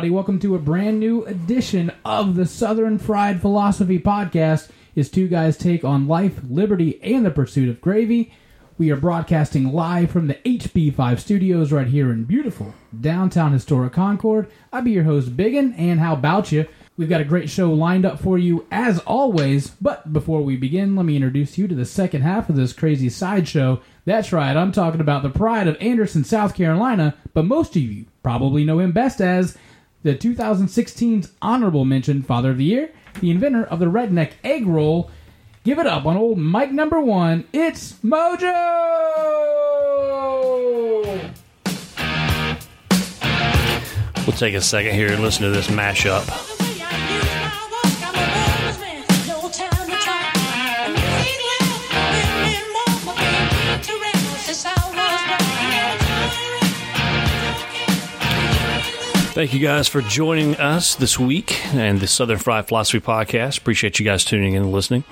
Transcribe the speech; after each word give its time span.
everybody? 0.00 0.16
Welcome 0.16 0.38
to 0.38 0.54
a 0.54 0.58
brand 0.58 0.98
new 0.98 1.26
edition 1.26 1.92
of 2.06 2.34
the 2.34 2.46
Southern 2.46 2.98
Fried 2.98 3.42
Philosophy 3.42 3.98
Podcast. 3.98 4.70
Is 4.94 5.10
two 5.10 5.28
guys' 5.28 5.58
take 5.58 5.84
on 5.84 6.08
life, 6.08 6.40
liberty, 6.48 6.98
and 7.02 7.26
the 7.26 7.30
pursuit 7.30 7.68
of 7.68 7.82
gravy. 7.82 8.32
We 8.78 8.90
are 8.90 8.96
broadcasting 8.96 9.74
live 9.74 10.10
from 10.10 10.26
the 10.26 10.36
HB5 10.36 11.18
studios 11.18 11.70
right 11.70 11.86
here 11.86 12.10
in 12.10 12.24
beautiful 12.24 12.72
downtown 12.98 13.52
historic 13.52 13.92
Concord. 13.92 14.50
I'll 14.72 14.80
be 14.80 14.92
your 14.92 15.04
host, 15.04 15.36
Biggin, 15.36 15.74
and 15.74 16.00
how 16.00 16.14
about 16.14 16.50
you? 16.50 16.66
We've 16.96 17.10
got 17.10 17.20
a 17.20 17.26
great 17.26 17.50
show 17.50 17.70
lined 17.70 18.06
up 18.06 18.20
for 18.20 18.38
you 18.38 18.66
as 18.70 19.00
always, 19.00 19.68
but 19.82 20.14
before 20.14 20.40
we 20.40 20.56
begin, 20.56 20.96
let 20.96 21.04
me 21.04 21.16
introduce 21.16 21.58
you 21.58 21.68
to 21.68 21.74
the 21.74 21.84
second 21.84 22.22
half 22.22 22.48
of 22.48 22.56
this 22.56 22.72
crazy 22.72 23.10
sideshow. 23.10 23.82
That's 24.06 24.32
right, 24.32 24.56
I'm 24.56 24.72
talking 24.72 25.02
about 25.02 25.22
the 25.22 25.28
pride 25.28 25.68
of 25.68 25.76
Anderson, 25.78 26.24
South 26.24 26.54
Carolina, 26.54 27.16
but 27.34 27.44
most 27.44 27.76
of 27.76 27.82
you 27.82 28.06
probably 28.22 28.64
know 28.64 28.78
him 28.78 28.92
best 28.92 29.20
as 29.20 29.58
the 30.02 30.14
2016's 30.14 31.32
honorable 31.42 31.84
mention 31.84 32.22
Father 32.22 32.50
of 32.50 32.58
the 32.58 32.64
Year, 32.64 32.90
the 33.20 33.30
inventor 33.30 33.64
of 33.64 33.78
the 33.78 33.86
redneck 33.86 34.32
egg 34.42 34.66
roll. 34.66 35.10
Give 35.62 35.78
it 35.78 35.86
up 35.86 36.06
on 36.06 36.16
old 36.16 36.38
Mike 36.38 36.72
number 36.72 37.00
one. 37.00 37.46
It's 37.52 37.92
Mojo! 38.02 38.46
We'll 44.26 44.36
take 44.36 44.54
a 44.54 44.60
second 44.60 44.94
here 44.94 45.12
and 45.12 45.22
listen 45.22 45.42
to 45.42 45.50
this 45.50 45.68
mashup. 45.68 46.59
Thank 59.40 59.54
you 59.54 59.60
guys 59.60 59.88
for 59.88 60.02
joining 60.02 60.54
us 60.56 60.96
this 60.96 61.18
week 61.18 61.64
and 61.74 61.98
the 61.98 62.06
Southern 62.06 62.36
Fried 62.36 62.68
Philosophy 62.68 63.00
Podcast. 63.00 63.56
Appreciate 63.56 63.98
you 63.98 64.04
guys 64.04 64.22
tuning 64.22 64.52
in 64.52 64.64
and 64.64 64.70
listening. 64.70 65.02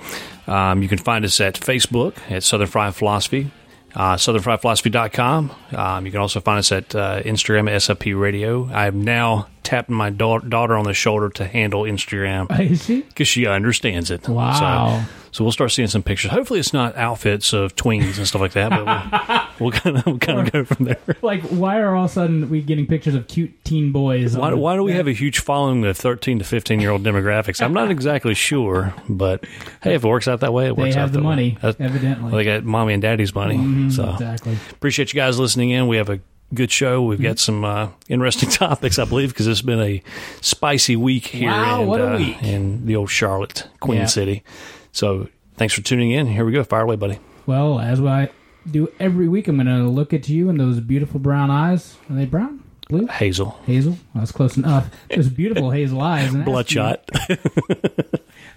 Um, 0.45 0.83
you 0.83 0.87
can 0.87 0.99
find 0.99 1.25
us 1.25 1.41
at 1.41 1.55
Facebook 1.55 2.15
at 2.29 2.43
Southern 2.43 2.67
Fried 2.67 2.93
Philosophy, 2.93 3.49
uh, 3.95 4.17
southernfriedphilosophy.com. 4.17 5.51
Um, 5.71 6.05
you 6.05 6.11
can 6.11 6.21
also 6.21 6.41
find 6.41 6.59
us 6.59 6.71
at 6.71 6.93
uh, 6.93 7.23
Instagram 7.23 7.71
at 7.71 7.81
SFP 7.81 8.21
Radio. 8.21 8.69
I 8.71 8.83
have 8.83 8.93
now 8.93 9.47
tapped 9.63 9.89
my 9.89 10.11
da- 10.11 10.37
daughter 10.37 10.77
on 10.77 10.85
the 10.85 10.93
shoulder 10.93 11.29
to 11.29 11.47
handle 11.47 11.81
Instagram 11.81 12.49
because 13.07 13.27
she 13.27 13.47
understands 13.47 14.11
it. 14.11 14.29
Wow. 14.29 15.07
So, 15.07 15.11
so 15.31 15.43
we'll 15.43 15.51
start 15.51 15.71
seeing 15.71 15.87
some 15.87 16.03
pictures. 16.03 16.31
Hopefully, 16.31 16.59
it's 16.59 16.73
not 16.73 16.95
outfits 16.97 17.53
of 17.53 17.75
tweens 17.75 18.17
and 18.17 18.27
stuff 18.27 18.41
like 18.41 18.53
that, 18.53 18.69
but 18.71 19.59
we'll, 19.59 19.71
kind 19.71 19.97
of 19.97 20.05
we'll 20.05 20.17
kind 20.19 20.39
of 20.39 20.51
go 20.51 20.63
from 20.65 20.85
there. 20.85 20.97
Like, 21.21 21.41
why 21.43 21.79
are 21.79 21.95
all 21.95 22.05
of 22.05 22.11
a 22.11 22.13
sudden 22.13 22.49
we 22.49 22.61
getting 22.61 22.87
pictures 22.87 23.13
of 23.15 23.27
cute 23.27 23.63
teen 23.65 23.91
boys? 23.91 24.35
Why, 24.35 24.53
why 24.53 24.75
do 24.75 24.83
we 24.83 24.93
have 24.93 25.07
a 25.07 25.11
huge 25.13 25.39
following 25.39 25.85
of 25.85 25.97
13 25.97 26.39
to 26.39 26.45
15 26.45 26.79
year 26.79 26.89
old 26.91 27.03
demographics? 27.03 27.61
I'm 27.61 27.73
not 27.73 27.91
exactly 27.91 28.33
sure, 28.33 28.93
but 29.07 29.45
hey, 29.83 29.95
if 29.95 30.03
it 30.03 30.07
works 30.07 30.27
out 30.27 30.39
that 30.39 30.53
way, 30.53 30.67
it 30.69 30.75
They 30.75 30.83
works 30.83 30.95
out 30.95 31.01
have 31.01 31.11
the 31.13 31.19
that 31.19 31.23
way. 31.23 31.29
money, 31.29 31.57
That's- 31.61 31.75
evidently. 31.79 32.31
They 32.31 32.43
got 32.45 32.63
mommy 32.63 32.93
and 32.93 33.01
daddy's 33.01 33.35
money. 33.35 33.89
so 33.91 34.11
Exactly. 34.13 34.57
appreciate 34.71 35.13
you 35.13 35.17
guys 35.19 35.37
listening 35.39 35.69
in. 35.71 35.87
We 35.87 35.97
have 35.97 36.09
a 36.09 36.19
good 36.53 36.71
show. 36.71 37.03
We've 37.03 37.19
Mm-hmm. 37.19 37.27
got 37.27 37.39
some 37.39 37.63
uh, 37.65 37.89
interesting 38.07 38.49
topics, 38.49 38.97
I 38.97 39.05
believe, 39.05 39.29
because 39.29 39.45
it's 39.45 39.61
been 39.61 39.81
a 39.81 40.01
spicy 40.41 40.95
week 40.95 41.27
here 41.27 41.49
Wow, 41.51 41.93
in, 41.93 42.01
uh, 42.01 42.17
week. 42.17 42.41
in 42.43 42.85
the 42.85 42.95
old 42.95 43.09
Charlotte, 43.11 43.67
Queen 43.79 43.99
Yeah. 43.99 44.05
City. 44.07 44.43
So 44.91 45.27
thanks 45.55 45.73
for 45.73 45.81
tuning 45.81 46.11
in. 46.11 46.27
Here 46.27 46.45
we 46.45 46.51
go. 46.51 46.63
Fire 46.63 46.81
away, 46.81 46.95
buddy. 46.95 47.19
Well, 47.45 47.79
as 47.79 47.99
I 48.01 48.29
do 48.69 48.91
every 48.99 49.27
week, 49.27 49.47
I'm 49.47 49.55
going 49.55 49.67
to 49.67 49.89
look 49.89 50.13
at 50.13 50.29
you 50.29 50.49
and 50.49 50.59
those 50.59 50.79
beautiful 50.79 51.19
brown 51.19 51.49
eyes. 51.51 51.97
Are 52.09 52.15
they 52.15 52.25
brown? 52.25 52.63
Blue? 52.89 53.05
Hazel. 53.07 53.59
Hazel? 53.65 53.91
Well, 54.13 54.21
that's 54.21 54.31
close 54.31 54.57
enough. 54.57 54.89
Those 55.13 55.29
beautiful 55.29 55.69
hazel 55.71 56.01
eyes. 56.01 56.33
And 56.33 56.43
Bloodshot. 56.45 57.09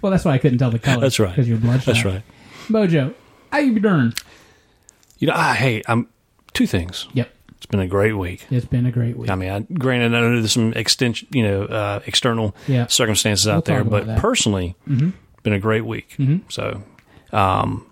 Well, 0.00 0.10
that's 0.10 0.24
why 0.24 0.32
I 0.32 0.38
couldn't 0.38 0.58
tell 0.58 0.70
the 0.70 0.80
color. 0.80 1.00
That's 1.00 1.20
right. 1.20 1.30
Because 1.30 1.48
you're 1.48 1.58
bloodshot. 1.58 1.94
That's 1.94 2.04
right. 2.04 2.22
Mojo, 2.66 3.14
how 3.52 3.58
you 3.58 3.78
doing? 3.78 4.12
You 5.18 5.28
know, 5.28 5.34
ah, 5.36 5.54
hey, 5.56 5.80
I'm 5.86 6.08
two 6.54 6.66
things. 6.66 7.06
Yep. 7.12 7.32
It's 7.56 7.66
been 7.66 7.78
a 7.78 7.86
great 7.86 8.14
week. 8.14 8.44
It's 8.50 8.66
been 8.66 8.84
a 8.86 8.90
great 8.90 9.16
week. 9.16 9.30
I 9.30 9.36
mean, 9.36 9.50
I, 9.50 9.60
granted, 9.60 10.12
I 10.16 10.20
know 10.20 10.34
there's 10.40 10.52
some 10.52 10.72
extension, 10.72 11.28
you 11.30 11.44
know, 11.44 11.62
uh, 11.66 12.00
external 12.06 12.56
Yeah. 12.66 12.88
circumstances 12.88 13.46
We'll 13.46 13.56
out 13.56 13.64
there, 13.64 13.84
but 13.84 14.06
that. 14.06 14.18
Mm-hmm. 14.18 15.10
Been 15.42 15.52
a 15.52 15.58
great 15.58 15.84
week. 15.84 16.16
So, 16.48 16.82
um, 17.32 17.86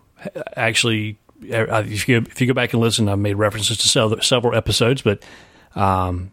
actually, 0.56 1.18
uh, 1.42 1.82
if 1.86 2.08
you 2.08 2.18
if 2.18 2.40
you 2.40 2.46
go 2.46 2.54
back 2.54 2.72
and 2.72 2.82
listen, 2.82 3.08
I've 3.08 3.18
made 3.18 3.34
references 3.34 3.78
to 3.78 4.20
several, 4.22 4.54
episodes, 4.54 5.02
but 5.02 5.22
um, 5.74 6.32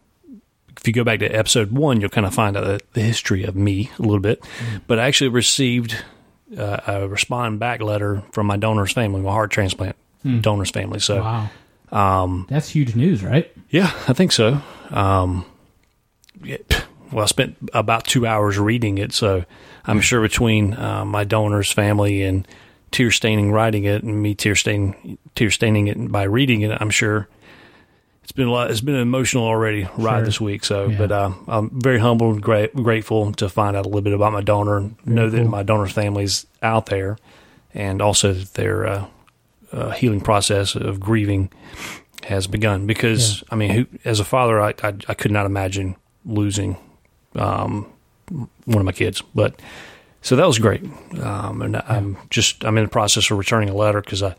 if 0.76 0.86
you 0.86 0.92
go 0.92 1.04
back 1.04 1.20
to 1.20 1.26
episode 1.26 1.72
one, 1.72 2.00
you'll 2.00 2.10
kind 2.10 2.26
of 2.26 2.34
find 2.34 2.56
out 2.56 2.64
the, 2.64 2.80
the 2.92 3.00
history 3.00 3.44
of 3.44 3.56
me 3.56 3.90
a 3.98 4.02
little 4.02 4.20
bit. 4.20 4.40
Mm-hmm. 4.42 4.76
But 4.86 4.98
I 4.98 5.06
actually 5.06 5.28
received 5.28 5.96
uh, 6.56 6.80
a 6.86 7.08
respond 7.08 7.58
back 7.58 7.80
letter 7.80 8.22
from 8.32 8.46
my 8.46 8.56
donor's 8.56 8.92
family, 8.92 9.20
my 9.20 9.32
heart 9.32 9.50
transplant 9.50 9.96
donor's 10.40 10.70
family. 10.70 11.00
So. 11.00 11.20
Wow. 11.20 11.50
Um, 11.90 12.46
that's 12.50 12.68
huge 12.68 12.94
news, 12.94 13.24
right? 13.24 13.50
Yeah, 13.70 13.90
I 14.06 14.12
think 14.12 14.32
so. 14.32 14.60
Um, 14.90 15.46
well, 17.10 17.22
I 17.22 17.26
spent 17.26 17.56
about 17.72 18.04
two 18.04 18.26
hours 18.26 18.58
reading 18.58 18.98
it, 18.98 19.12
so 19.12 19.44
I'm 19.88 20.00
sure 20.00 20.20
between 20.20 20.74
uh, 20.74 21.04
my 21.04 21.24
donor's 21.24 21.72
family 21.72 22.22
and 22.22 22.46
tear 22.90 23.10
staining 23.10 23.50
writing 23.52 23.84
it, 23.84 24.02
and 24.04 24.22
me 24.22 24.34
tear 24.34 24.54
staining 24.54 25.18
tear 25.34 25.50
staining 25.50 25.88
it 25.88 26.12
by 26.12 26.22
reading 26.24 26.60
it, 26.62 26.76
I'm 26.80 26.90
sure 26.90 27.28
it's 28.22 28.32
been 28.32 28.46
a 28.48 28.50
lot. 28.52 28.70
It's 28.70 28.82
been 28.82 28.94
an 28.94 29.00
emotional 29.00 29.44
already 29.44 29.88
ride 29.96 30.18
Sure. 30.18 30.24
this 30.26 30.40
week. 30.40 30.64
So, 30.64 30.88
Yeah. 30.88 30.98
but 30.98 31.10
uh, 31.12 31.30
I'm 31.48 31.70
very 31.80 31.98
humbled, 31.98 32.34
and 32.34 32.42
great, 32.42 32.74
grateful 32.74 33.32
to 33.32 33.48
find 33.48 33.74
out 33.76 33.86
a 33.86 33.88
little 33.88 34.02
bit 34.02 34.12
about 34.12 34.32
my 34.32 34.42
donor, 34.42 34.76
and 34.76 34.96
know 35.06 35.30
that 35.30 35.44
my 35.44 35.62
donor's 35.62 35.92
family's 35.92 36.46
out 36.62 36.86
there, 36.86 37.16
and 37.74 38.02
also 38.02 38.32
that 38.34 38.54
their 38.54 38.86
uh, 38.86 39.04
uh, 39.72 39.90
healing 39.90 40.20
process 40.20 40.74
of 40.74 41.00
grieving 41.00 41.50
has 42.24 42.46
begun. 42.46 42.86
Because 42.86 43.42
I 43.50 43.54
mean, 43.56 43.70
who, 43.70 43.86
as 44.04 44.20
a 44.20 44.24
father, 44.24 44.60
I, 44.60 44.74
I 44.82 44.92
I 45.08 45.14
could 45.14 45.30
not 45.32 45.46
imagine 45.46 45.96
losing 46.26 46.76
um, 47.34 47.86
one 48.30 48.78
of 48.78 48.84
my 48.84 48.92
kids, 48.92 49.22
but. 49.34 49.60
So 50.20 50.34
that 50.34 50.48
was 50.48 50.58
great, 50.58 50.82
um, 51.22 51.62
and 51.62 51.76
I'm 51.76 52.18
just 52.28 52.64
I'm 52.64 52.76
in 52.76 52.82
the 52.84 52.90
process 52.90 53.30
of 53.30 53.38
returning 53.38 53.68
a 53.68 53.74
letter 53.74 54.00
because 54.00 54.20
I 54.20 54.34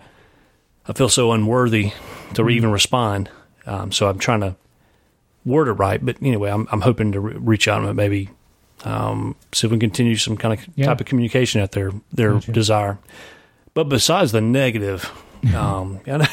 I 0.85 0.91
feel 0.94 1.07
so 1.07 1.31
unworthy 1.31 1.91
to 2.33 2.41
Mm-hmm. 2.41 2.50
even 2.50 2.72
respond. 2.72 3.29
Um, 3.66 3.94
so 3.94 4.09
I'm 4.09 4.19
trying 4.19 4.41
to 4.41 4.57
word 5.45 5.69
it 5.69 5.73
right. 5.73 6.05
But 6.05 6.17
anyway, 6.22 6.51
I'm 6.51 6.67
I'm 6.69 6.81
hoping 6.81 7.13
to 7.13 7.22
re- 7.22 7.33
reach 7.38 7.69
out 7.69 7.81
and 7.85 7.95
maybe 7.95 8.29
um, 8.83 9.38
see 9.53 9.67
if 9.67 9.72
we 9.72 9.75
can 9.79 9.89
continue 9.89 10.17
some 10.17 10.35
kind 10.35 10.59
of 10.59 10.67
Yeah. 10.75 10.88
type 10.88 11.00
of 11.00 11.06
communication 11.07 11.61
at 11.61 11.71
their 11.71 11.91
their 12.11 12.33
Gotcha. 12.33 12.51
desire. 12.51 12.97
But 13.73 13.85
besides 13.85 14.33
the 14.33 14.41
negative, 14.41 15.09
um, 15.56 16.01
and 16.06 16.23
I, 16.23 16.29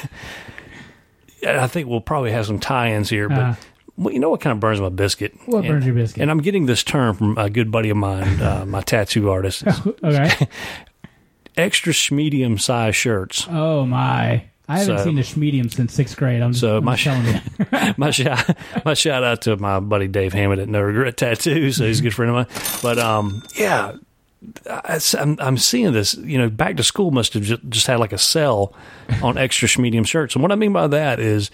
and 1.45 1.61
I 1.61 1.69
think 1.69 1.89
we'll 1.89 2.01
probably 2.01 2.33
have 2.33 2.47
some 2.47 2.59
tie-ins 2.59 3.11
here. 3.11 3.29
But 3.29 3.39
Uh. 3.39 3.55
Well, 3.97 4.13
you 4.13 4.21
know 4.21 4.31
what 4.31 4.41
kind 4.41 4.53
of 4.53 4.61
burns 4.61 4.81
my 4.81 4.89
biscuit? 4.89 5.35
What 5.47 5.59
And- 5.65 5.69
burns 5.69 5.87
your 5.87 5.95
biscuit? 5.95 6.23
And 6.23 6.31
I'm 6.31 6.39
getting 6.43 6.67
this 6.67 6.83
term 6.83 7.17
from 7.17 7.39
a 7.39 7.49
good 7.51 7.71
buddy 7.71 7.91
of 7.91 7.97
mine, 7.97 8.41
uh, 8.41 8.65
my 8.67 8.81
tattoo 8.83 9.31
artist. 9.31 9.65
okay. 10.05 10.49
Extra 11.57 11.95
medium 12.15 12.59
size 12.59 12.95
shirts. 12.95 13.47
Oh 13.51 13.87
my! 13.87 14.45
I 14.69 14.79
haven't 14.81 14.99
So- 14.99 15.05
seen 15.05 15.19
a 15.19 15.39
medium 15.39 15.71
since 15.71 15.95
sixth 15.95 16.17
grade. 16.17 16.43
I'm, 16.43 16.53
So 16.53 16.79
I'm 16.79 16.85
my- 16.85 16.97
just 16.97 17.05
telling 17.05 17.27
you. 17.89 17.95
my 17.97 18.11
shout, 18.11 18.57
my 18.85 18.93
shout 18.95 19.25
out 19.25 19.43
to 19.43 19.57
my 19.57 19.81
buddy 19.81 20.07
Dave 20.09 20.35
Hammond 20.35 20.61
at 20.61 20.69
No 20.69 20.83
Regret 20.83 21.17
Tattoo. 21.17 21.73
So 21.73 21.87
he's 21.87 22.01
a 22.01 22.03
good 22.03 22.13
friend 22.15 22.31
of 22.31 22.35
mine. 22.35 22.81
But 22.83 22.99
um, 22.99 23.43
yeah, 23.55 23.93
I, 24.69 25.01
am 25.19 25.37
I'm 25.41 25.57
seeing 25.57 25.93
this. 25.95 26.15
You 26.15 26.37
know, 26.37 26.51
back 26.51 26.77
to 26.77 26.83
school 26.83 27.11
must 27.11 27.33
have 27.33 27.45
just, 27.45 27.67
just 27.71 27.87
had 27.87 28.01
like 28.01 28.13
a 28.13 28.19
sell 28.19 28.75
on 29.23 29.39
extra 29.39 29.81
medium 29.81 30.05
shirts. 30.05 30.35
And 30.35 30.43
what 30.43 30.53
I 30.53 30.57
mean 30.57 30.75
by 30.75 30.89
that 30.89 31.21
is 31.21 31.51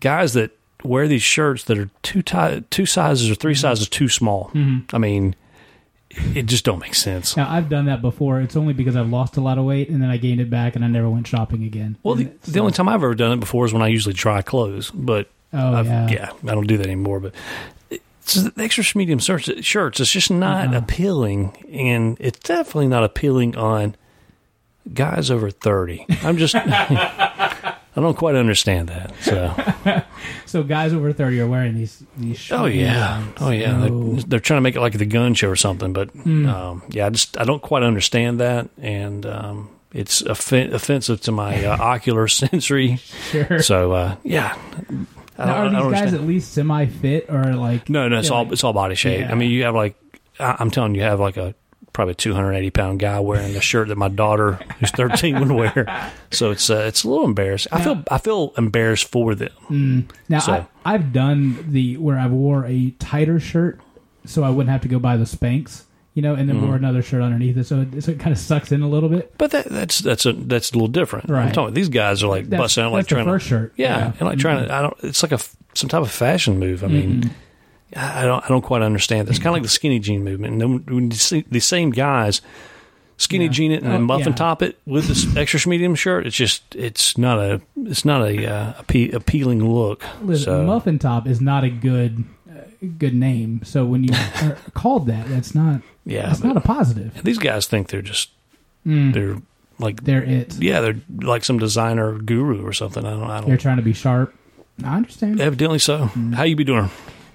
guys 0.00 0.32
that 0.32 0.50
wear 0.84 1.08
these 1.08 1.22
shirts 1.22 1.64
that 1.64 1.78
are 1.78 1.90
two 2.02 2.22
ti- 2.22 2.64
two 2.70 2.86
sizes 2.86 3.30
or 3.30 3.34
3 3.34 3.52
mm-hmm. 3.52 3.60
sizes 3.60 3.88
too 3.88 4.08
small. 4.08 4.50
Mm-hmm. 4.54 4.94
I 4.94 4.98
mean, 4.98 5.34
it 6.10 6.46
just 6.46 6.64
don't 6.64 6.78
make 6.78 6.94
sense. 6.94 7.36
Now 7.36 7.50
I've 7.50 7.68
done 7.68 7.86
that 7.86 8.02
before. 8.02 8.40
It's 8.40 8.56
only 8.56 8.72
because 8.72 8.96
I've 8.96 9.08
lost 9.08 9.36
a 9.36 9.40
lot 9.40 9.58
of 9.58 9.64
weight 9.64 9.88
and 9.88 10.00
then 10.02 10.10
I 10.10 10.16
gained 10.16 10.40
it 10.40 10.50
back 10.50 10.76
and 10.76 10.84
I 10.84 10.88
never 10.88 11.10
went 11.10 11.26
shopping 11.26 11.64
again. 11.64 11.96
Well, 12.02 12.14
the, 12.14 12.30
the 12.44 12.60
only 12.60 12.72
time 12.72 12.88
I've 12.88 13.02
ever 13.02 13.14
done 13.14 13.32
it 13.32 13.40
before 13.40 13.64
is 13.66 13.72
when 13.72 13.82
I 13.82 13.88
usually 13.88 14.14
try 14.14 14.42
clothes, 14.42 14.90
but 14.92 15.28
Oh, 15.54 15.74
I've, 15.74 15.86
yeah. 15.86 16.32
I 16.42 16.46
don't 16.46 16.66
do 16.66 16.76
that 16.78 16.86
anymore. 16.86 17.20
But 17.20 17.34
it's 17.90 18.34
the 18.34 18.52
extra 18.62 18.84
medium 18.98 19.20
shirts. 19.20 19.48
Shirts, 19.64 20.00
it's 20.00 20.10
just 20.10 20.30
not 20.30 20.68
Uh-uh. 20.68 20.78
appealing, 20.78 21.56
and 21.70 22.16
it's 22.18 22.40
definitely 22.40 22.88
not 22.88 23.04
appealing 23.04 23.56
on 23.56 23.94
guys 24.92 25.30
over 25.30 25.50
thirty. 25.50 26.04
I'm 26.22 26.36
just, 26.36 26.54
I 27.96 28.00
don't 28.00 28.16
quite 28.16 28.34
understand 28.34 28.88
that. 28.88 29.12
So, 29.20 30.02
so 30.46 30.62
guys 30.62 30.92
over 30.92 31.12
thirty 31.12 31.40
are 31.40 31.46
wearing 31.46 31.74
these 31.76 32.02
these. 32.16 32.50
oh 32.52 32.64
yeah, 32.66 33.24
oh 33.40 33.50
yeah, 33.50 33.76
No. 33.76 34.14
they're, 34.14 34.22
they're 34.24 34.40
trying 34.40 34.58
to 34.58 34.62
make 34.62 34.74
it 34.76 34.80
like 34.80 34.94
the 34.98 35.06
gun 35.06 35.34
show 35.34 35.48
or 35.48 35.56
something. 35.56 35.92
But 35.92 36.10
Hmm. 36.10 36.46
um, 36.48 36.82
yeah, 36.90 37.06
I 37.06 37.10
just 37.10 37.38
I 37.40 37.44
don't 37.44 37.62
quite 37.62 37.82
understand 37.82 38.40
that, 38.40 38.68
and 38.78 39.24
um, 39.26 39.70
it's 39.92 40.22
offen- 40.22 40.74
offensive 40.74 41.20
to 41.22 41.32
my 41.32 41.64
uh, 41.64 41.76
ocular 41.80 42.26
sensory. 42.28 42.96
Sure. 43.30 43.60
So 43.62 43.92
uh, 43.92 44.16
yeah, 44.24 44.56
I 45.38 45.46
Now, 45.46 45.54
are 45.54 45.70
these 45.70 45.78
guys 45.78 45.84
understand. 45.84 46.14
at 46.14 46.22
least 46.22 46.52
semi 46.52 46.86
fit 46.86 47.26
or 47.28 47.54
like? 47.54 47.88
No, 47.88 48.08
no, 48.08 48.18
it's 48.18 48.30
all 48.30 48.44
like- 48.44 48.52
it's 48.52 48.64
all 48.64 48.72
body 48.72 48.94
shape. 48.96 49.20
Yeah. 49.20 49.30
I 49.30 49.34
mean, 49.34 49.50
you 49.50 49.62
have 49.64 49.74
like 49.76 49.94
I'm 50.40 50.70
telling 50.72 50.94
you, 50.96 51.02
you 51.02 51.06
have 51.06 51.20
like 51.20 51.36
a 51.36 51.54
probably 51.94 52.12
a 52.12 52.14
280 52.16 52.70
pound 52.70 53.00
guy 53.00 53.18
wearing 53.20 53.54
the 53.54 53.62
shirt 53.62 53.88
that 53.88 53.96
my 53.96 54.08
daughter, 54.08 54.58
who's 54.78 54.90
13, 54.90 55.40
would 55.40 55.50
wear. 55.50 56.12
So 56.30 56.50
it's 56.50 56.68
uh, 56.68 56.84
it's 56.86 57.04
a 57.04 57.08
little 57.08 57.24
embarrassing. 57.24 57.72
I 57.72 57.82
feel 57.82 58.02
I 58.10 58.18
feel 58.18 58.52
embarrassed 58.58 59.10
for 59.10 59.34
them. 59.34 60.08
Now 60.28 60.40
So- 60.40 60.52
I, 60.84 60.94
I've 60.94 61.12
done 61.14 61.64
the 61.72 61.96
where 61.96 62.18
I 62.18 62.26
wore 62.26 62.66
a 62.66 62.90
tighter 62.98 63.40
shirt 63.40 63.80
so 64.26 64.42
I 64.44 64.50
wouldn't 64.50 64.70
have 64.70 64.82
to 64.82 64.88
go 64.88 64.98
buy 64.98 65.16
the 65.16 65.24
Spanx, 65.24 65.84
you 66.14 66.22
know, 66.22 66.34
and 66.34 66.48
then 66.48 66.56
Mm-hmm. 66.56 66.66
wore 66.66 66.76
another 66.76 67.02
shirt 67.02 67.20
underneath 67.22 67.56
it, 67.58 67.64
so 67.64 67.82
it, 67.82 68.02
so 68.02 68.10
it 68.12 68.18
kind 68.20 68.32
of 68.32 68.38
sucks 68.38 68.72
in 68.72 68.80
a 68.82 68.88
little 68.88 69.08
bit. 69.08 69.32
But 69.38 69.50
that, 69.52 69.66
that's 69.66 69.98
that's 70.00 70.26
a 70.26 70.32
that's 70.32 70.70
a 70.70 70.74
little 70.74 70.88
different. 70.88 71.28
Right. 71.30 71.46
I'm 71.46 71.52
talking. 71.52 71.74
These 71.74 71.88
guys 71.90 72.22
are 72.22 72.28
like 72.28 72.46
That's, 72.48 72.60
busting 72.60 72.84
out 72.84 72.92
like 72.92 73.06
trying 73.06 73.24
first 73.24 73.44
to 73.44 73.48
shirt. 73.50 73.72
yeah, 73.76 74.12
and 74.18 74.28
like 74.28 74.38
trying 74.38 74.66
to. 74.66 74.74
I 74.74 74.82
don't. 74.82 74.96
It's 75.02 75.22
like 75.22 75.32
a 75.32 75.38
some 75.74 75.88
type 75.88 76.02
of 76.02 76.10
fashion 76.10 76.58
move. 76.58 76.82
I 76.84 76.86
mean, 76.88 77.30
I 77.30 77.30
I 77.96 78.24
don't 78.24 78.44
I 78.44 78.48
don't 78.48 78.62
quite 78.62 78.82
understand. 78.82 79.28
It's 79.28 79.38
kind 79.38 79.48
of 79.48 79.54
like 79.54 79.62
the 79.62 79.68
skinny 79.68 79.98
jean 79.98 80.24
movement. 80.24 80.52
And 80.54 80.60
then 80.60 80.84
when 80.94 81.10
you 81.10 81.16
see 81.16 81.44
the 81.50 81.60
same 81.60 81.90
guys 81.90 82.40
skinny 83.16 83.44
Yeah. 83.44 83.50
jean 83.50 83.72
it 83.72 83.82
and 83.82 83.88
Oh, 83.88 83.92
then 83.92 84.02
muffin 84.02 84.28
yeah. 84.28 84.34
top 84.34 84.62
it 84.62 84.78
with 84.86 85.06
this 85.06 85.36
extra 85.36 85.68
medium 85.70 85.94
shirt, 85.94 86.26
it's 86.26 86.36
just 86.36 86.62
it's 86.74 87.16
not 87.16 87.38
a 87.38 87.60
it's 87.76 88.04
not 88.04 88.22
a 88.22 88.46
uh, 88.52 88.72
appe- 88.82 89.12
appealing 89.12 89.64
look. 89.68 90.04
Listen, 90.22 90.44
so 90.44 90.64
Muffin 90.64 90.98
Top 90.98 91.26
is 91.28 91.40
not 91.40 91.62
a 91.64 91.70
good 91.70 92.24
uh, 92.50 92.62
good 92.98 93.14
name. 93.14 93.60
So 93.64 93.84
when 93.84 94.02
you 94.04 94.10
are 94.42 94.56
called 94.74 95.06
that, 95.06 95.28
that's 95.28 95.54
not 95.54 95.80
yeah, 96.04 96.26
that's 96.26 96.42
not 96.42 96.56
a 96.56 96.60
positive. 96.60 97.22
these 97.22 97.38
guys 97.38 97.66
think 97.66 97.88
they're 97.88 98.02
just 98.02 98.30
Mm, 98.86 99.14
they're 99.14 99.36
like 99.78 100.04
they're 100.04 100.22
it. 100.22 100.54
yeah 100.60 100.80
they're 100.82 101.00
like 101.22 101.42
some 101.42 101.58
designer 101.58 102.18
guru 102.18 102.66
or 102.66 102.72
something. 102.74 103.04
I 103.06 103.10
don't 103.10 103.22
I 103.30 103.40
They're 103.40 103.56
trying 103.56 103.78
to 103.78 103.82
be 103.82 103.94
sharp. 103.94 104.34
I 104.84 104.96
understand. 104.96 105.40
Evidently 105.40 105.78
so. 105.78 106.06
How 106.34 106.42
you 106.42 106.54
be 106.56 106.64
doing? 106.64 106.90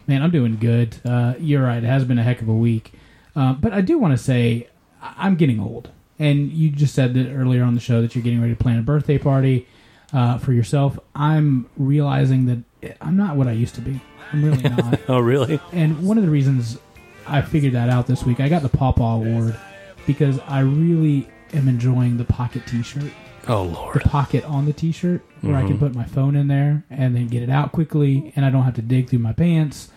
Man, 0.09 0.23
I'm 0.23 0.31
doing 0.31 0.57
good. 0.57 0.95
Uh, 1.06 1.35
you're 1.39 1.63
right. 1.63 1.83
It 1.83 1.88
has 1.88 2.03
been 2.03 2.17
a 2.17 2.23
heck 2.23 2.41
of 2.41 2.50
a 2.50 2.53
week. 2.53 2.94
Uh, 3.35 3.53
but 3.53 3.71
I 3.73 3.81
do 3.81 4.00
want 4.00 4.11
to 4.11 4.17
say 4.17 4.67
I'm 5.01 5.35
getting 5.35 5.59
old. 5.59 5.91
And 6.17 6.51
you 6.51 6.71
just 6.71 6.95
said 6.95 7.13
that 7.13 7.31
earlier 7.31 7.63
on 7.63 7.75
the 7.75 7.79
show 7.79 8.01
that 8.01 8.15
you're 8.15 8.23
getting 8.23 8.41
ready 8.41 8.56
to 8.56 8.61
plan 8.61 8.79
a 8.79 8.81
birthday 8.81 9.19
party 9.19 9.67
uh, 10.11 10.39
for 10.39 10.51
yourself. 10.51 10.97
I'm 11.13 11.69
realizing 11.77 12.47
that 12.47 12.97
I'm 13.01 13.15
not 13.17 13.35
what 13.35 13.47
I 13.47 13.51
used 13.51 13.75
to 13.75 13.81
be. 13.81 14.01
I'm 14.33 14.44
really 14.44 14.63
not. 14.63 15.00
Oh 15.07 15.19
really? 15.19 15.59
and 15.71 16.01
one 16.01 16.17
of 16.17 16.23
the 16.23 16.29
reasons 16.31 16.79
I 17.27 17.41
figured 17.44 17.73
that 17.73 17.89
out 17.89 18.07
this 18.07 18.23
week, 18.23 18.39
I 18.39 18.50
got 18.50 18.63
the 18.63 18.69
Pawpaw 18.69 19.17
Award 19.17 19.56
because 20.07 20.39
I 20.47 20.61
really 20.61 21.29
am 21.53 21.67
enjoying 21.67 22.17
the 22.17 22.25
pocket 22.25 22.63
T-shirt 22.65 23.11
Oh 23.47 23.63
Lord! 23.63 23.95
the 23.95 24.00
pocket 24.01 24.44
on 24.45 24.65
the 24.65 24.73
t-shirt 24.73 25.21
where 25.41 25.56
I 25.56 25.61
can 25.63 25.77
Mhm. 25.77 25.79
put 25.79 25.95
my 25.95 26.03
phone 26.03 26.35
in 26.35 26.47
there 26.47 26.83
and 26.89 27.15
then 27.15 27.27
get 27.27 27.41
it 27.44 27.50
out 27.50 27.71
quickly 27.71 28.33
and 28.35 28.44
I 28.45 28.50
don't 28.50 28.63
have 28.63 28.75
to 28.75 28.81
dig 28.81 29.09
through 29.09 29.19
my 29.19 29.33
pants. 29.33 29.89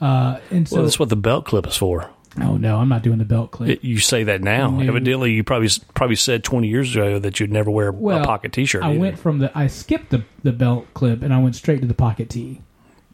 Uh, 0.00 0.40
and 0.50 0.68
so, 0.68 0.76
well, 0.76 0.84
that's 0.84 0.98
what 0.98 1.08
the 1.08 1.16
belt 1.16 1.44
clip 1.44 1.66
is 1.66 1.76
for. 1.76 2.10
oh 2.40 2.56
no, 2.56 2.78
I'm 2.78 2.88
not 2.88 3.02
doing 3.02 3.18
the 3.18 3.24
belt 3.24 3.50
clip. 3.50 3.68
It, 3.70 3.84
you 3.84 3.98
say 3.98 4.24
that 4.24 4.40
now. 4.40 4.70
No. 4.70 4.88
Evidently, 4.88 5.32
you 5.32 5.44
probably 5.44 5.68
probably 5.94 6.16
said 6.16 6.44
twenty 6.44 6.68
years 6.68 6.94
ago 6.94 7.18
that 7.18 7.40
you'd 7.40 7.52
never 7.52 7.70
wear 7.70 7.88
a 7.88 8.24
pocket 8.24 8.52
T-shirt. 8.52 8.82
I 8.82 8.90
either. 8.90 9.00
went 9.00 9.18
from 9.18 9.38
the 9.38 9.56
I 9.56 9.66
skipped 9.66 10.10
the 10.10 10.24
the 10.42 10.52
belt 10.52 10.86
clip 10.94 11.22
and 11.22 11.34
I 11.34 11.38
went 11.38 11.56
straight 11.56 11.80
to 11.82 11.86
the 11.86 11.94
pocket 11.94 12.30
tee. 12.30 12.62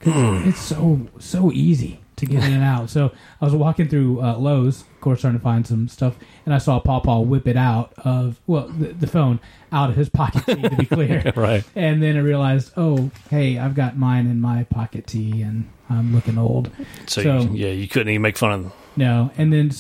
Hmm. 0.03 0.49
It's 0.49 0.61
so 0.61 1.09
so 1.19 1.51
easy 1.53 2.01
to 2.17 2.27
get 2.27 2.43
in 2.45 2.53
and 2.55 2.63
out. 2.65 2.89
So 2.91 3.13
I 3.41 3.45
was 3.45 3.55
walking 3.55 3.89
through 3.89 4.23
uh, 4.23 4.37
Lowe's, 4.39 4.81
of 4.83 5.01
course, 5.01 5.21
trying 5.21 5.35
to 5.35 5.39
find 5.39 5.67
some 5.67 5.87
stuff, 5.89 6.17
and 6.45 6.55
I 6.55 6.59
saw 6.59 6.81
Paw 6.81 7.01
Paw 7.01 7.21
whip 7.21 7.47
it 7.47 7.57
out 7.57 7.93
of 7.99 8.41
well 8.47 8.69
the, 8.69 8.89
the 8.95 9.07
phone 9.07 9.39
out 9.73 9.91
of 9.91 9.97
his 9.97 10.09
pocket 10.09 10.45
tee 10.47 10.63
to 10.63 10.77
be 10.77 10.87
clear. 10.97 11.33
right. 11.37 11.63
And 11.75 12.03
then 12.03 12.17
I 12.17 12.21
realized, 12.21 12.73
oh, 12.77 13.11
hey, 13.31 13.59
I've 13.59 13.75
got 13.75 13.97
mine 13.99 14.27
in 14.27 14.41
my 14.41 14.65
pocket 14.65 15.07
tee, 15.07 15.43
and 15.43 15.69
I'm 15.91 16.15
looking 16.15 16.39
old. 16.39 16.71
So, 17.07 17.23
So- 17.23 17.41
you, 17.53 17.67
yeah, 17.67 17.73
you 17.73 17.87
couldn't 17.89 18.09
even 18.09 18.23
make 18.23 18.39
fun 18.39 18.53
of 18.53 18.63
them. 18.63 18.73
No, 18.97 19.31
and 19.37 19.53
then 19.53 19.71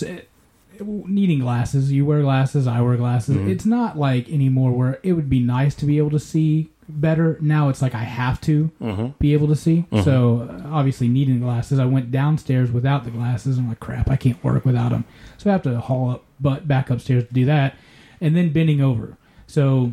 needing 0.78 1.38
glasses. 1.38 1.90
You 1.90 2.04
wear 2.04 2.20
glasses. 2.22 2.66
I 2.66 2.80
wear 2.82 2.96
glasses. 2.96 3.36
Mhm. 3.36 3.48
It's 3.48 3.64
not 3.64 3.96
like 3.98 4.28
anymore 4.28 4.72
where 4.72 4.98
it 5.02 5.12
would 5.14 5.30
be 5.30 5.40
nice 5.40 5.74
to 5.76 5.86
be 5.86 5.96
able 5.98 6.10
to 6.10 6.18
see 6.20 6.68
better. 6.88 7.38
Now 7.40 7.68
it's 7.68 7.82
like 7.82 7.94
I 7.94 8.04
have 8.04 8.40
to 8.42 8.70
Mm-hmm. 8.80 9.06
be 9.18 9.32
able 9.32 9.48
to 9.48 9.56
see. 9.56 9.86
Mhm. 9.92 10.04
So 10.04 10.62
obviously 10.70 11.08
needing 11.08 11.40
glasses, 11.40 11.78
I 11.78 11.84
went 11.86 12.10
downstairs 12.10 12.70
without 12.70 13.04
the 13.04 13.10
glasses. 13.10 13.58
I'm 13.58 13.68
like, 13.68 13.80
crap, 13.80 14.10
I 14.10 14.16
can't 14.16 14.42
work 14.44 14.64
without 14.64 14.90
them. 14.90 15.04
So 15.38 15.50
I 15.50 15.52
have 15.52 15.62
to 15.62 15.80
haul 15.80 16.10
up, 16.10 16.24
but 16.40 16.66
back 16.68 16.90
upstairs 16.90 17.24
to 17.26 17.32
do 17.34 17.44
that, 17.46 17.74
and 18.20 18.36
then 18.36 18.52
bending 18.52 18.80
over. 18.80 19.16
So 19.46 19.92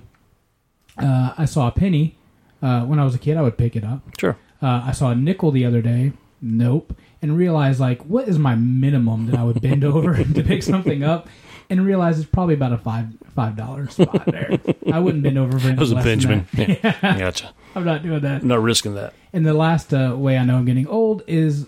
uh, 0.98 1.34
I 1.38 1.45
saw 1.45 1.68
a 1.68 1.72
penny 1.72 2.16
uh, 2.62 2.81
when 2.86 3.00
I 3.00 3.04
was 3.06 3.16
a 3.16 3.19
kid. 3.19 3.38
I 3.38 3.42
would 3.42 3.57
pick 3.57 3.75
it 3.75 3.84
up. 3.84 4.01
Sure. 4.19 4.38
Uh, 4.62 4.84
I 4.86 4.92
saw 4.92 5.12
a 5.12 5.16
nickel 5.16 5.51
the 5.51 5.66
other 5.66 5.81
day. 5.81 6.13
Nope. 6.42 6.95
And 7.22 7.38
realized 7.38 7.80
like, 7.80 8.01
what 8.04 8.28
is 8.28 8.38
my 8.38 8.56
minimum 8.56 9.28
that 9.28 9.40
I 9.40 9.44
would 9.44 9.62
bend 9.62 9.84
over 9.86 10.24
to 10.24 10.44
pick 10.44 10.62
something 10.63 11.04
up? 11.04 11.28
And 11.69 11.86
realized 11.86 12.19
it's 12.19 12.30
probably 12.30 12.54
about 12.56 12.74
a 12.74 12.77
five 12.77 13.07
five 13.36 13.56
dollar 13.56 13.88
spot 13.89 14.25
there. 14.27 14.60
I 14.92 15.00
wouldn't 15.00 15.24
bend 15.24 15.38
over 15.38 15.57
for 15.60 15.68
That 15.68 15.77
was 15.80 15.92
a 15.92 15.95
anything 15.98 16.45
Benjamin. 16.54 16.80
that. 16.81 16.83
Yeah. 17.04 17.18
Gotcha. 17.19 17.51
I'm 17.75 17.83
not 17.86 18.04
doing 18.04 18.19
that. 18.21 18.44
Not 18.44 18.62
risking 18.62 18.94
that. 18.95 19.13
And 19.31 19.45
the 19.45 19.54
last 19.54 19.94
uh, 19.94 20.13
way 20.18 20.38
I 20.38 20.44
know 20.44 20.57
I'm 20.57 20.65
getting 20.65 20.88
old 20.88 21.24
is 21.27 21.65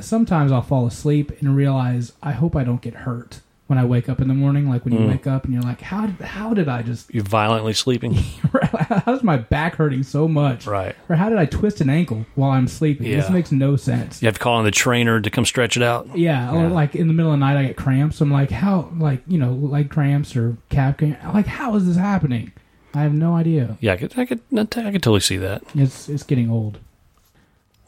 sometimes 0.00 0.50
I'll 0.52 0.62
fall 0.62 0.86
asleep 0.86 1.30
and 1.40 1.54
realize 1.54 2.12
I 2.22 2.32
hope 2.32 2.56
I 2.56 2.64
don't 2.64 2.80
get 2.82 2.94
hurt 2.94 3.40
when 3.68 3.78
I 3.78 3.84
wake 3.84 4.08
up 4.08 4.20
in 4.20 4.28
the 4.28 4.34
morning. 4.34 4.68
Like 4.68 4.84
when 4.84 4.92
you 4.94 5.00
Mm. 5.00 5.08
wake 5.08 5.26
up 5.26 5.44
and 5.44 5.54
you're 5.54 5.62
like, 5.62 5.80
how 5.80 6.06
did, 6.06 6.20
how 6.20 6.52
did 6.54 6.68
I 6.68 6.82
just 6.82 7.12
You're 7.14 7.22
violently 7.22 7.72
sleeping. 7.74 8.14
how's 9.06 9.22
my 9.22 9.36
back 9.36 9.76
hurting 9.76 10.02
so 10.02 10.26
much? 10.26 10.66
right. 10.66 10.96
Or 11.08 11.16
how 11.16 11.28
did 11.28 11.38
I 11.38 11.46
twist 11.46 11.80
an 11.80 11.88
ankle 11.90 12.26
while 12.34 12.50
I'm 12.50 12.66
sleeping? 12.66 13.10
This 13.10 13.30
makes 13.30 13.52
no 13.52 13.76
sense. 13.76 14.20
You 14.22 14.26
have 14.26 14.34
to 14.34 14.40
call 14.40 14.58
in 14.58 14.64
the 14.64 14.70
trainer 14.70 15.20
to 15.20 15.30
come 15.30 15.44
stretch 15.44 15.76
it 15.76 15.82
out. 15.82 16.08
Yeah, 16.16 16.52
or 16.52 16.68
like 16.68 16.96
in 16.96 17.06
the 17.08 17.14
middle 17.14 17.32
of 17.32 17.38
the 17.38 17.44
night 17.44 17.56
I 17.56 17.64
get 17.66 17.76
cramps. 17.76 18.20
I'm 18.20 18.30
like, 18.32 18.50
how, 18.50 18.90
like 18.98 19.22
you 19.28 19.38
know, 19.38 19.52
leg 19.52 19.90
cramps 19.90 20.34
or 20.34 20.56
calf 20.70 20.96
cramps. 20.98 21.22
Like, 21.32 21.46
how 21.46 21.74
is 21.76 21.86
this 21.86 21.96
happening? 21.96 22.52
I 22.94 23.02
have 23.02 23.12
no 23.12 23.36
idea. 23.36 23.76
Yeah, 23.80 23.92
I 23.92 23.96
could, 23.98 24.18
I 24.18 24.24
could, 24.24 24.40
I 24.50 24.64
could 24.64 25.02
totally 25.02 25.20
see 25.20 25.36
that. 25.36 25.62
It's 25.74 26.08
it's 26.08 26.22
getting 26.22 26.50
old. 26.50 26.78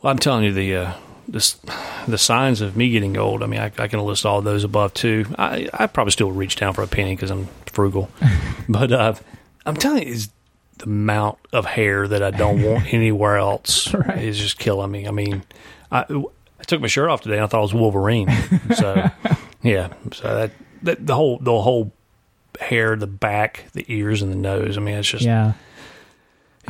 Well, 0.02 0.10
I'm 0.10 0.18
telling 0.18 0.44
you 0.44 0.52
the 0.52 0.76
uh, 0.76 0.92
this 1.30 1.56
the 2.08 2.18
signs 2.18 2.60
of 2.60 2.76
me 2.76 2.90
getting 2.90 3.16
old. 3.16 3.42
I 3.42 3.46
mean, 3.46 3.60
I, 3.60 3.70
I 3.78 3.88
can 3.88 4.00
list 4.00 4.26
all 4.26 4.42
those 4.42 4.64
above 4.64 4.92
too. 4.94 5.26
I 5.38 5.68
I 5.72 5.86
probably 5.86 6.10
still 6.12 6.32
reach 6.32 6.56
down 6.56 6.72
for 6.74 6.82
a 6.82 6.86
penny 6.88 7.14
because 7.14 7.30
I'm 7.30 7.46
frugal, 7.66 8.10
but 8.68 8.92
uh, 8.92 9.14
I'm 9.64 9.76
telling 9.76 10.02
you, 10.06 10.12
is 10.12 10.30
the 10.78 10.84
amount 10.86 11.38
of 11.52 11.66
hair 11.66 12.08
that 12.08 12.22
I 12.22 12.30
don't 12.30 12.62
want 12.62 12.92
anywhere 12.92 13.36
else 13.36 13.92
Right. 13.94 14.18
is 14.24 14.38
just 14.38 14.58
killing 14.58 14.90
me. 14.90 15.06
I 15.06 15.10
mean, 15.10 15.42
I 15.92 16.04
I 16.08 16.62
took 16.66 16.80
my 16.80 16.86
shirt 16.88 17.08
off 17.10 17.20
today. 17.22 17.36
and 17.36 17.44
I 17.44 17.46
thought 17.46 17.58
it 17.60 17.62
was 17.62 17.74
Wolverine. 17.74 18.28
So 18.76 19.10
yeah, 19.62 19.92
so 20.12 20.34
that, 20.34 20.50
that 20.82 21.06
the 21.06 21.14
whole 21.14 21.38
the 21.38 21.60
whole 21.60 21.92
hair, 22.60 22.96
the 22.96 23.06
back, 23.06 23.64
the 23.72 23.84
ears, 23.88 24.22
and 24.22 24.32
the 24.32 24.36
nose. 24.36 24.76
I 24.76 24.80
mean, 24.80 24.94
it's 24.96 25.08
just 25.08 25.24
Yeah, 25.24 25.52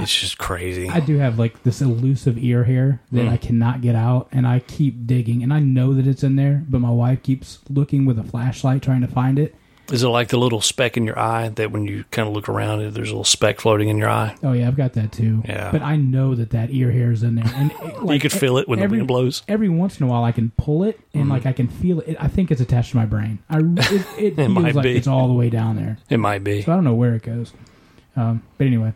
it's 0.02 0.18
just 0.20 0.38
crazy. 0.38 0.88
I 0.88 1.00
do 1.00 1.18
have 1.18 1.38
like 1.38 1.62
this 1.62 1.80
elusive 1.80 2.36
ear 2.38 2.64
hair 2.64 3.00
that 3.12 3.26
Mm. 3.26 3.30
I 3.30 3.36
cannot 3.36 3.80
get 3.80 3.94
out, 3.94 4.28
and 4.32 4.46
I 4.46 4.60
keep 4.60 5.06
digging, 5.06 5.42
and 5.42 5.52
I 5.52 5.60
know 5.60 5.94
that 5.94 6.06
it's 6.06 6.22
in 6.22 6.36
there, 6.36 6.64
but 6.68 6.80
my 6.80 6.90
wife 6.90 7.22
keeps 7.22 7.58
looking 7.68 8.04
with 8.06 8.18
a 8.18 8.24
flashlight 8.24 8.82
trying 8.82 9.00
to 9.02 9.08
find 9.08 9.38
it. 9.38 9.54
Is 9.92 10.04
it 10.04 10.08
like 10.08 10.28
the 10.28 10.36
little 10.38 10.60
speck 10.60 10.96
in 10.96 11.02
your 11.02 11.18
eye 11.18 11.48
that 11.48 11.72
when 11.72 11.84
you 11.84 12.04
kind 12.12 12.28
of 12.28 12.32
look 12.32 12.48
around, 12.48 12.78
there's 12.94 13.08
a 13.08 13.12
little 13.12 13.24
speck 13.24 13.58
floating 13.58 13.88
in 13.88 13.98
your 13.98 14.08
eye? 14.08 14.36
Oh 14.40 14.52
yeah, 14.52 14.68
I've 14.68 14.76
got 14.76 14.92
that 14.92 15.10
too. 15.10 15.42
Yeah. 15.44 15.72
but 15.72 15.82
I 15.82 15.96
know 15.96 16.36
that 16.36 16.50
that 16.50 16.70
ear 16.70 16.92
hair 16.92 17.10
is 17.10 17.24
in 17.24 17.34
there, 17.34 17.52
and 17.56 17.72
it, 17.82 17.94
you 17.96 18.00
like, 18.02 18.22
could 18.22 18.30
feel 18.32 18.56
it 18.58 18.68
when 18.68 18.78
every- 18.78 18.98
the 18.98 19.00
wind 19.00 19.08
blows. 19.08 19.42
every 19.48 19.68
once 19.68 19.98
in 19.98 20.06
a 20.06 20.08
while 20.08 20.22
I 20.22 20.30
can 20.30 20.52
pull 20.56 20.84
it 20.84 21.00
and 21.12 21.24
Mhm. 21.24 21.30
like 21.30 21.44
I 21.44 21.52
can 21.52 21.66
feel 21.66 21.98
it. 22.02 22.16
I 22.20 22.28
think 22.28 22.52
it's 22.52 22.60
attached 22.60 22.92
to 22.92 22.98
my 22.98 23.04
brain. 23.06 23.40
I 23.50 23.58
it, 23.58 23.62
it, 23.90 24.04
It 24.18 24.36
feels 24.36 24.48
might 24.50 24.76
like 24.76 24.84
be. 24.84 24.96
it's 24.96 25.08
all 25.08 25.26
the 25.26 25.34
way 25.34 25.50
down 25.50 25.74
there. 25.74 25.98
It 26.08 26.18
might 26.18 26.44
be. 26.44 26.62
So 26.62 26.70
I 26.70 26.76
don't 26.76 26.84
know 26.84 26.94
where 26.94 27.16
it 27.16 27.22
goes. 27.24 27.52
Um, 28.16 28.42
but 28.58 28.68
anyway, 28.68 28.92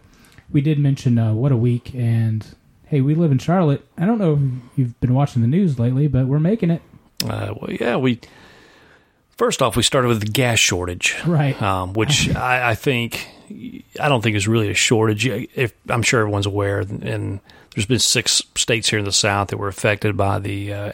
we 0.54 0.62
did 0.62 0.78
mention 0.78 1.18
uh, 1.18 1.34
what 1.34 1.52
a 1.52 1.56
week, 1.56 1.92
and 1.94 2.46
hey, 2.86 3.02
we 3.02 3.14
live 3.14 3.30
in 3.30 3.38
Charlotte. 3.38 3.86
I 3.98 4.06
don't 4.06 4.18
know 4.18 4.32
if 4.72 4.78
you've 4.78 4.98
been 5.00 5.12
watching 5.12 5.42
the 5.42 5.48
news 5.48 5.78
lately, 5.78 6.06
but 6.08 6.26
we're 6.26 6.38
making 6.40 6.70
it 6.70 6.80
Uh, 7.22 7.52
well, 7.60 7.70
yeah, 7.70 7.96
we. 7.96 8.20
First 9.36 9.60
off, 9.62 9.74
we 9.76 9.82
started 9.82 10.06
with 10.08 10.20
the 10.20 10.30
gas 10.30 10.60
shortage, 10.60 11.16
right. 11.26 11.60
um, 11.60 11.92
which 11.94 12.32
I, 12.36 12.70
I 12.70 12.74
think 12.76 13.26
I 14.00 14.08
don't 14.08 14.22
think 14.22 14.36
is 14.36 14.46
really 14.46 14.70
a 14.70 14.74
shortage. 14.74 15.26
If 15.26 15.74
I'm 15.88 16.02
sure 16.02 16.20
everyone's 16.20 16.46
aware, 16.46 16.80
and 16.80 17.40
there's 17.74 17.86
been 17.86 17.98
six 17.98 18.42
states 18.54 18.88
here 18.88 19.00
in 19.00 19.04
the 19.04 19.10
South 19.12 19.48
that 19.48 19.56
were 19.56 19.66
affected 19.68 20.16
by 20.16 20.38
the 20.38 20.72
uh, 20.72 20.92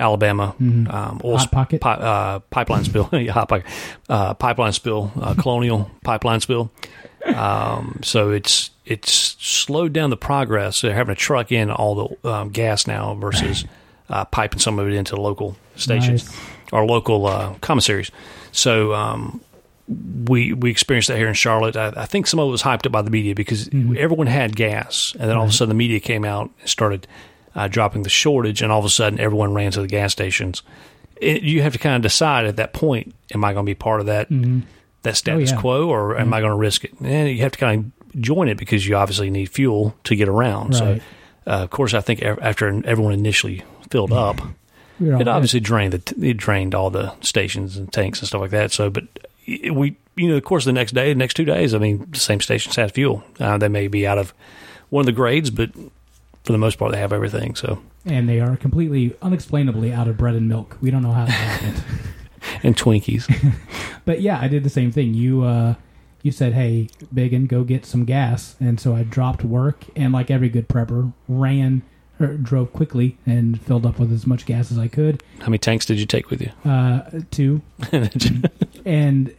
Alabama 0.00 0.56
Mhm. 0.60 0.92
um, 0.92 1.20
oil 1.22 1.36
Hot 1.38 1.68
sp- 1.70 1.78
pi- 1.80 1.94
uh, 1.94 2.38
pipeline 2.50 2.82
spill, 2.84 3.08
yeah, 3.12 3.30
hot 3.30 3.48
pocket, 3.48 3.66
uh, 4.08 4.34
pipeline 4.34 4.72
spill, 4.72 5.12
uh, 5.20 5.34
colonial 5.34 5.88
pipeline 6.02 6.40
spill. 6.40 6.72
Um, 7.24 8.00
so 8.02 8.30
it's 8.30 8.70
it's 8.90 9.12
slowed 9.38 9.92
down 9.92 10.10
the 10.10 10.16
progress. 10.16 10.80
They're 10.80 10.94
having 10.94 11.14
to 11.14 11.20
truck 11.20 11.52
in 11.52 11.70
all 11.70 12.16
the 12.22 12.28
um, 12.30 12.48
gas 12.50 12.86
now 12.86 13.14
versus 13.14 13.64
uh, 14.08 14.24
piping 14.26 14.58
some 14.58 14.78
of 14.78 14.88
it 14.88 14.94
into 14.94 15.16
local 15.16 15.56
stations 15.76 16.26
Nice. 16.26 16.40
or 16.72 16.84
local 16.84 17.26
uh, 17.26 17.54
commissaries. 17.60 18.10
So 18.52 18.92
um, 18.94 19.40
we 20.26 20.52
we 20.52 20.70
experienced 20.70 21.08
that 21.08 21.16
here 21.18 21.28
in 21.28 21.34
Charlotte. 21.34 21.76
I, 21.76 21.92
I 21.96 22.06
think 22.06 22.26
some 22.26 22.40
of 22.40 22.48
it 22.48 22.50
was 22.50 22.62
hyped 22.62 22.86
up 22.86 22.92
by 22.92 23.02
the 23.02 23.10
media 23.10 23.34
because 23.34 23.68
everyone 23.96 24.26
had 24.26 24.56
gas, 24.56 25.14
and 25.18 25.28
then 25.30 25.36
all 25.36 25.44
of 25.44 25.50
a 25.50 25.52
sudden 25.52 25.68
the 25.70 25.74
media 25.74 26.00
came 26.00 26.24
out 26.24 26.50
and 26.60 26.68
started 26.68 27.06
uh, 27.54 27.68
dropping 27.68 28.02
the 28.02 28.08
shortage, 28.10 28.62
and 28.62 28.70
all 28.72 28.78
of 28.80 28.84
a 28.84 28.88
sudden 28.90 29.18
everyone 29.20 29.54
ran 29.54 29.70
to 29.72 29.80
the 29.80 29.88
gas 29.88 30.12
stations. 30.12 30.62
It, 31.20 31.42
you 31.42 31.62
have 31.62 31.72
to 31.74 31.78
kind 31.78 31.96
of 31.96 32.02
decide 32.02 32.46
at 32.46 32.56
that 32.56 32.72
point: 32.72 33.14
Am 33.34 33.44
I 33.44 33.52
going 33.52 33.64
to 33.66 33.70
be 33.70 33.74
part 33.74 34.00
of 34.00 34.06
that 34.06 34.28
that 35.02 35.16
status 35.16 35.50
Oh, 35.50 35.54
yeah. 35.54 35.60
quo, 35.60 35.88
or 35.88 36.18
am 36.18 36.32
I 36.34 36.40
going 36.40 36.50
to 36.50 36.56
risk 36.56 36.84
it? 36.84 36.92
And 37.00 37.28
you 37.28 37.38
have 37.42 37.52
to 37.52 37.58
kind 37.58 37.92
of 37.99 37.99
join 38.18 38.48
it 38.48 38.56
because 38.56 38.86
you 38.86 38.96
obviously 38.96 39.30
need 39.30 39.46
fuel 39.46 39.94
to 40.04 40.16
get 40.16 40.28
around. 40.28 40.74
So, 40.74 41.00
uh, 41.46 41.50
of 41.50 41.70
course, 41.70 41.94
I 41.94 42.00
think 42.00 42.22
after 42.22 42.68
everyone 42.84 43.12
initially 43.12 43.62
filled 43.90 44.12
up, 44.12 44.40
We 44.98 45.08
were 45.08 45.14
all 45.14 45.20
it 45.20 45.28
obviously 45.28 45.60
drained 45.60 45.92
the 45.92 46.28
it 46.28 46.36
drained 46.36 46.74
all 46.74 46.90
the 46.90 47.12
stations 47.20 47.76
and 47.76 47.92
tanks 47.92 48.20
and 48.20 48.28
stuff 48.28 48.40
like 48.40 48.50
that. 48.50 48.72
So, 48.72 48.90
but 48.90 49.04
we, 49.46 49.96
you 50.16 50.28
know, 50.28 50.36
of 50.36 50.44
course, 50.44 50.64
the 50.64 50.72
next 50.72 50.92
day, 50.92 51.12
the 51.12 51.18
next 51.18 51.34
two 51.34 51.44
days, 51.44 51.74
I 51.74 51.78
mean, 51.78 52.06
the 52.10 52.18
same 52.18 52.40
stations 52.40 52.76
had 52.76 52.92
fuel. 52.92 53.22
Uh, 53.38 53.58
they 53.58 53.68
may 53.68 53.88
be 53.88 54.06
out 54.06 54.18
of 54.18 54.34
one 54.90 55.00
of 55.02 55.06
the 55.06 55.12
grades, 55.12 55.50
but 55.50 55.70
for 56.44 56.52
the 56.52 56.58
most 56.58 56.78
part, 56.78 56.92
they 56.92 56.98
have 56.98 57.12
everything. 57.12 57.54
So, 57.54 57.80
and 58.04 58.28
they 58.28 58.40
are 58.40 58.56
completely 58.56 59.14
unexplainably 59.22 59.92
out 59.92 60.08
of 60.08 60.16
bread 60.16 60.34
and 60.34 60.48
milk. 60.48 60.76
We 60.80 60.90
don't 60.90 61.02
know 61.02 61.12
how 61.12 61.24
that 61.26 61.32
happened. 61.32 61.84
and 62.62 62.76
Twinkies. 62.76 63.26
But 64.06 64.22
yeah, 64.22 64.40
I 64.40 64.48
did 64.48 64.64
the 64.64 64.70
same 64.70 64.90
thing. 64.90 65.12
You 65.12 65.42
uh, 65.42 65.74
you 66.22 66.32
said, 66.32 66.52
"Hey, 66.54 66.88
Biggin, 67.12 67.46
go 67.46 67.64
get 67.64 67.84
some 67.86 68.04
gas," 68.04 68.54
and 68.60 68.78
so 68.80 68.94
I 68.94 69.02
dropped 69.04 69.44
work 69.44 69.84
and, 69.96 70.12
like 70.12 70.30
every 70.30 70.48
good 70.48 70.68
prepper, 70.68 71.12
ran 71.28 71.82
or 72.18 72.34
drove 72.36 72.70
quickly 72.74 73.16
and 73.24 73.58
filled 73.62 73.86
up 73.86 73.98
with 73.98 74.12
as 74.12 74.26
much 74.26 74.44
gas 74.44 74.70
as 74.70 74.78
I 74.78 74.88
could. 74.88 75.22
How 75.38 75.46
many 75.46 75.56
tanks 75.58 75.86
did 75.86 75.98
you 75.98 76.04
take 76.06 76.28
with 76.28 76.42
you? 76.42 76.50
Uh, 76.70 77.00
two, 77.30 77.62
and 78.84 79.34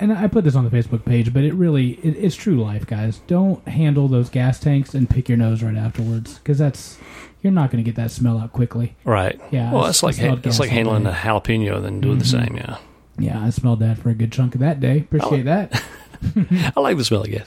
and 0.00 0.12
I 0.12 0.26
put 0.26 0.44
this 0.44 0.56
on 0.56 0.64
the 0.68 0.70
Facebook 0.70 1.04
page, 1.04 1.32
but 1.32 1.44
it 1.44 1.54
really 1.54 1.92
it, 2.02 2.16
it's 2.16 2.34
true 2.36 2.60
life, 2.62 2.86
guys. 2.86 3.20
Don't 3.26 3.66
handle 3.68 4.08
those 4.08 4.28
gas 4.30 4.58
tanks 4.58 4.94
and 4.94 5.08
pick 5.08 5.28
your 5.28 5.38
nose 5.38 5.62
right 5.62 5.76
afterwards 5.76 6.38
because 6.38 6.58
that's 6.58 6.98
you're 7.42 7.52
not 7.52 7.70
going 7.70 7.82
to 7.82 7.88
get 7.88 7.96
that 7.96 8.10
smell 8.10 8.38
out 8.38 8.52
quickly. 8.52 8.96
right. 9.04 9.38
Yeah, 9.50 9.72
Well, 9.72 9.84
it's 9.86 10.02
like 10.02 10.16
it's 10.18 10.58
like 10.58 10.70
handling 10.70 11.06
a 11.06 11.12
jalapeno 11.12 11.76
and 11.76 11.84
then 11.84 12.00
doing 12.00 12.18
the 12.18 12.24
Mhm. 12.24 12.46
same. 12.46 12.56
Yeah. 12.56 12.78
Yeah, 13.16 13.44
I 13.44 13.50
smelled 13.50 13.78
that 13.80 13.98
for 13.98 14.08
a 14.10 14.14
good 14.14 14.32
chunk 14.32 14.54
of 14.56 14.60
that 14.60 14.80
day. 14.80 14.98
Appreciate 15.00 15.44
that. 15.44 15.80
I 16.76 16.80
like 16.80 16.96
the 16.96 17.04
smell 17.04 17.22
of 17.22 17.30
gas. 17.30 17.46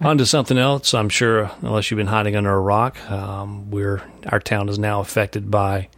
On 0.00 0.18
to 0.18 0.26
something 0.26 0.58
else. 0.58 0.92
I'm 0.94 1.08
sure, 1.08 1.50
unless 1.62 1.90
you've 1.90 1.98
been 1.98 2.06
hiding 2.08 2.36
under 2.36 2.52
a 2.52 2.60
rock, 2.60 2.98
um, 3.10 3.70
we're 3.70 4.02
our 4.26 4.40
town 4.40 4.68
is 4.68 4.78
now 4.78 5.00
affected 5.00 5.50
by 5.50 5.88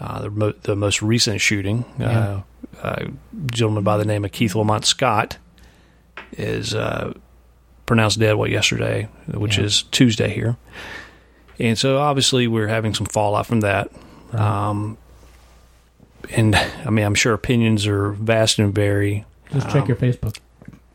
uh, 0.00 0.22
the, 0.22 0.30
mo- 0.30 0.54
the 0.62 0.76
most 0.76 1.02
recent 1.02 1.40
shooting. 1.40 1.84
Yeah. 1.98 2.08
Uh, 2.18 2.42
a 2.82 3.06
gentleman 3.52 3.84
by 3.84 3.96
the 3.96 4.04
name 4.04 4.24
of 4.24 4.32
Keith 4.32 4.54
Lamont 4.54 4.84
Scott 4.84 5.38
is 6.32 6.74
uh, 6.74 7.12
pronounced 7.86 8.18
dead. 8.20 8.34
What 8.34 8.50
yesterday, 8.50 9.08
which 9.32 9.58
Yeah. 9.58 9.64
is 9.64 9.82
Tuesday 9.84 10.28
here, 10.32 10.56
and 11.58 11.76
so 11.78 11.98
obviously 11.98 12.46
we're 12.46 12.68
having 12.68 12.94
some 12.94 13.06
fallout 13.06 13.46
from 13.46 13.60
that. 13.60 13.90
Right. 14.32 14.40
Um, 14.42 14.98
and 16.30 16.54
I 16.54 16.90
mean, 16.90 17.04
I'm 17.04 17.14
sure 17.14 17.32
opinions 17.32 17.86
are 17.86 18.10
vast 18.10 18.58
and 18.58 18.74
vary. 18.74 19.24
Just 19.52 19.68
check 19.70 19.82
um, 19.82 19.88
your 19.88 19.96
Facebook, 19.96 20.38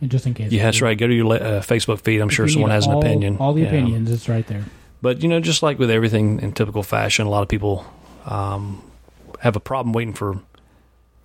just 0.09 0.25
in 0.27 0.33
case. 0.33 0.51
Yeah, 0.51 0.63
that's 0.63 0.81
right. 0.81 0.97
Go 0.97 1.07
to 1.07 1.13
your 1.13 1.31
uh, 1.33 1.61
Facebook 1.61 2.01
feed. 2.01 2.19
I'm 2.21 2.29
If 2.29 2.35
sure 2.35 2.47
someone 2.47 2.71
has 2.71 2.85
an 2.87 2.93
opinion. 2.93 3.37
All 3.37 3.53
the 3.53 3.61
Yeah. 3.61 3.67
opinions, 3.67 4.11
it's 4.11 4.27
right 4.29 4.45
there. 4.47 4.63
But 5.01 5.21
you 5.21 5.29
know, 5.29 5.39
just 5.39 5.61
like 5.63 5.79
with 5.79 5.89
everything 5.91 6.39
in 6.41 6.53
typical 6.53 6.83
fashion, 6.83 7.25
a 7.25 7.29
lot 7.29 7.41
of 7.43 7.49
people 7.49 7.85
um, 8.25 8.81
have 9.41 9.55
a 9.55 9.59
problem 9.59 9.91
waiting 9.93 10.13
for 10.13 10.39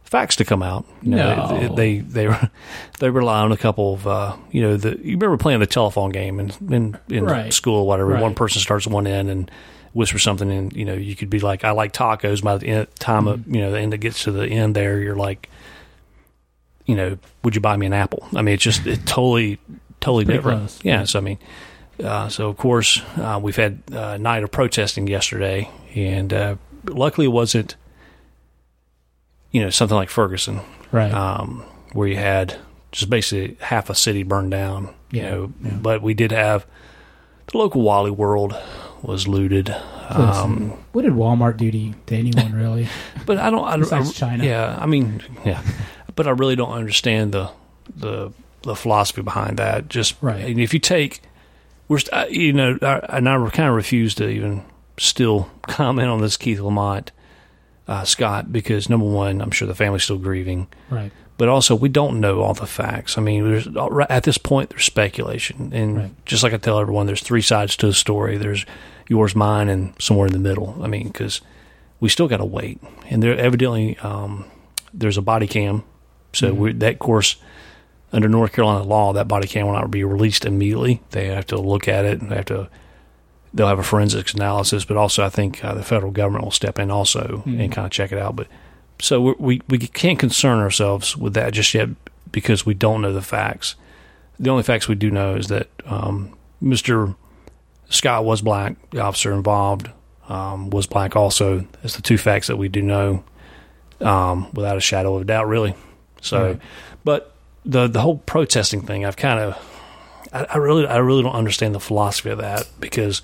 facts 0.05 0.37
to 0.37 0.45
come 0.45 0.63
out. 0.63 0.85
You 1.03 1.11
know, 1.13 1.35
No. 1.37 1.75
they 1.77 1.99
they 1.99 2.27
they, 2.27 2.37
they 2.99 3.11
rely 3.11 3.41
on 3.41 3.53
a 3.53 3.57
couple 3.57 3.95
of 3.95 4.07
uh, 4.07 4.37
you 4.51 4.63
know 4.63 4.77
the 4.77 4.99
you 5.03 5.13
remember 5.17 5.37
playing 5.37 5.61
the 5.61 5.67
telephone 5.67 6.11
game 6.11 6.41
in 6.41 6.51
in, 6.73 6.99
in 7.09 7.25
Right. 7.25 7.53
school 7.53 7.77
or 7.81 7.87
whatever. 7.87 8.11
Right. 8.15 8.23
One 8.23 8.35
person 8.35 8.61
starts 8.61 8.87
one 8.87 9.07
end 9.07 9.29
and 9.31 9.51
whispers 9.93 10.23
something, 10.23 10.51
and 10.51 10.73
you 10.75 10.85
know 10.85 10.95
you 10.95 11.15
could 11.15 11.31
be 11.31 11.39
like, 11.41 11.65
"I 11.65 11.71
like 11.71 11.93
tacos." 11.93 12.43
By 12.43 12.57
the 12.59 12.67
end, 12.67 12.87
time 12.99 13.27
of 13.29 13.41
Mm-hmm. 13.41 13.55
you 13.55 13.61
know 13.61 13.71
the 13.73 13.79
end 13.81 13.93
that 13.93 13.99
gets 13.99 14.25
to 14.25 14.33
the 14.33 14.47
end 14.49 14.75
there, 14.75 14.99
you're 15.01 15.17
like, 15.17 15.49
you 16.89 16.97
know, 16.97 17.17
would 17.45 17.55
you 17.55 17.61
buy 17.61 17.77
me 17.77 17.87
an 17.87 17.93
apple? 17.93 18.27
I 18.35 18.43
mean, 18.43 18.55
it's 18.55 18.65
just 18.65 18.85
it 18.87 19.07
totally 19.07 19.61
totally 20.01 20.25
Pretty 20.25 20.39
different. 20.39 20.61
close. 20.63 20.81
Yeah, 20.85 21.05
so 21.05 21.21
I 21.21 21.23
mean. 21.23 21.39
Uh, 22.03 22.29
so 22.29 22.49
of 22.49 22.57
course 22.57 23.03
uh, 23.17 23.41
we've 23.43 23.57
had 23.57 23.83
a 23.91 24.17
night 24.19 24.45
of 24.45 24.51
protesting 24.53 25.09
yesterday, 25.09 25.69
and 25.97 26.33
uh, 26.33 26.55
luckily 26.85 27.25
it 27.27 27.31
wasn't, 27.31 27.75
you 29.51 29.61
know, 29.61 29.71
something 29.71 29.97
like 29.97 30.09
Ferguson, 30.09 30.61
Right. 30.93 31.13
um, 31.13 31.65
where 31.93 32.07
you 32.07 32.15
had 32.17 32.57
just 32.93 33.11
basically 33.11 33.57
half 33.61 33.91
a 33.91 33.95
city 33.97 34.23
burned 34.23 34.53
down. 34.53 34.95
You 35.11 35.23
Yeah, 35.23 35.31
know, 35.31 35.53
yeah. 35.65 35.71
but 35.83 36.01
we 36.03 36.15
did 36.15 36.31
have 36.33 36.67
the 37.51 37.59
local 37.59 37.83
Wally 37.83 38.11
World 38.13 38.55
was 39.03 39.27
looted. 39.27 39.71
Um, 40.11 40.71
what 40.93 41.03
did 41.03 41.13
Walmart 41.15 41.57
do 41.57 41.71
to, 41.73 41.93
to 42.07 42.15
anyone 42.15 42.53
really? 42.63 42.87
but 43.27 43.39
I 43.39 43.51
don't. 43.51 43.65
I 43.65 43.71
don't 43.73 43.81
Besides 43.81 44.11
I- 44.11 44.13
China. 44.13 44.45
Yeah, 44.45 44.79
I 44.81 44.87
mean, 44.87 45.21
yeah, 45.45 45.63
but 46.19 46.27
I 46.27 46.31
really 46.31 46.57
don't 46.57 46.73
understand 46.73 47.31
the 47.31 47.49
the 47.95 48.33
the 48.63 48.75
philosophy 48.75 49.23
behind 49.23 49.57
that. 49.59 49.89
Just 49.89 50.17
Right. 50.21 50.45
And 50.45 50.59
if 50.61 50.75
you 50.75 50.81
take, 50.81 51.23
we're 51.87 52.01
uh, 52.13 52.27
you 52.29 52.53
know, 52.53 52.77
I, 52.83 52.99
and 53.11 53.29
I 53.29 53.49
kind 53.51 53.69
of 53.69 53.77
refuse 53.77 54.17
to 54.17 54.29
even 54.29 54.65
still 54.99 55.49
comment 55.63 56.09
on 56.09 56.21
this 56.21 56.37
Keith 56.37 56.59
Lamont 56.59 57.13
uh, 57.87 58.03
Scott 58.03 58.53
because 58.53 58.91
number 58.91 59.07
one, 59.07 59.41
I'm 59.41 59.53
sure 59.53 59.69
the 59.69 59.77
family's 59.77 60.03
still 60.03 60.19
grieving, 60.19 60.67
right. 60.91 61.13
but 61.37 61.49
also 61.49 61.77
we 61.77 61.89
don't 61.89 62.19
know 62.19 62.41
all 62.41 62.53
the 62.53 62.67
facts. 62.67 63.17
I 63.17 63.21
mean, 63.21 63.49
there's 63.49 63.69
at 64.11 64.25
this 64.25 64.39
point 64.39 64.71
there's 64.71 64.85
speculation, 64.87 65.71
and 65.73 65.97
Right. 65.97 66.27
just 66.27 66.43
like 66.43 66.53
I 66.53 66.57
tell 66.57 66.81
everyone, 66.81 67.07
there's 67.07 67.23
three 67.23 67.43
sides 67.43 67.77
to 67.77 67.87
a 67.87 67.93
story. 67.93 68.39
There's 68.39 68.67
yours, 69.09 69.37
mine, 69.37 69.69
and 69.69 69.95
somewhere 70.01 70.27
in 70.27 70.33
the 70.33 70.41
middle. 70.41 70.77
I 70.83 70.89
mean, 70.89 71.07
because 71.07 71.41
we 72.01 72.09
still 72.09 72.27
got 72.27 72.39
to 72.39 72.45
wait, 72.45 72.81
and 73.09 73.23
there 73.23 73.39
evidently 73.39 73.97
um, 73.99 74.47
there's 74.93 75.17
a 75.17 75.23
body 75.23 75.47
cam, 75.47 75.85
so 76.39 76.55
we, 76.55 76.73
that 76.73 76.99
course 76.99 77.37
under 78.13 78.29
North 78.29 78.53
Carolina 78.53 78.85
law, 78.85 79.13
that 79.13 79.29
body 79.29 79.47
cam 79.47 79.67
will 79.67 79.75
not 79.75 79.91
be 79.91 80.05
released 80.05 80.45
immediately. 80.45 81.03
They 81.11 81.27
have 81.27 81.47
to 81.47 81.61
look 81.61 81.89
at 81.89 82.05
it, 82.05 82.21
and 82.21 82.31
they 82.31 82.37
have 82.37 82.47
to. 82.47 82.69
They'll 83.55 83.69
have 83.69 83.79
a 83.79 83.83
forensics 83.83 84.35
analysis, 84.35 84.85
but 84.85 84.99
also 84.99 85.25
I 85.25 85.31
think 85.31 85.65
uh, 85.65 85.73
the 85.75 85.83
federal 85.83 86.13
government 86.13 86.45
will 86.45 86.51
step 86.51 86.79
in 86.79 86.91
also 86.91 87.43
and 87.47 87.73
kind 87.73 87.87
of 87.87 87.91
check 87.91 88.13
it 88.13 88.19
out. 88.19 88.37
But 88.37 88.47
so 89.01 89.21
we, 89.21 89.35
we 89.39 89.61
we 89.69 89.79
can't 89.79 90.19
concern 90.19 90.59
ourselves 90.59 91.17
with 91.17 91.33
that 91.35 91.55
just 91.55 91.73
yet 91.73 91.89
because 92.31 92.67
we 92.67 92.75
don't 92.75 93.01
know 93.01 93.13
the 93.13 93.23
facts. 93.23 93.75
The 94.39 94.51
only 94.51 94.63
facts 94.63 94.87
we 94.87 94.95
do 94.95 95.11
know 95.11 95.35
is 95.35 95.49
that 95.49 95.69
um, 95.87 96.37
Mr. 96.63 97.17
Scott 97.89 98.25
was 98.25 98.43
black. 98.43 98.77
The 98.91 99.01
officer 99.01 99.33
involved 99.33 99.91
um, 100.29 100.71
was 100.71 100.87
black 100.87 101.17
also. 101.17 101.67
That's 101.83 101.97
the 101.97 102.03
two 102.03 102.19
facts 102.19 102.49
that 102.49 102.57
we 102.59 102.69
do 102.69 102.83
know 102.83 103.25
um, 104.01 104.53
without 104.53 104.77
a 104.77 104.81
shadow 104.81 105.17
of 105.17 105.23
a 105.23 105.25
doubt, 105.25 105.49
really. 105.49 105.75
So, 106.21 106.59
but 107.05 107.33
the 107.65 107.87
the 107.87 108.01
whole 108.01 108.19
protesting 108.19 108.83
thing, 108.83 109.05
I've 109.05 109.17
kind 109.17 109.39
of, 109.41 109.57
I, 110.33 110.45
I 110.45 110.57
really, 110.59 110.87
I 110.87 110.97
really 110.99 111.23
don't 111.23 111.35
understand 111.35 111.75
the 111.75 111.81
philosophy 111.81 112.31
of 112.31 112.39
that 112.39 112.69
because. 112.81 113.23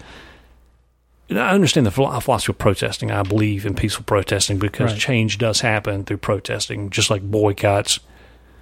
you 1.29 1.37
know, 1.37 1.43
I 1.43 1.53
understand 1.55 1.87
the 1.87 1.91
philosophy 1.91 2.53
of 2.53 2.59
protesting. 2.59 3.11
I 3.11 3.23
believe 3.23 3.65
in 3.65 3.75
peaceful 3.75 4.05
protesting 4.05 4.59
because 4.59 4.93
Right. 4.93 5.01
change 5.01 5.39
does 5.39 5.63
happen 5.63 6.05
through 6.05 6.19
protesting, 6.19 6.91
just 6.91 7.09
like 7.09 7.23
boycotts 7.23 7.99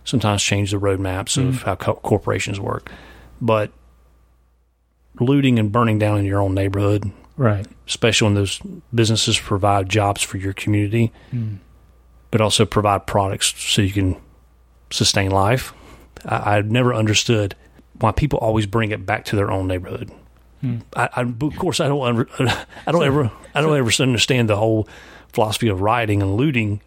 sometimes 0.04 0.42
change 0.44 0.70
the 0.70 0.78
roadmaps 0.78 1.36
of 1.36 1.54
Mhm. 1.56 1.62
how 1.64 1.74
co- 1.74 1.94
corporations 1.94 2.60
work. 2.60 2.88
But 3.40 3.72
looting 5.20 5.58
and 5.58 5.70
burning 5.72 5.98
down 5.98 6.18
in 6.18 6.24
your 6.24 6.40
own 6.40 6.54
neighborhood, 6.54 7.10
Right. 7.36 7.66
especially 7.88 8.26
when 8.26 8.34
those 8.34 8.60
businesses 8.94 9.38
provide 9.38 9.88
jobs 9.88 10.22
for 10.22 10.38
your 10.38 10.52
community, 10.52 11.12
Mm. 11.34 11.58
But 12.32 12.40
also 12.40 12.66
provide 12.66 13.06
products 13.06 13.54
so 13.56 13.80
you 13.82 13.92
can 13.92 14.16
sustain 14.90 15.30
life. 15.30 15.72
I, 16.24 16.56
I've 16.56 16.70
never 16.70 16.92
understood 16.92 17.54
why 18.00 18.10
people 18.10 18.40
always 18.40 18.66
bring 18.66 18.90
it 18.90 19.06
back 19.06 19.24
to 19.26 19.36
their 19.36 19.52
own 19.52 19.68
neighborhood. 19.68 20.10
Mm. 20.64 20.82
I, 20.96 21.08
I, 21.14 21.22
of 21.22 21.56
course, 21.56 21.78
I 21.78 21.86
don't. 21.86 22.02
Under, 22.02 22.28
I 22.86 22.90
don't 22.90 23.04
ever. 23.04 23.30
I 23.54 23.60
don't 23.60 23.76
ever 23.76 24.02
understand 24.02 24.48
the 24.48 24.56
whole 24.56 24.88
philosophy 25.32 25.68
of 25.68 25.80
rioting 25.80 26.22
and 26.22 26.36
looting. 26.36 26.80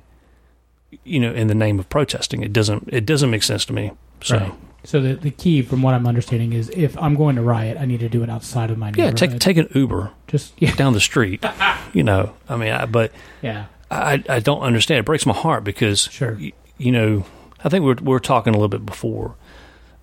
You 1.03 1.19
know, 1.19 1.33
in 1.33 1.47
the 1.47 1.55
name 1.55 1.79
of 1.79 1.87
protesting, 1.89 2.41
it 2.41 2.51
doesn't. 2.51 2.89
It 2.91 3.05
doesn't 3.05 3.29
make 3.29 3.43
sense 3.43 3.65
to 3.65 3.73
me. 3.73 3.91
So, 4.21 4.37
Right. 4.37 4.53
So 4.85 5.01
the 5.01 5.15
the 5.15 5.31
key, 5.31 5.61
from 5.61 5.81
what 5.81 5.93
I'm 5.93 6.07
understanding, 6.07 6.53
is 6.53 6.69
if 6.69 6.97
I'm 6.97 7.15
going 7.15 7.35
to 7.35 7.41
riot, 7.41 7.77
I 7.79 7.85
need 7.85 7.99
to 8.01 8.09
do 8.09 8.23
it 8.23 8.29
outside 8.29 8.69
of 8.69 8.77
my 8.77 8.91
neighborhood. 8.91 9.19
yeah, 9.19 9.27
take 9.27 9.39
take 9.39 9.57
an 9.57 9.67
Uber 9.73 10.11
just 10.27 10.53
yeah, 10.61 10.73
down 10.75 10.93
the 10.93 10.99
street. 10.99 11.43
you 11.91 12.03
know, 12.03 12.33
I 12.47 12.55
mean, 12.55 12.71
I, 12.71 12.85
but 12.85 13.11
yeah, 13.41 13.65
I, 13.95 14.23
I 14.29 14.39
don't 14.39 14.61
understand. 14.61 14.99
It 14.99 15.05
breaks 15.05 15.25
my 15.25 15.33
heart 15.33 15.63
because 15.63 16.01
Sure. 16.11 16.37
y- 16.39 16.53
you 16.77 16.91
know, 16.91 17.25
I 17.63 17.69
think 17.69 17.83
we 17.83 17.89
we're 17.93 17.95
we 18.01 18.07
were 18.11 18.19
talking 18.19 18.53
a 18.53 18.57
little 18.57 18.69
bit 18.69 18.85
before 18.85 19.35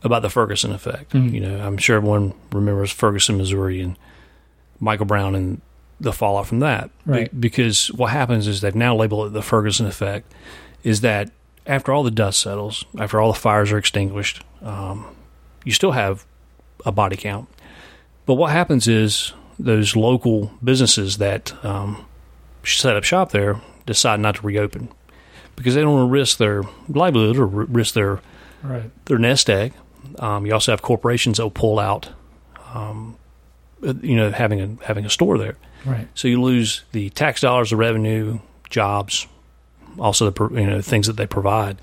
about 0.03 0.23
the 0.23 0.31
Ferguson 0.31 0.73
effect. 0.73 1.13
Mhm. 1.13 1.33
You 1.33 1.41
know, 1.41 1.61
I'm 1.65 1.77
sure 1.79 1.97
everyone 1.97 2.35
remembers 2.53 2.91
Ferguson, 2.91 3.37
Missouri, 3.39 3.81
and 3.81 3.97
Michael 4.81 5.07
Brown 5.07 5.35
and 5.35 5.61
the 6.01 6.13
fallout 6.13 6.47
from 6.47 6.59
that. 6.61 6.91
Be- 7.07 7.13
Right. 7.13 7.41
because 7.41 7.87
what 7.93 8.11
happens 8.11 8.49
is 8.49 8.61
they've 8.61 8.75
now 8.75 8.97
labeled 8.97 9.29
it 9.29 9.33
the 9.33 9.43
Ferguson 9.43 9.87
effect. 9.87 10.33
Is 10.83 11.01
that 11.03 11.31
after 11.67 11.93
all 11.93 12.03
the 12.03 12.11
dust 12.11 12.41
settles, 12.41 12.85
after 12.99 13.21
all 13.21 13.33
the 13.33 13.39
fires 13.39 13.71
are 13.71 13.79
extinguished, 13.79 14.43
um, 14.65 15.05
you 15.65 15.71
still 15.73 15.93
have 15.93 16.25
a 16.85 16.91
body 16.91 17.17
count. 17.17 17.49
But 18.27 18.35
what 18.35 18.51
happens 18.51 18.89
is 18.89 19.33
those 19.61 19.95
local 19.95 20.51
businesses 20.65 21.19
that 21.19 21.53
um, 21.65 22.05
set 22.65 22.97
up 22.97 23.05
shop 23.05 23.31
there 23.31 23.61
decide 23.87 24.21
not 24.21 24.37
to 24.37 24.43
reopen 24.47 24.89
because 25.57 25.75
they 25.75 25.81
don't 25.83 25.93
want 25.95 26.09
to 26.09 26.13
risk 26.13 26.39
their 26.39 26.63
livelihood 26.89 27.37
or 27.39 27.47
risk 27.47 27.95
their 27.95 28.21
Right. 28.63 28.91
their 29.07 29.19
nest 29.19 29.51
egg. 29.51 29.73
Um, 30.21 30.47
you 30.47 30.53
also 30.53 30.71
have 30.73 30.83
corporations 30.83 31.39
that 31.39 31.43
will 31.43 31.51
pull 31.51 31.79
out, 31.81 32.11
um, 32.75 33.17
uh, 33.87 33.95
you 34.03 34.15
know, 34.17 34.31
having 34.31 34.61
a 34.61 34.85
having 34.87 35.05
a 35.05 35.11
store 35.11 35.37
there. 35.37 35.57
Right. 35.85 36.07
So 36.15 36.29
you 36.29 36.41
lose 36.41 36.83
the 36.93 37.11
tax 37.11 37.41
dollars, 37.41 37.71
the 37.71 37.77
revenue, 37.77 38.39
jobs, 38.71 39.27
also 39.99 40.31
the 40.31 40.49
you 40.61 40.67
know 40.67 40.81
things 40.81 41.09
that 41.09 41.17
they 41.17 41.27
provide. 41.27 41.77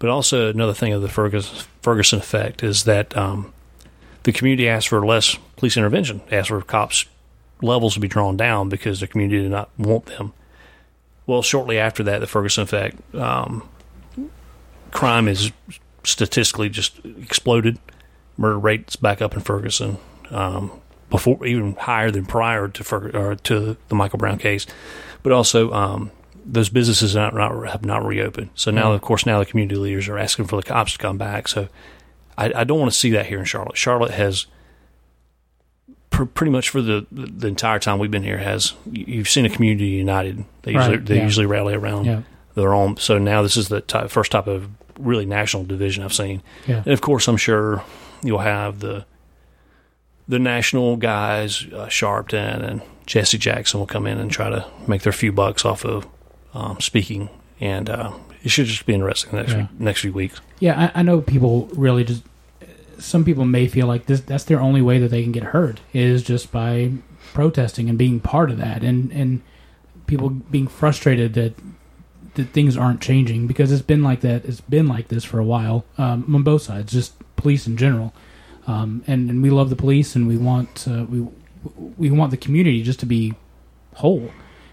But 0.00 0.10
also 0.10 0.50
another 0.50 0.74
thing 0.74 0.92
of 0.92 1.00
the 1.00 1.08
Fergus, 1.08 1.66
Ferguson 1.80 2.18
effect 2.18 2.62
is 2.64 2.84
that 2.84 3.16
um, 3.16 3.52
the 4.24 4.32
community 4.32 4.68
asked 4.68 4.88
for 4.88 5.06
less 5.06 5.38
police 5.56 5.76
intervention, 5.76 6.22
asked 6.32 6.48
for 6.48 6.60
cops 6.60 7.06
levels 7.62 7.94
to 7.94 8.00
be 8.00 8.08
drawn 8.08 8.36
down 8.36 8.68
because 8.68 8.98
the 9.00 9.06
community 9.06 9.40
did 9.42 9.50
not 9.52 9.70
want 9.78 10.06
them. 10.06 10.32
Well, 11.26 11.42
shortly 11.42 11.78
after 11.78 12.02
that, 12.04 12.20
the 12.20 12.26
Ferguson 12.26 12.62
effect, 12.64 13.14
um, 13.14 13.68
crime 14.90 15.28
is 15.28 15.52
statistically 16.04 16.68
just 16.68 16.98
exploded. 17.04 17.78
Murder 18.36 18.58
rates 18.58 18.96
back 18.96 19.22
up 19.22 19.34
in 19.34 19.40
Ferguson. 19.40 19.98
Um, 20.30 20.70
before 21.10 21.44
even 21.46 21.74
higher 21.76 22.10
than 22.10 22.26
prior 22.26 22.66
to 22.66 22.96
or 23.16 23.36
to 23.36 23.76
the 23.88 23.94
Michael 23.94 24.18
Brown 24.18 24.38
case, 24.38 24.66
but 25.22 25.32
also 25.32 25.70
um, 25.72 26.10
those 26.44 26.68
businesses 26.68 27.12
have 27.14 27.34
not, 27.34 27.52
have 27.68 27.84
not 27.84 28.04
reopened. 28.04 28.48
So 28.54 28.70
now, 28.72 28.90
Mhm. 28.90 28.94
of 28.96 29.02
course, 29.02 29.24
now 29.24 29.38
the 29.38 29.46
community 29.46 29.76
leaders 29.76 30.08
are 30.08 30.18
asking 30.18 30.46
for 30.46 30.56
the 30.56 30.62
cops 30.66 30.92
to 30.92 30.98
come 30.98 31.16
back. 31.16 31.46
So 31.46 31.68
I, 32.36 32.52
I 32.56 32.64
don't 32.64 32.80
want 32.80 32.90
to 32.90 32.98
see 32.98 33.10
that 33.10 33.26
here 33.26 33.38
in 33.38 33.44
Charlotte. 33.44 33.76
Charlotte 33.76 34.10
has 34.12 34.46
pr- 36.14 36.24
pretty 36.24 36.50
much 36.52 36.68
for 36.70 36.80
the 36.82 37.06
the 37.12 37.46
entire 37.48 37.78
time 37.78 37.98
we've 37.98 38.10
been 38.10 38.22
here 38.24 38.38
has 38.38 38.72
you- 38.90 39.04
you've 39.08 39.28
seen 39.28 39.44
a 39.46 39.50
community 39.50 39.86
united. 39.86 40.44
They 40.62 40.72
usually 40.72 40.96
Right, 40.96 41.06
they 41.06 41.16
yeah. 41.16 41.24
usually 41.24 41.46
rally 41.46 41.74
around 41.74 42.04
Yeah. 42.06 42.20
their 42.54 42.72
own. 42.74 42.96
So 42.98 43.18
now 43.18 43.42
this 43.42 43.56
is 43.56 43.68
the 43.68 43.80
type, 43.80 44.10
first 44.10 44.30
type 44.32 44.46
of 44.46 44.68
really 44.98 45.26
national 45.26 45.64
division 45.64 46.04
I've 46.04 46.12
seen. 46.14 46.42
Yeah. 46.66 46.82
And 46.84 46.92
of 46.94 47.00
course, 47.00 47.26
I'm 47.28 47.36
sure 47.36 47.82
you'll 48.22 48.38
have 48.38 48.78
the 48.80 49.04
the 50.26 50.38
national 50.38 50.96
guys, 50.96 51.66
uh, 51.74 51.86
Sharpton 51.86 52.62
and 52.66 52.80
Jesse 53.04 53.36
Jackson 53.36 53.78
will 53.78 53.86
come 53.86 54.06
in 54.06 54.18
and 54.18 54.30
try 54.30 54.48
to 54.48 54.64
make 54.86 55.02
their 55.02 55.12
few 55.12 55.32
bucks 55.32 55.64
off 55.66 55.84
of 55.84 56.06
um, 56.54 56.80
speaking, 56.80 57.28
and 57.60 57.90
uh, 57.90 58.10
it 58.42 58.48
should 58.50 58.64
just 58.66 58.86
be 58.86 58.94
interesting 58.94 59.32
the 59.32 59.36
next 59.38 59.50
Yeah. 59.52 59.66
few, 59.66 59.84
next 59.84 60.00
few 60.00 60.12
weeks. 60.14 60.40
Yeah, 60.60 60.90
I, 60.94 61.00
I 61.00 61.02
know 61.02 61.20
people 61.20 61.68
really 61.76 62.04
just. 62.04 62.22
Some 62.98 63.24
people 63.24 63.44
may 63.44 63.66
feel 63.66 63.86
like 63.86 64.06
this. 64.06 64.20
That's 64.20 64.44
their 64.44 64.60
only 64.60 64.82
way 64.82 64.98
that 64.98 65.08
they 65.08 65.22
can 65.22 65.32
get 65.32 65.44
heard 65.44 65.80
is 65.92 66.22
just 66.22 66.52
by 66.52 66.92
protesting 67.32 67.88
and 67.88 67.98
being 67.98 68.20
part 68.20 68.50
of 68.50 68.58
that, 68.58 68.82
and 68.82 69.10
and 69.12 69.42
people 70.06 70.30
being 70.30 70.66
frustrated 70.66 71.34
that 71.34 71.54
that 72.34 72.50
things 72.50 72.76
aren't 72.76 73.00
changing 73.00 73.46
because 73.46 73.70
it's 73.72 73.82
been 73.82 74.02
like 74.02 74.20
that. 74.20 74.44
It's 74.44 74.60
been 74.60 74.88
like 74.88 75.08
this 75.08 75.24
for 75.24 75.38
a 75.38 75.44
while 75.44 75.84
um, 75.98 76.34
on 76.34 76.42
both 76.42 76.62
sides, 76.62 76.92
just 76.92 77.14
police 77.36 77.66
in 77.66 77.76
general. 77.76 78.12
Um, 78.66 79.04
and 79.06 79.30
and 79.30 79.42
we 79.42 79.50
love 79.50 79.70
the 79.70 79.76
police, 79.76 80.16
and 80.16 80.26
we 80.26 80.36
want 80.36 80.86
uh, 80.88 81.04
we 81.04 81.26
we 81.96 82.10
want 82.10 82.30
the 82.30 82.36
community 82.36 82.82
just 82.82 83.00
to 83.00 83.06
be 83.06 83.34
whole. 83.94 84.30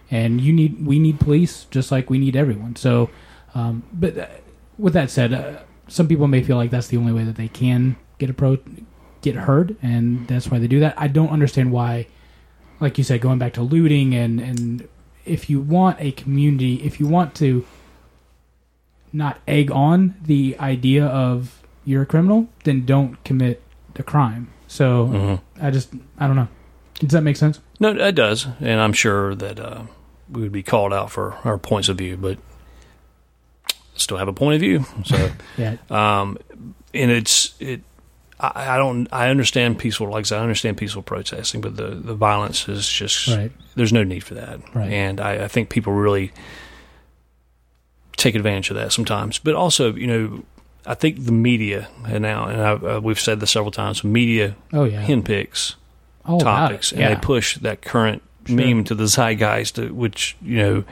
And 0.10 0.42
you 0.42 0.52
need 0.52 0.86
we 0.86 1.00
need 1.00 1.20
police 1.20 1.66
just 1.72 1.92
like 1.92 2.10
we 2.10 2.18
need 2.18 2.36
everyone. 2.36 2.76
So, 2.76 3.10
um, 3.54 3.84
but 3.94 4.18
uh, 4.18 4.28
with 4.78 4.94
that 4.94 5.10
said, 5.10 5.34
uh, 5.34 5.60
some 5.88 6.08
people 6.08 6.28
may 6.28 6.42
feel 6.42 6.58
like 6.58 6.72
that's 6.72 6.88
the 6.88 6.98
only 6.98 7.14
way 7.14 7.24
that 7.24 7.36
they 7.36 7.48
can 7.48 7.96
get 8.22 8.30
a 8.30 8.34
pro 8.34 8.58
get 9.24 9.36
heard, 9.36 9.76
and 9.82 10.28
that's 10.28 10.50
why 10.50 10.60
they 10.60 10.68
do 10.68 10.80
that. 10.80 10.94
I 10.96 11.08
don't 11.08 11.30
understand 11.30 11.72
why, 11.72 12.06
like 12.80 12.98
you 13.00 13.04
said, 13.04 13.20
going 13.20 13.40
back 13.40 13.54
to 13.54 13.64
looting 13.64 14.14
and 14.14 14.40
and 14.40 14.88
if 15.26 15.50
you 15.50 15.60
want 15.60 15.98
a 16.00 16.12
community, 16.12 16.76
if 16.84 17.00
you 17.00 17.08
want 17.08 17.34
to 17.36 17.66
not 19.12 19.40
egg 19.48 19.72
on 19.72 20.16
the 20.24 20.56
idea 20.60 21.06
of 21.06 21.62
you're 21.84 22.04
a 22.04 22.06
criminal, 22.06 22.48
then 22.64 22.86
don't 22.86 23.22
commit 23.24 23.62
the 23.96 24.04
crime. 24.04 24.48
So 24.68 25.08
hmm 25.08 25.36
I 25.66 25.72
just 25.72 25.90
I 26.20 26.28
don't 26.28 26.36
know. 26.36 26.48
Does 27.00 27.12
that 27.12 27.22
make 27.24 27.38
sense? 27.38 27.60
No, 27.80 27.90
it 27.90 28.14
does, 28.14 28.46
and 28.60 28.80
I'm 28.80 28.94
sure 28.94 29.34
that 29.34 29.60
uh, 29.60 29.82
we 30.30 30.44
would 30.44 30.52
be 30.52 30.62
called 30.62 30.94
out 30.94 31.10
for 31.10 31.34
our 31.44 31.58
points 31.58 31.90
of 31.90 31.98
view, 31.98 32.16
but 32.16 32.38
still 33.96 34.18
have 34.18 34.28
a 34.28 34.34
point 34.34 34.56
of 34.56 34.62
view. 34.62 34.86
So. 35.06 35.32
Yeah. 35.58 35.78
um, 35.90 36.38
and 36.94 37.10
it's 37.12 37.56
it. 37.60 37.82
I, 38.42 38.76
I 38.76 38.78
don't. 38.78 39.08
I 39.14 39.30
understand 39.30 39.78
peaceful, 39.80 40.10
like 40.10 40.22
I 40.22 40.24
said, 40.24 40.40
I 40.40 40.42
understand 40.42 40.78
peaceful 40.78 41.02
protesting, 41.04 41.62
but 41.62 41.78
the 41.78 41.90
the 41.90 42.16
violence 42.16 42.68
is 42.68 42.88
just 42.90 43.28
Right. 43.28 43.52
there's 43.76 43.94
no 43.94 44.04
need 44.04 44.24
for 44.24 44.34
that. 44.34 44.60
Right. 44.74 44.92
And 44.92 45.22
I, 45.22 45.44
I 45.46 45.48
think 45.48 45.70
people 45.70 45.94
really 45.94 46.32
take 48.18 48.36
advantage 48.36 48.70
of 48.70 48.76
that 48.78 48.92
sometimes. 48.92 49.40
But 49.40 49.56
also, 49.56 49.94
you 49.94 50.08
know, 50.08 50.44
I 50.86 50.94
think 50.96 51.26
the 51.26 51.32
media 51.32 51.88
and 52.08 52.22
now, 52.22 52.46
and 52.48 52.62
I, 52.62 52.72
uh, 52.74 53.00
we've 53.00 53.20
said 53.20 53.40
this 53.40 53.52
several 53.52 53.72
times, 53.72 54.04
media 54.04 54.56
Oh 54.74 54.84
yeah. 54.84 55.06
hinpicks 55.06 55.76
All 56.26 56.42
about 56.42 56.70
topics, 56.70 56.92
it. 56.92 57.00
and 57.00 57.16
they 57.16 57.20
push 57.22 57.58
that 57.60 57.82
current 57.82 58.22
Sure. 58.48 58.56
meme 58.56 58.84
to 58.86 58.96
the 58.96 59.04
zeitgeist, 59.08 59.78
uh, 59.78 59.94
which 59.94 60.36
you 60.42 60.58
know 60.58 60.84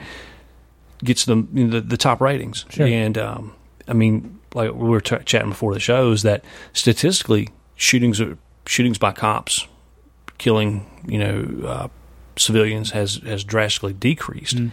gets 1.02 1.24
them 1.24 1.48
you 1.52 1.64
know, 1.64 1.70
the, 1.72 1.80
the 1.80 1.96
top 1.96 2.20
ratings. 2.20 2.64
Sure. 2.70 2.86
And 2.86 3.18
um, 3.18 3.54
I 3.88 3.92
mean, 3.92 4.38
like 4.54 4.72
we 4.72 4.88
were 4.88 5.00
t- 5.00 5.16
chatting 5.24 5.50
before 5.50 5.74
the 5.74 5.80
show, 5.80 6.12
is 6.12 6.22
that 6.22 6.44
statistically, 6.72 7.48
shootings 7.76 8.20
are, 8.20 8.36
shootings 8.66 8.98
by 8.98 9.12
cops, 9.12 9.66
killing 10.38 10.86
you 11.06 11.18
know 11.18 11.66
uh, 11.66 11.88
civilians 12.36 12.90
has 12.90 13.16
has 13.16 13.44
drastically 13.44 13.92
decreased. 13.92 14.56
Mm. 14.56 14.72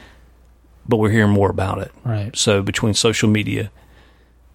But 0.90 0.98
we're 0.98 1.12
hearing 1.12 1.32
more 1.32 1.50
about 1.50 1.80
it. 1.80 1.92
Right. 2.06 2.36
So 2.36 2.62
between 2.62 2.94
social 2.94 3.28
media, 3.28 3.72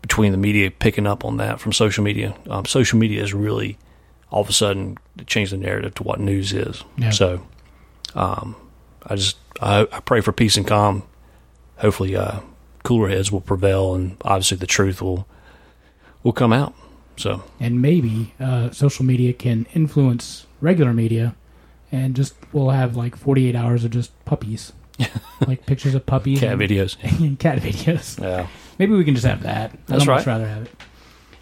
between 0.01 0.33
the 0.33 0.39
media 0.39 0.71
picking 0.71 1.07
up 1.07 1.25
on 1.25 1.37
that 1.37 1.61
from 1.61 1.73
social 1.73 2.03
media, 2.03 2.35
um, 2.49 2.65
social 2.65 2.99
media 2.99 3.23
is 3.23 3.35
really 3.35 3.77
all 4.31 4.41
of 4.41 4.49
a 4.49 4.53
sudden 4.53 4.97
changed 5.27 5.53
the 5.53 5.59
narrative 5.59 5.95
to 5.97 6.03
what 6.03 6.21
news 6.21 6.55
is. 6.55 6.83
Yeah. 6.97 7.11
So 7.11 7.47
um, 8.15 8.57
I 9.05 9.17
just 9.17 9.37
I, 9.61 9.87
I 9.93 10.01
pray 10.01 10.23
for 10.23 10.33
peace 10.33 10.57
and 10.57 10.67
calm. 10.67 11.03
Hopefully, 11.77 12.17
uh, 12.17 12.41
cooler 12.83 13.09
heads 13.09 13.31
will 13.31 13.41
prevail, 13.41 13.95
and 13.95 14.17
obviously 14.23 14.57
the 14.57 14.67
truth 14.67 15.03
will 15.03 15.27
will 16.23 16.33
come 16.33 16.53
out. 16.53 16.75
So 17.17 17.43
and 17.61 17.81
maybe 17.83 18.35
uh, 18.41 18.71
social 18.71 19.05
media 19.05 19.33
can 19.33 19.67
influence 19.75 20.47
regular 20.61 20.93
media, 20.93 21.35
and 21.91 22.15
just 22.17 22.35
we'll 22.53 22.71
have 22.71 22.97
like 22.97 23.17
48 23.17 23.55
hours 23.55 23.85
of 23.85 23.91
just 23.91 24.13
puppies, 24.25 24.73
like 25.47 25.67
pictures 25.67 25.95
of 25.95 26.07
puppies, 26.07 26.41
cat 26.41 26.53
and, 26.53 26.61
videos. 26.61 26.97
and 27.21 27.39
cat 27.39 27.59
videos. 27.59 28.21
Yeah. 28.21 28.47
Maybe 28.79 28.95
we 28.95 29.05
can 29.05 29.15
just 29.15 29.27
have 29.27 29.43
that. 29.43 29.77
That's 29.87 30.03
I'd 30.03 30.09
right. 30.09 30.27
rather 30.27 30.49
have 30.49 30.63
it. 30.63 30.73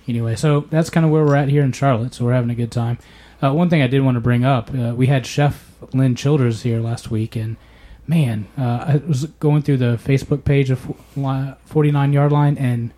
Anyway, 0.09 0.35
so 0.35 0.67
that's 0.71 0.91
kind 0.91 1.07
of 1.07 1.13
where 1.13 1.25
we're 1.25 1.37
at 1.37 1.49
here 1.49 1.63
in 1.63 1.73
Charlotte. 1.73 2.15
So 2.15 2.25
we're 2.25 2.33
having 2.33 2.51
a 2.51 2.55
good 2.55 2.73
time. 2.73 2.99
Uh, 3.43 3.55
one 3.55 3.71
thing 3.71 3.81
I 3.81 3.87
did 3.87 4.01
want 4.01 4.17
to 4.17 4.21
bring 4.21 4.45
up: 4.45 4.71
uh, 4.75 4.93
we 4.95 5.07
had 5.07 5.25
Chef 5.25 5.73
Lynn 5.95 6.17
Childers 6.17 6.63
here 6.63 6.81
last 6.81 7.11
week, 7.11 7.37
and 7.37 7.57
man, 8.11 8.49
uh, 8.59 8.85
I 8.89 9.03
was 9.07 9.25
going 9.39 9.63
through 9.63 9.77
the 9.79 9.97
Facebook 10.03 10.45
page 10.45 10.69
of 10.71 10.81
49 11.65 12.13
Yard 12.13 12.33
Line, 12.33 12.59
and 12.59 12.91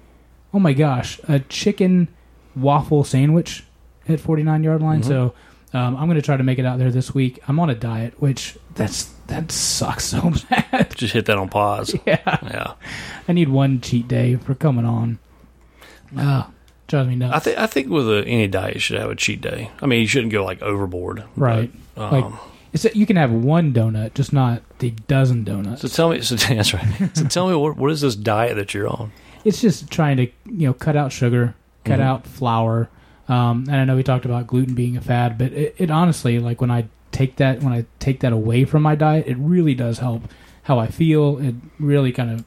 oh 0.55 0.59
my 0.59 0.73
gosh, 0.73 1.21
a 1.29 1.39
chicken 1.41 2.09
waffle 2.57 3.05
sandwich 3.05 3.65
at 4.09 4.19
49 4.21 4.65
Yard 4.65 4.83
Line. 4.83 5.03
Mhm. 5.03 5.07
So 5.07 5.35
um, 5.75 5.97
I'm 5.97 6.07
going 6.07 6.17
to 6.17 6.23
try 6.23 6.37
to 6.37 6.43
make 6.43 6.59
it 6.59 6.65
out 6.67 6.79
there 6.79 6.91
this 6.91 7.15
week. 7.15 7.39
I'm 7.47 7.61
on 7.61 7.71
a 7.71 7.75
diet, 7.75 8.15
which 8.21 8.57
that's 8.75 9.05
that 9.29 9.53
sucks 9.53 10.05
so 10.15 10.33
bad. 10.51 10.93
Just 10.97 11.13
hit 11.15 11.27
that 11.27 11.37
on 11.39 11.49
pause. 11.49 11.95
yeah. 12.07 12.39
Yeah. 12.43 12.73
I 13.29 13.33
need 13.33 13.49
one 13.51 13.81
cheat 13.81 14.09
day 14.09 14.37
for 14.37 14.55
coming 14.55 14.85
on. 14.87 15.19
Ah, 16.17 16.51
drives 16.89 17.09
me 17.09 17.17
nuts. 17.17 17.35
I 17.35 17.39
think 17.39 17.59
I 17.59 17.67
think 17.67 17.89
with 17.89 18.09
a, 18.09 18.25
any 18.27 18.49
diet 18.49 18.75
you 18.75 18.81
should 18.81 18.99
have 18.99 19.11
a 19.11 19.15
cheat 19.15 19.41
day. 19.43 19.71
I 19.81 19.87
mean, 19.87 20.01
you 20.01 20.07
shouldn't 20.07 20.33
go 20.33 20.45
like 20.45 20.61
overboard. 20.63 21.25
Right. 21.37 21.71
But, 21.95 22.13
Like- 22.13 22.25
um, 22.25 22.39
It's 22.73 22.85
that 22.85 22.97
you 22.97 23.05
can 23.07 23.17
have 23.17 23.31
one 23.31 23.73
donut, 23.75 24.15
just 24.15 24.33
not 24.33 24.63
the 24.79 24.91
dozen 25.07 25.45
donuts. 25.45 25.83
so 25.83 25.89
tell 25.89 26.11
me. 26.11 26.21
So 26.23 26.37
that's 26.55 26.73
right. 26.73 27.11
So 27.17 27.25
tell 27.27 27.49
me 27.49 27.55
what 27.55 27.77
what 27.77 27.91
is 27.91 28.01
this 28.01 28.17
diet 28.17 28.57
that 28.57 28.73
you're 28.75 28.89
on? 28.89 29.13
It's 29.45 29.61
just 29.61 29.91
trying 29.91 30.17
to 30.19 30.25
you 30.47 30.67
know 30.69 30.73
cut 30.75 30.97
out 30.97 31.13
sugar, 31.13 31.55
cut 31.85 31.99
Mhm. 32.01 32.03
out 32.05 32.27
flour. 32.27 32.89
Um, 33.29 33.67
and 33.69 33.77
I 33.77 33.85
know 33.85 33.97
we 33.97 34.03
talked 34.03 34.25
about 34.25 34.47
gluten 34.47 34.75
being 34.75 34.97
a 34.97 35.01
fad, 35.01 35.39
but 35.39 35.53
it, 35.53 35.75
it 35.79 35.91
honestly 35.91 36.39
like 36.39 36.61
when 36.61 36.71
I 36.71 36.87
take 37.13 37.37
that 37.37 37.63
when 37.63 37.73
I 37.73 37.85
take 37.99 38.21
that 38.21 38.33
away 38.33 38.65
from 38.65 38.83
my 38.83 38.95
diet, 38.95 39.27
it 39.27 39.37
really 39.39 39.75
does 39.75 39.99
help 39.99 40.23
how 40.65 40.79
I 40.79 40.87
feel. 40.87 41.39
It 41.39 41.55
really 41.79 42.11
kind 42.13 42.31
of 42.31 42.45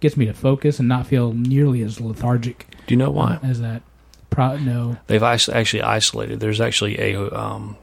gets 0.00 0.16
me 0.16 0.24
to 0.26 0.32
focus 0.34 0.78
and 0.78 0.88
not 0.88 1.06
feel 1.06 1.32
nearly 1.32 1.82
as 1.82 2.00
lethargic 2.00 2.66
Do 2.86 2.94
you 2.94 2.98
know 2.98 3.10
why? 3.10 3.38
as 3.42 3.60
that. 3.60 3.82
Pro- 4.30 4.56
no, 4.58 4.96
They've 5.06 5.22
is- 5.22 5.48
actually 5.48 5.82
isolated. 5.82 6.40
There's 6.40 6.60
actually 6.60 6.98
a 6.98 7.30
um, 7.34 7.76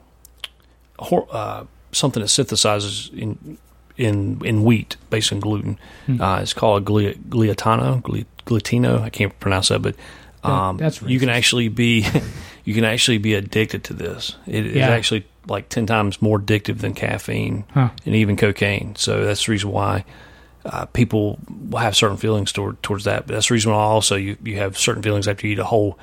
hor- 0.99 1.27
uh, 1.31 1.65
something 1.93 2.21
that 2.21 2.27
synthesizes 2.29 3.11
in 3.17 3.57
in 3.97 4.41
in 4.43 4.63
wheat 4.63 4.97
based 5.09 5.31
on 5.33 5.39
gluten. 5.39 5.77
Hmm. 6.07 6.21
Uh, 6.21 6.39
it's 6.41 6.53
called 6.53 6.85
glia- 6.85 7.17
gliatano, 7.29 8.01
gli- 8.03 8.25
glutino. 8.45 9.01
I 9.01 9.09
can't 9.09 9.37
pronounce 9.39 9.69
that, 9.69 9.81
but 9.81 9.95
Um, 10.43 10.75
that's 10.77 11.01
you 11.01 11.19
can 11.19 11.29
actually 11.29 11.69
be 11.69 12.05
you 12.65 12.73
can 12.73 12.83
actually 12.83 13.17
be 13.19 13.33
addicted 13.33 13.83
to 13.85 13.93
this. 13.93 14.35
It 14.45 14.65
is 14.65 14.75
Yeah. 14.75 14.89
actually 14.89 15.23
like 15.47 15.69
ten 15.69 15.85
times 15.85 16.21
more 16.21 16.39
addictive 16.39 16.79
than 16.79 16.93
caffeine 16.93 17.63
Huh. 17.73 17.89
and 18.05 18.15
even 18.15 18.35
cocaine. 18.35 18.95
So 18.97 19.23
that's 19.25 19.45
the 19.45 19.51
reason 19.53 19.71
why 19.71 20.03
uh, 20.65 20.85
people 20.93 21.39
will 21.69 21.79
have 21.79 21.95
certain 21.95 22.17
feelings 22.17 22.51
toward, 22.51 22.81
towards 22.83 23.03
that. 23.03 23.27
But 23.27 23.33
that's 23.35 23.47
the 23.49 23.53
reason 23.53 23.71
why 23.73 23.77
also 23.79 24.15
you, 24.15 24.37
you 24.43 24.57
have 24.57 24.77
certain 24.77 25.03
feelings 25.03 25.27
after 25.27 25.45
you 25.47 25.53
eat 25.53 25.59
a 25.59 25.65
whole 25.65 25.97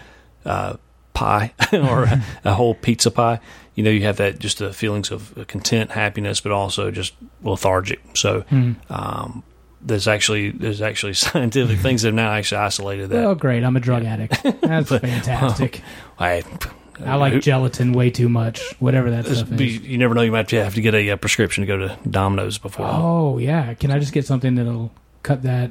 uh, 0.44 0.74
pie 1.14 1.52
or 1.72 2.04
a, 2.04 2.22
a 2.44 2.52
whole 2.54 2.74
pizza 2.74 3.10
pie. 3.10 3.40
You 3.74 3.84
know, 3.84 3.90
you 3.90 4.02
have 4.02 4.16
that 4.16 4.38
just 4.38 4.58
the 4.58 4.72
feelings 4.72 5.10
of 5.10 5.32
content, 5.48 5.92
happiness, 5.92 6.40
but 6.40 6.52
also 6.52 6.90
just 6.90 7.14
lethargic. 7.42 8.00
So 8.14 8.40
Hmm. 8.42 8.72
um, 8.90 9.42
there's 9.80 10.06
actually 10.08 10.50
there's 10.50 10.82
actually 10.82 11.14
scientific 11.26 11.78
things 11.78 12.02
that 12.02 12.08
have 12.08 12.14
now 12.14 12.32
actually 12.32 12.58
isolated 12.58 13.08
that. 13.10 13.24
Oh, 13.24 13.34
great! 13.34 13.64
I'm 13.64 13.76
a 13.76 13.80
drug 13.80 14.04
addict. 14.04 14.42
That's 14.60 14.88
fantastic. 14.98 15.80
I, 16.18 16.42
I 17.06 17.14
like 17.16 17.40
gelatin 17.40 17.92
way 17.92 18.10
too 18.10 18.28
much. 18.28 18.60
Whatever 18.78 19.10
that 19.12 19.24
stuff 19.24 19.48
be- 19.56 19.76
is. 19.76 19.80
you 19.82 19.96
never 19.96 20.14
know. 20.14 20.20
You 20.22 20.32
might 20.32 20.50
have 20.50 20.74
to 20.74 20.80
get 20.82 20.94
a, 20.94 21.10
uh 21.12 21.16
prescription 21.16 21.62
to 21.62 21.66
go 21.66 21.76
to 21.78 21.96
Domino's 22.10 22.58
before. 22.58 22.86
Oh 22.90 23.38
yeah. 23.38 23.72
Can 23.74 23.90
I 23.90 23.98
just 23.98 24.12
get 24.12 24.26
something 24.26 24.56
that'll 24.56 24.92
cut 25.22 25.42
that? 25.44 25.70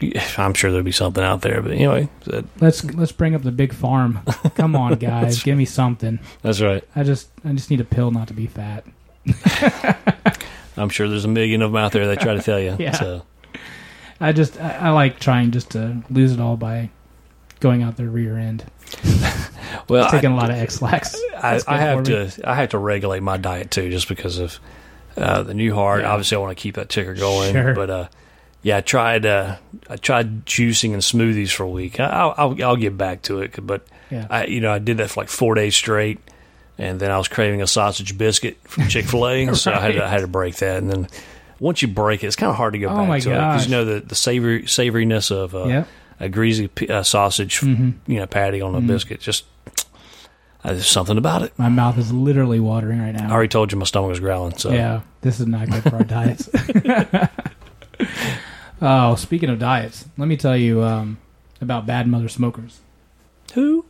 I'm 0.38 0.54
sure 0.54 0.70
there'll 0.70 0.84
be 0.84 0.92
something 0.92 1.22
out 1.24 1.42
there. 1.42 1.60
But 1.62 1.72
anyway, 1.72 2.08
that, 2.24 2.44
Let's 2.60 2.84
let's 2.84 3.12
bring 3.12 3.34
up 3.34 3.42
the 3.42 3.52
big 3.52 3.72
farm. 3.72 4.20
Come 4.54 4.76
on, 4.76 4.94
guys, 4.98 5.42
give 5.42 5.56
me 5.58 5.64
something. 5.64 6.18
that's 6.42 6.60
right. 6.60 6.84
I 6.94 7.02
just 7.02 7.28
I 7.44 7.52
just 7.52 7.70
need 7.70 7.80
a 7.80 7.84
pill 7.84 8.10
not 8.10 8.28
to 8.28 8.34
be 8.34 8.46
fat. 8.46 8.84
I'm 10.76 10.88
sure 10.88 11.08
there's 11.08 11.24
a 11.24 11.28
million 11.28 11.62
of 11.62 11.72
them 11.72 11.76
out 11.76 11.92
there 11.92 12.06
that 12.08 12.20
try 12.20 12.34
to 12.34 12.42
tell 12.42 12.60
you. 12.60 12.76
Yeah. 12.78 12.92
So 12.92 13.22
I 14.20 14.32
just 14.32 14.60
I, 14.60 14.72
I 14.74 14.90
like 14.90 15.18
trying 15.20 15.50
just 15.50 15.70
to 15.70 16.02
lose 16.10 16.32
it 16.32 16.40
all 16.40 16.56
by 16.56 16.90
going 17.60 17.82
out 17.82 17.96
the 17.96 18.08
rear 18.08 18.38
end. 18.38 18.64
well, 19.88 20.06
I, 20.06 20.10
Taking 20.10 20.32
a 20.32 20.36
lot 20.36 20.50
of 20.50 20.56
Ex-Lax. 20.56 21.20
I, 21.36 21.60
I 21.66 21.78
have 21.78 22.04
to 22.04 22.30
I 22.44 22.54
have 22.54 22.70
to 22.70 22.78
regulate 22.78 23.20
my 23.20 23.36
diet 23.36 23.70
too, 23.70 23.90
just 23.90 24.08
because 24.08 24.38
of 24.38 24.60
uh, 25.16 25.42
the 25.42 25.54
new 25.54 25.74
heart. 25.74 26.02
Yeah. 26.02 26.12
Obviously, 26.12 26.36
I 26.36 26.40
want 26.40 26.56
to 26.56 26.62
keep 26.62 26.76
that 26.76 26.88
ticker 26.88 27.14
going. 27.14 27.52
Sure. 27.52 27.74
But 27.74 27.90
uh, 27.90 28.08
yeah, 28.62 28.78
I 28.78 28.80
tried 28.80 29.24
uh, 29.26 29.56
I 29.88 29.96
tried 29.96 30.46
juicing 30.46 30.92
and 30.92 31.02
smoothies 31.02 31.50
for 31.52 31.62
a 31.64 31.68
week. 31.68 32.00
I, 32.00 32.06
I'll, 32.06 32.34
I'll 32.36 32.64
I'll 32.64 32.76
get 32.76 32.96
back 32.96 33.22
to 33.22 33.40
it, 33.40 33.54
but 33.64 33.86
Yeah. 34.10 34.26
I 34.30 34.44
you 34.46 34.60
know 34.60 34.72
I 34.72 34.78
did 34.78 34.96
that 34.98 35.10
for 35.10 35.20
like 35.20 35.28
four 35.28 35.54
days 35.54 35.74
straight, 35.76 36.18
and 36.78 36.98
then 37.00 37.10
I 37.10 37.18
was 37.18 37.28
craving 37.28 37.62
a 37.62 37.66
sausage 37.66 38.16
biscuit 38.18 38.56
from 38.64 38.88
Chick 38.88 39.06
Fil 39.06 39.28
A, 39.28 39.54
so 39.54 39.72
I 39.72 39.80
had 39.80 39.94
to, 39.94 40.04
I 40.04 40.08
had 40.08 40.20
to 40.20 40.28
break 40.28 40.56
that, 40.56 40.78
and 40.78 40.90
then. 40.90 41.08
Once 41.60 41.82
you 41.82 41.88
break 41.88 42.22
it, 42.22 42.28
it's 42.28 42.36
kind 42.36 42.50
of 42.50 42.54
hard 42.56 42.74
to 42.74 42.78
go 42.78 42.86
Oh 42.88 43.04
back 43.04 43.20
to 43.22 43.30
it 43.32 43.34
because 43.34 43.64
you 43.66 43.72
know 43.72 43.84
the 43.84 43.98
the 43.98 44.14
savory 44.14 44.62
savoriness 44.62 45.32
of 45.32 45.56
uh, 45.56 45.64
Yep. 45.64 45.88
a 46.20 46.28
greasy 46.28 46.70
uh, 46.88 47.02
sausage, 47.02 47.58
Mhm. 47.62 47.94
you 48.06 48.20
know, 48.20 48.28
patty 48.28 48.60
on 48.60 48.76
a 48.76 48.80
Mhm. 48.80 48.86
biscuit. 48.86 49.18
Just 49.20 49.44
uh, 49.66 50.72
there's 50.74 50.86
something 50.86 51.18
about 51.18 51.42
it. 51.42 51.52
My 51.58 51.68
mouth 51.68 51.98
is 51.98 52.12
literally 52.12 52.60
watering 52.60 53.00
right 53.00 53.12
now. 53.12 53.28
I 53.28 53.32
already 53.32 53.48
told 53.48 53.72
you 53.72 53.78
my 53.78 53.86
stomach 53.86 54.08
was 54.08 54.20
growling. 54.20 54.56
So 54.56 54.70
Yeah, 54.70 55.00
this 55.22 55.40
is 55.40 55.48
not 55.48 55.68
good 55.68 55.82
for 55.82 55.96
our 55.96 56.04
diets. 56.04 56.48
oh, 58.82 59.14
speaking 59.14 59.50
of 59.50 59.58
diets, 59.58 60.06
let 60.16 60.28
me 60.28 60.36
tell 60.36 60.56
you 60.56 60.82
um, 60.82 61.18
about 61.60 61.86
bad 61.86 62.06
mother 62.06 62.28
smokers. 62.28 62.80
who? 63.54 63.84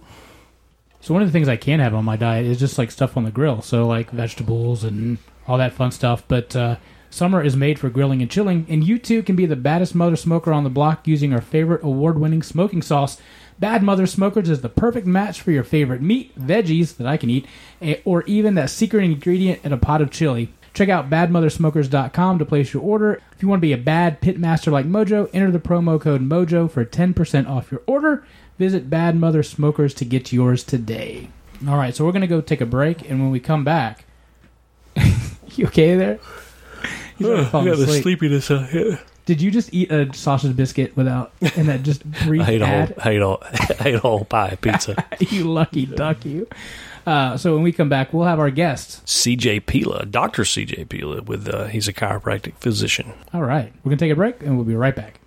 So 1.00 1.14
one 1.14 1.22
of 1.22 1.28
the 1.28 1.32
things 1.32 1.48
I 1.48 1.56
can 1.56 1.80
have 1.80 1.94
on 1.94 2.04
my 2.04 2.16
diet 2.16 2.46
is 2.46 2.58
just 2.58 2.76
like 2.76 2.90
stuff 2.90 3.16
on 3.16 3.24
the 3.24 3.30
grill, 3.30 3.62
so 3.62 3.86
like 3.86 4.10
vegetables 4.10 4.84
and 4.84 5.18
all 5.46 5.58
that 5.58 5.72
fun 5.72 5.90
stuff. 5.92 6.24
But 6.26 6.54
uh, 6.56 6.76
summer 7.10 7.42
is 7.42 7.56
made 7.56 7.78
for 7.78 7.88
grilling 7.88 8.20
and 8.20 8.30
chilling, 8.30 8.66
and 8.68 8.84
you 8.84 8.98
too 8.98 9.22
can 9.22 9.36
be 9.36 9.46
the 9.46 9.56
baddest 9.56 9.94
mother 9.94 10.16
smoker 10.16 10.52
on 10.52 10.64
the 10.64 10.70
block 10.70 11.06
using 11.06 11.32
our 11.32 11.40
favorite 11.40 11.82
award-winning 11.82 12.42
smoking 12.42 12.82
sauce. 12.82 13.18
Bad 13.58 13.82
Mother 13.82 14.06
Smokers 14.06 14.48
is 14.48 14.60
the 14.60 14.68
perfect 14.68 15.06
match 15.06 15.40
for 15.40 15.50
your 15.50 15.64
favorite 15.64 16.00
meat, 16.00 16.38
veggies 16.38 16.96
that 16.96 17.08
I 17.08 17.16
can 17.16 17.28
eat, 17.28 17.46
eh, 17.82 17.96
or 18.04 18.22
even 18.24 18.54
that 18.54 18.70
secret 18.70 19.02
ingredient 19.02 19.64
in 19.64 19.72
a 19.72 19.76
pot 19.76 20.00
of 20.00 20.10
chili. 20.10 20.52
Check 20.74 20.88
out 20.88 21.10
badmothersmokers.com 21.10 22.38
to 22.38 22.44
place 22.44 22.72
your 22.72 22.82
order. 22.82 23.20
If 23.32 23.42
you 23.42 23.48
want 23.48 23.60
to 23.60 23.66
be 23.66 23.72
a 23.72 23.78
bad 23.78 24.20
pitmaster 24.20 24.70
like 24.70 24.86
Mojo, 24.86 25.28
enter 25.32 25.50
the 25.50 25.58
promo 25.58 26.00
code 26.00 26.22
MOJO 26.22 26.70
for 26.70 26.84
10% 26.84 27.48
off 27.48 27.70
your 27.72 27.82
order. 27.86 28.24
Visit 28.58 28.90
Bad 28.90 29.16
Mother 29.16 29.42
Smokers 29.42 29.94
to 29.94 30.04
get 30.04 30.32
yours 30.32 30.64
today. 30.64 31.28
All 31.66 31.76
right, 31.76 31.94
so 31.94 32.04
we're 32.04 32.12
going 32.12 32.22
to 32.22 32.26
go 32.28 32.40
take 32.40 32.60
a 32.60 32.66
break, 32.66 33.08
and 33.08 33.20
when 33.20 33.30
we 33.30 33.40
come 33.40 33.64
back, 33.64 34.04
you 35.54 35.66
okay 35.66 35.96
there? 35.96 36.18
He's 37.16 37.26
already 37.26 37.44
falling 37.46 37.68
asleep. 37.68 38.02
sleepiness. 38.02 38.50
Uh, 38.50 38.68
yeah. 38.72 38.98
Did 39.26 39.42
you 39.42 39.50
just 39.50 39.74
eat 39.74 39.90
a 39.92 40.12
sausage 40.14 40.56
biscuit 40.56 40.96
without, 40.96 41.32
and 41.56 41.68
that 41.68 41.82
just 41.82 42.02
brief 42.24 42.42
I 42.48 42.52
ate 42.52 42.62
a 42.62 42.66
whole. 42.66 42.88
I 42.98 43.10
ate 43.10 43.20
a, 43.22 43.28
I 43.82 43.88
ate 43.88 43.94
a 43.96 43.98
whole 43.98 44.24
pie 44.24 44.56
pizza. 44.60 45.04
you 45.20 45.44
lucky 45.44 45.84
duck, 45.86 46.24
you. 46.24 46.48
Uh, 47.08 47.38
so 47.38 47.54
when 47.54 47.62
we 47.62 47.72
come 47.72 47.88
back, 47.88 48.12
we'll 48.12 48.26
have 48.26 48.38
our 48.38 48.50
guests. 48.50 49.00
CJ 49.06 49.64
Pila, 49.64 50.04
Doctor 50.04 50.42
CJ 50.42 50.90
Pila, 50.90 51.22
with 51.22 51.48
uh, 51.48 51.64
he's 51.64 51.88
a 51.88 51.92
chiropractic 51.94 52.54
physician. 52.56 53.14
All 53.32 53.42
right, 53.42 53.72
we're 53.82 53.88
gonna 53.88 53.96
take 53.96 54.12
a 54.12 54.14
break, 54.14 54.42
and 54.42 54.56
we'll 54.56 54.66
be 54.66 54.76
right 54.76 54.94
back. 54.94 55.17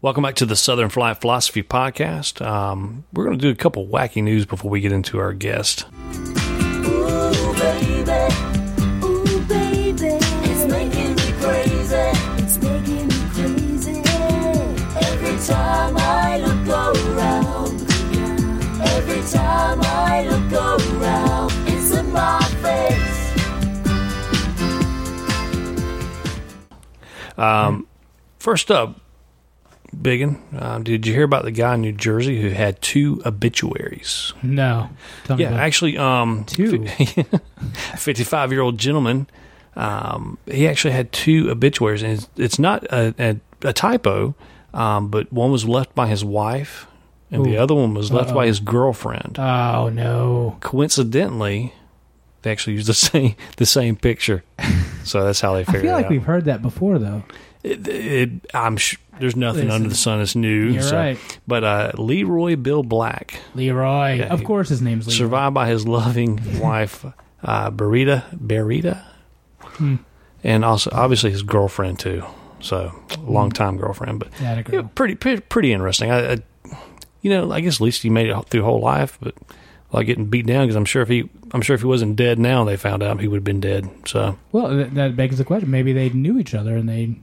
Welcome 0.00 0.22
back 0.22 0.36
to 0.36 0.46
the 0.46 0.54
Southern 0.54 0.90
Fried 0.90 1.20
Philosophy 1.20 1.64
Podcast. 1.64 2.40
Um, 2.40 3.02
we're 3.12 3.24
going 3.24 3.36
to 3.36 3.42
do 3.42 3.50
a 3.50 3.56
couple 3.56 3.88
wacky 3.88 4.22
news 4.22 4.46
before 4.46 4.70
we 4.70 4.80
get 4.80 4.92
into 4.92 5.18
our 5.18 5.32
guest. 5.32 5.86
Ooh, 6.14 7.52
baby. 7.54 8.32
Ooh, 9.04 9.40
baby. 9.48 10.18
It's 10.46 10.70
making 10.70 11.16
me 11.16 11.32
crazy. 11.42 11.96
It's 12.38 12.62
making 12.62 13.08
me 13.08 13.18
crazy. 13.34 13.98
Every 15.04 15.36
time 15.44 15.96
I 15.96 16.38
look 16.46 16.68
around. 16.68 17.80
Every 18.80 19.22
time 19.28 19.80
I 19.82 20.28
look 20.30 20.52
around. 20.52 21.52
It's 21.66 21.90
in 21.90 22.12
my 22.12 22.40
face. 22.62 23.34
First 28.38 28.70
up, 28.70 29.00
Biggin, 30.00 30.40
um, 30.58 30.84
did 30.84 31.06
you 31.06 31.12
hear 31.12 31.24
about 31.24 31.44
the 31.44 31.50
guy 31.50 31.74
in 31.74 31.80
New 31.80 31.92
Jersey 31.92 32.40
who 32.40 32.50
had 32.50 32.80
two 32.80 33.20
obituaries? 33.26 34.32
No, 34.42 34.90
Tell 35.24 35.40
Yeah, 35.40 35.54
actually, 35.54 35.98
um, 35.98 36.44
Two? 36.44 36.86
fifty-five-year-old 37.96 38.78
gentleman. 38.78 39.26
Um, 39.76 40.38
he 40.46 40.66
actually 40.66 40.92
had 40.92 41.12
two 41.12 41.50
obituaries, 41.50 42.02
and 42.02 42.12
it's, 42.12 42.28
it's 42.36 42.58
not 42.58 42.84
a, 42.84 43.14
a, 43.18 43.68
a 43.68 43.72
typo, 43.72 44.34
um, 44.74 45.08
but 45.08 45.32
one 45.32 45.52
was 45.52 45.66
left 45.68 45.94
by 45.94 46.06
his 46.08 46.24
wife, 46.24 46.86
and 47.30 47.44
the 47.44 47.56
other 47.56 47.74
one 47.74 47.94
was 47.94 48.10
left 48.12 48.30
Uh-oh. 48.30 48.34
by 48.34 48.46
his 48.46 48.60
girlfriend. 48.60 49.38
Oh 49.38 49.88
no! 49.88 50.56
Coincidentally, 50.60 51.72
they 52.42 52.50
actually 52.52 52.74
used 52.74 52.88
the 52.88 52.94
same 52.94 53.34
the 53.56 53.66
same 53.66 53.96
picture, 53.96 54.42
so 55.04 55.24
that's 55.24 55.40
how 55.40 55.54
they 55.54 55.64
figured. 55.64 55.86
Out. 55.86 55.88
I 55.88 55.88
feel 55.88 55.96
like 55.96 56.04
out. 56.06 56.10
we've 56.10 56.24
heard 56.24 56.44
that 56.46 56.62
before, 56.62 56.98
though. 56.98 57.22
It, 57.64 57.86
it, 57.88 58.30
I'm 58.54 58.76
sh- 58.76 58.96
there's 59.20 59.36
nothing 59.36 59.64
Listen, 59.66 59.74
under 59.74 59.88
the 59.88 59.94
sun 59.94 60.18
that's 60.18 60.34
new. 60.36 60.68
you're 60.70 60.82
so- 60.82 60.96
right. 60.96 61.18
But 61.46 61.64
uh, 61.64 61.92
Leroy 61.96 62.56
Bill 62.56 62.82
Black 62.82 63.40
Leroy, 63.54 64.18
Yeah, 64.18 64.26
of 64.32 64.44
course, 64.44 64.68
his 64.68 64.80
name's 64.82 65.06
Leroy. 65.06 65.16
survived 65.18 65.54
by 65.54 65.68
his 65.68 65.86
loving 65.86 66.40
wife, 66.60 67.04
uh, 67.42 67.70
Barita, 67.70 68.24
Barita, 68.36 69.02
Hmm. 69.60 69.96
and 70.44 70.64
also 70.64 70.90
obviously 70.92 71.30
his 71.30 71.42
girlfriend 71.42 71.98
too. 71.98 72.24
So 72.60 72.92
long 73.20 73.50
time 73.52 73.76
girlfriend, 73.76 74.18
but 74.18 74.28
Yeah, 74.40 74.62
pretty, 74.94 75.14
pretty 75.14 75.40
pretty 75.42 75.72
interesting. 75.72 76.10
I, 76.10 76.32
I, 76.32 76.38
you 77.22 77.30
know, 77.30 77.52
I 77.52 77.60
guess 77.60 77.76
at 77.76 77.80
least 77.80 78.02
he 78.02 78.10
made 78.10 78.28
it 78.28 78.36
through 78.48 78.62
whole 78.64 78.80
life, 78.80 79.16
but 79.20 79.34
like 79.92 80.06
getting 80.06 80.26
beat 80.26 80.46
down 80.46 80.64
because 80.66 80.74
I'm 80.76 80.84
sure 80.84 81.02
if 81.02 81.08
he 81.08 81.30
I'm 81.52 81.62
sure 81.62 81.74
if 81.74 81.80
he 81.82 81.86
wasn't 81.86 82.16
dead 82.16 82.38
now, 82.38 82.64
they 82.64 82.76
found 82.76 83.02
out 83.02 83.20
he 83.20 83.28
would 83.28 83.36
have 83.38 83.44
been 83.44 83.60
dead. 83.60 83.88
So 84.06 84.36
Well, 84.52 84.84
that 84.86 85.14
begs 85.16 85.38
the 85.38 85.44
question. 85.44 85.70
Maybe 85.70 85.92
they 85.92 86.10
knew 86.10 86.38
each 86.38 86.52
other 86.54 86.76
and 86.76 86.88
they 86.88 87.14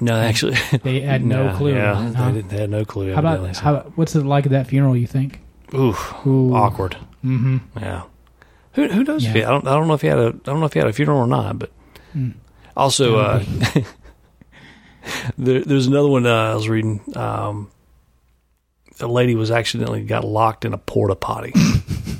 no, 0.00 0.14
actually, 0.14 0.56
they 0.82 1.00
had 1.00 1.24
no, 1.24 1.54
clue. 1.56 1.74
Yeah, 1.74 2.12
huh? 2.12 2.26
they, 2.28 2.32
didn't, 2.36 2.50
they 2.50 2.60
had 2.60 2.70
no 2.70 2.84
clue. 2.84 3.12
How 3.12 3.20
about 3.20 3.56
so- 3.56 3.62
how? 3.62 3.76
What's 3.96 4.14
it 4.16 4.24
like 4.24 4.46
at 4.46 4.52
that 4.52 4.66
funeral? 4.66 4.96
You 4.96 5.06
think? 5.06 5.40
Oof, 5.74 6.14
Ooh. 6.26 6.54
awkward. 6.54 6.96
Mm-hmm. 7.24 7.58
Yeah. 7.78 8.02
Who 8.74 8.88
who 8.88 9.04
knows? 9.04 9.24
If 9.26 9.34
he, 9.34 9.44
I 9.44 9.50
don't 9.50 9.66
I 9.66 9.72
don't 9.72 9.88
know 9.88 9.94
if 9.94 10.00
he 10.02 10.06
had 10.08 10.18
a 10.18 10.26
I 10.28 10.30
don't 10.44 10.60
know 10.60 10.66
if 10.66 10.72
he 10.72 10.78
had 10.78 10.88
a 10.88 10.92
funeral 10.92 11.18
or 11.18 11.26
not, 11.26 11.58
but 11.58 11.70
Mm. 12.16 12.34
also 12.76 13.18
uh, 13.18 13.44
there, 15.38 15.60
there's 15.62 15.86
another 15.86 16.08
one 16.08 16.26
uh, 16.26 16.52
I 16.52 16.54
was 16.54 16.68
reading. 16.68 17.00
Um, 17.16 17.70
a 19.00 19.06
lady 19.06 19.34
was 19.34 19.50
accidentally 19.50 20.02
got 20.04 20.24
locked 20.24 20.64
in 20.64 20.72
a 20.74 20.78
porta 20.78 21.14
potty. 21.14 21.52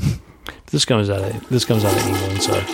this 0.70 0.84
comes 0.84 1.10
out 1.10 1.20
of 1.22 1.48
this 1.48 1.64
comes 1.64 1.84
out 1.84 1.92
of 1.96 2.06
England, 2.06 2.42
so. 2.42 2.64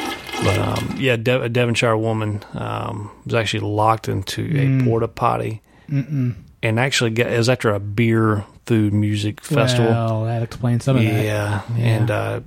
But 0.44 0.58
um, 0.58 0.94
yeah, 0.98 1.16
De- 1.16 1.42
a 1.42 1.48
Devonshire 1.48 1.96
woman 1.96 2.44
um, 2.54 3.10
was 3.24 3.34
actually 3.34 3.60
locked 3.60 4.08
into 4.08 4.42
a 4.80 4.84
porta 4.84 5.08
potty, 5.08 5.62
and 5.88 6.34
actually 6.80 7.10
got, 7.10 7.28
it 7.32 7.38
was 7.38 7.48
after 7.48 7.70
a 7.70 7.80
beer, 7.80 8.44
food, 8.66 8.92
music 8.92 9.40
festival. 9.40 9.90
Well, 9.90 10.24
that 10.24 10.42
explains 10.42 10.84
some 10.84 10.96
of 10.96 11.02
that. 11.02 11.24
Yeah, 11.24 11.62
and 11.76 12.10
uh, 12.10 12.40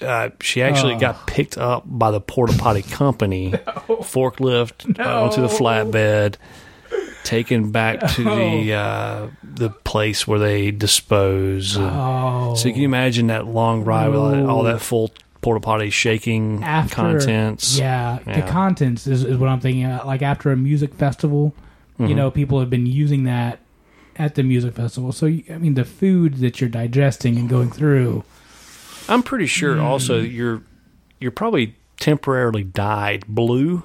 uh, 0.00 0.30
she 0.40 0.62
actually 0.62 0.94
Oh. 0.94 0.98
got 0.98 1.26
picked 1.26 1.58
up 1.58 1.82
by 1.86 2.10
the 2.10 2.20
porta 2.20 2.56
potty 2.56 2.82
company, 2.82 3.52
forklift 3.86 4.98
uh, 4.98 5.24
onto 5.24 5.42
the 5.42 5.48
flatbed, 5.48 6.36
taken 7.24 7.70
back 7.70 8.00
to 8.14 8.24
the 8.24 8.72
uh, 8.74 9.26
the 9.44 9.70
place 9.70 10.26
where 10.26 10.38
they 10.38 10.70
dispose. 10.70 11.76
Oh, 11.78 12.54
So 12.56 12.68
you 12.68 12.74
can 12.74 12.82
imagine 12.84 13.26
that 13.28 13.46
long 13.46 13.84
ride 13.84 14.08
with 14.08 14.18
all 14.20 14.62
No. 14.62 14.64
that 14.64 14.80
full 14.80 15.12
porta 15.40 15.60
potty 15.60 15.90
shaking 15.90 16.62
after 16.62 16.94
contents. 16.94 17.78
Yeah, 17.78 18.18
the 18.24 18.42
contents 18.42 19.06
is, 19.06 19.24
is 19.24 19.36
what 19.38 19.48
I'm 19.48 19.60
thinking. 19.60 19.84
Uh, 19.86 20.02
Like 20.04 20.22
after 20.22 20.50
a 20.50 20.56
music 20.56 20.94
festival, 20.94 21.54
Mm-hmm. 21.94 22.06
you 22.08 22.14
know, 22.14 22.30
people 22.30 22.60
have 22.60 22.70
been 22.70 22.86
using 22.86 23.24
that 23.24 23.58
at 24.16 24.34
the 24.34 24.42
music 24.42 24.74
festival. 24.74 25.12
So 25.12 25.26
I 25.26 25.58
mean, 25.58 25.74
the 25.74 25.84
food 25.84 26.36
that 26.38 26.58
you're 26.60 26.70
digesting 26.70 27.36
and 27.36 27.46
going 27.48 27.70
through. 27.70 28.24
I'm 29.08 29.22
pretty 29.22 29.46
sure 29.46 29.74
Hmm. 29.74 29.82
also 29.82 30.18
you're 30.20 30.62
you're 31.18 31.30
probably 31.30 31.76
temporarily 31.98 32.64
dyed 32.64 33.26
blue 33.26 33.82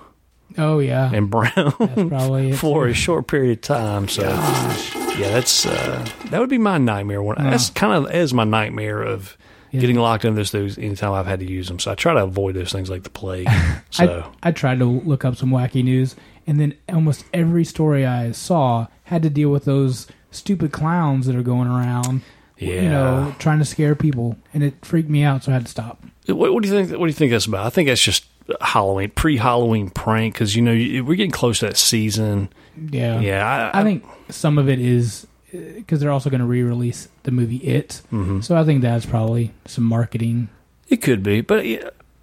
Oh 0.57 0.79
yeah, 0.79 1.11
and 1.13 1.29
brown. 1.29 1.51
that's 1.77 2.07
probably 2.07 2.53
for 2.63 2.87
a 2.87 2.93
short 2.93 3.27
period 3.27 3.57
of 3.57 3.61
time. 3.61 4.07
So 4.07 4.23
yeah, 4.23 5.29
that's 5.31 5.65
uh, 5.65 6.05
that 6.29 6.39
would 6.39 6.49
be 6.49 6.57
my 6.57 6.77
nightmare. 6.77 7.21
One 7.21 7.35
that's 7.37 7.69
kind 7.71 7.91
of 7.93 8.09
as 8.11 8.33
my 8.33 8.45
nightmare 8.45 9.01
of 9.01 9.35
Yeah. 9.75 9.81
getting 9.81 9.97
locked 9.97 10.25
into 10.25 10.35
those 10.37 10.51
things 10.51 10.77
anytime 10.77 11.13
I've 11.13 11.27
had 11.27 11.39
to 11.39 11.45
use 11.49 11.67
them. 11.67 11.79
So 11.79 11.91
I 11.91 11.95
try 11.95 12.13
to 12.13 12.23
avoid 12.23 12.55
those 12.55 12.71
things 12.71 12.89
like 12.89 13.03
the 13.03 13.09
plague. 13.09 13.47
So 13.91 14.25
I, 14.43 14.49
I 14.49 14.51
tried 14.51 14.79
to 14.79 14.85
look 14.85 15.23
up 15.23 15.37
some 15.37 15.51
wacky 15.51 15.81
news, 15.83 16.15
and 16.45 16.59
then 16.59 16.75
almost 16.89 17.23
every 17.33 17.63
story 17.63 18.05
I 18.05 18.31
saw 18.33 18.87
had 19.05 19.23
to 19.23 19.29
deal 19.29 19.49
with 19.49 19.63
those 19.65 20.07
stupid 20.31 20.73
clowns 20.73 21.27
that 21.27 21.35
are 21.35 21.41
going 21.43 21.69
around. 21.69 22.21
yeah, 22.57 22.81
You 22.81 22.89
know, 22.89 23.35
trying 23.39 23.59
to 23.59 23.65
scare 23.65 23.95
people, 23.95 24.35
and 24.53 24.63
it 24.63 24.83
freaked 24.83 25.09
me 25.09 25.23
out, 25.23 25.43
so 25.45 25.51
I 25.51 25.55
had 25.55 25.65
to 25.65 25.71
stop. 25.71 26.03
what, 26.27 26.53
what 26.53 26.61
do 26.63 26.67
you 26.69 26.75
think? 26.75 26.91
What 26.99 27.05
do 27.05 27.09
you 27.09 27.13
think 27.13 27.31
that's 27.31 27.45
about? 27.45 27.65
I 27.65 27.69
think 27.69 27.87
that's 27.87 28.01
just 28.01 28.25
Halloween, 28.59 29.11
pre-Halloween 29.11 29.89
prank 29.89 30.33
because 30.33 30.55
you 30.55 30.61
know 30.61 30.73
we're 31.03 31.15
getting 31.15 31.31
close 31.31 31.59
to 31.59 31.67
that 31.67 31.77
season. 31.77 32.49
Yeah, 32.91 33.19
Yeah, 33.21 33.71
I, 33.73 33.79
I 33.79 33.83
think 33.83 34.03
some 34.29 34.57
of 34.57 34.67
it 34.67 34.79
is 34.79 35.25
because 35.75 35.99
they're 35.99 36.11
also 36.11 36.29
going 36.29 36.39
to 36.41 36.45
re-release 36.45 37.07
the 37.23 37.31
movie 37.31 37.57
It, 37.57 38.01
Mm-hmm. 38.11 38.41
so 38.41 38.55
I 38.55 38.63
think 38.63 38.81
that's 38.81 39.05
probably 39.05 39.51
some 39.65 39.83
marketing. 39.83 40.49
It 40.89 40.97
could 41.01 41.23
be, 41.23 41.41
but 41.41 41.65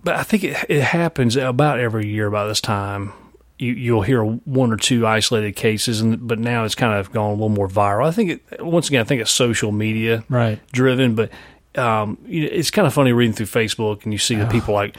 but 0.05 0.17
I 0.17 0.23
think 0.23 0.45
it, 0.45 0.57
it 0.69 0.83
happens 0.83 1.37
about 1.37 1.79
every 1.81 2.07
year 2.09 2.31
by 2.31 2.47
this 2.47 2.61
time. 2.61 3.13
You 3.59 3.73
you'll 3.75 4.03
hear 4.03 4.23
one 4.25 4.73
or 4.73 4.77
two 4.77 5.07
isolated 5.07 5.53
cases, 5.53 6.01
and 6.01 6.27
but 6.27 6.39
now 6.39 6.65
it's 6.65 6.75
kind 6.75 6.95
of 6.99 7.13
gone 7.13 7.29
a 7.31 7.33
little 7.33 7.49
more 7.49 7.69
viral. 7.69 8.07
I 8.07 8.11
think 8.11 8.31
it 8.51 8.65
once 8.65 8.89
again, 8.89 9.01
I 9.01 9.05
think 9.05 9.21
it's 9.21 9.31
social 9.31 9.73
media 9.73 10.25
Right. 10.29 10.59
driven, 10.73 11.15
but. 11.15 11.31
Um, 11.75 12.19
you 12.27 12.43
know, 12.43 12.49
it's 12.53 12.71
kind 12.71 12.87
of 12.87 12.93
funny 12.93 13.15
reading 13.15 13.33
through 13.33 13.47
Facebook 13.47 14.05
and 14.05 14.13
you 14.13 14.19
see 14.19 14.35
the 14.35 14.45
people 14.45 14.75
like, 14.75 14.95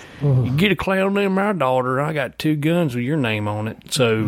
get 0.57 0.71
a 0.71 0.75
clown 0.75 1.13
named 1.13 1.35
my 1.35 1.53
daughter. 1.53 2.01
I 2.01 2.13
got 2.13 2.39
two 2.39 2.55
guns 2.55 2.95
with 2.95 3.03
your 3.03 3.15
name 3.15 3.47
on 3.47 3.67
it. 3.67 3.77
So 3.93 4.25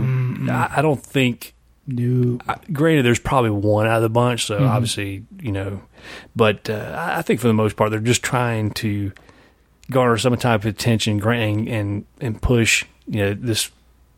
I, 0.47 0.73
I 0.75 0.81
don't 0.83 1.01
think 1.01 1.54
I- 1.87 2.57
granted, 2.71 3.03
there's 3.05 3.19
probably 3.19 3.51
one 3.51 3.87
out 3.87 3.97
of 3.97 4.01
the 4.01 4.09
bunch, 4.09 4.45
so 4.45 4.65
obviously, 4.65 5.23
you 5.39 5.51
know, 5.51 5.81
but 6.35 6.69
uh, 6.69 6.95
I 7.15 7.21
think 7.21 7.39
for 7.39 7.47
the 7.47 7.53
most 7.53 7.75
part, 7.75 7.91
they're 7.91 7.99
just 7.99 8.23
trying 8.23 8.71
to 8.71 9.11
garner 9.91 10.17
some 10.17 10.35
type 10.37 10.61
of 10.61 10.65
attention, 10.65 11.19
grant 11.19 11.67
and 11.69 12.05
and 12.19 12.41
push, 12.41 12.85
you 13.07 13.19
know, 13.19 13.33
this 13.33 13.69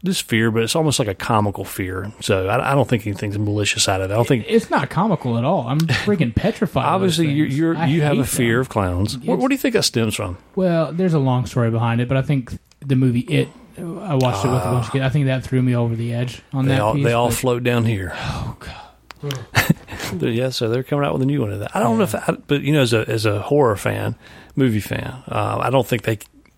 this 0.03 0.21
fear, 0.21 0.51
but 0.51 0.63
it's 0.63 0.75
almost 0.75 0.99
like 0.99 1.07
a 1.07 1.15
comical 1.15 1.65
fear. 1.65 2.11
So 2.21 2.47
I, 2.47 2.71
I 2.71 2.75
don't 2.75 2.87
think 2.87 3.05
anything's 3.05 3.37
malicious 3.37 3.89
out 3.89 4.01
of 4.01 4.09
it. 4.09 4.13
I 4.13 4.17
don't 4.17 4.27
think. 4.27 4.45
It's 4.47 4.69
not 4.69 4.89
comical 4.89 5.37
at 5.37 5.43
all. 5.43 5.67
I'm 5.67 5.79
freaking 5.79 6.33
petrified. 6.35 6.85
Obviously, 6.85 7.27
you're, 7.31 7.47
you're 7.47 7.85
you 7.85 8.01
have 8.01 8.17
a 8.17 8.25
fear 8.25 8.55
them. 8.55 8.61
of 8.61 8.69
clowns. 8.69 9.17
What, 9.17 9.39
what 9.39 9.49
do 9.49 9.55
you 9.55 9.59
think 9.59 9.73
that 9.73 9.83
stems 9.83 10.15
from? 10.15 10.37
Well, 10.55 10.93
there's 10.93 11.13
a 11.13 11.19
long 11.19 11.45
story 11.45 11.71
behind 11.71 11.99
it, 12.01 12.07
but 12.07 12.17
I 12.17 12.21
think 12.21 12.57
the 12.79 12.95
movie 12.95 13.21
It. 13.21 13.49
I 13.77 14.15
watched 14.15 14.43
it 14.45 14.49
with 14.49 14.61
a 14.61 14.65
bunch 14.71 14.87
of 14.87 14.91
kids. 14.91 15.03
I 15.05 15.09
think 15.09 15.25
that 15.27 15.43
threw 15.43 15.61
me 15.61 15.75
over 15.75 15.95
the 15.95 16.13
edge 16.13 16.41
on 16.53 16.65
They 16.65 16.75
that 16.75 16.81
all 16.81 16.93
piece. 16.95 17.03
they 17.05 17.13
all 17.13 17.29
but- 17.29 17.35
float 17.35 17.63
down 17.63 17.85
here. 17.85 18.11
Oh 18.15 18.55
god. 18.59 18.83
yeah, 20.21 20.49
so 20.49 20.69
they're 20.69 20.83
coming 20.83 21.05
out 21.05 21.13
with 21.13 21.21
a 21.21 21.25
new 21.25 21.41
one 21.41 21.51
of 21.51 21.59
that. 21.59 21.75
I 21.75 21.79
don't 21.79 21.97
know 21.97 22.03
if, 22.03 22.13
I, 22.15 22.37
but 22.47 22.61
you 22.61 22.71
know, 22.73 22.81
as 22.81 22.93
a 22.93 23.07
as 23.09 23.25
a 23.25 23.41
horror 23.41 23.75
fan, 23.75 24.15
movie 24.55 24.79
fan, 24.79 25.23
uh, 25.27 25.57
I 25.61 25.69
don't 25.69 25.87
think 25.87 26.03
they. 26.03 26.13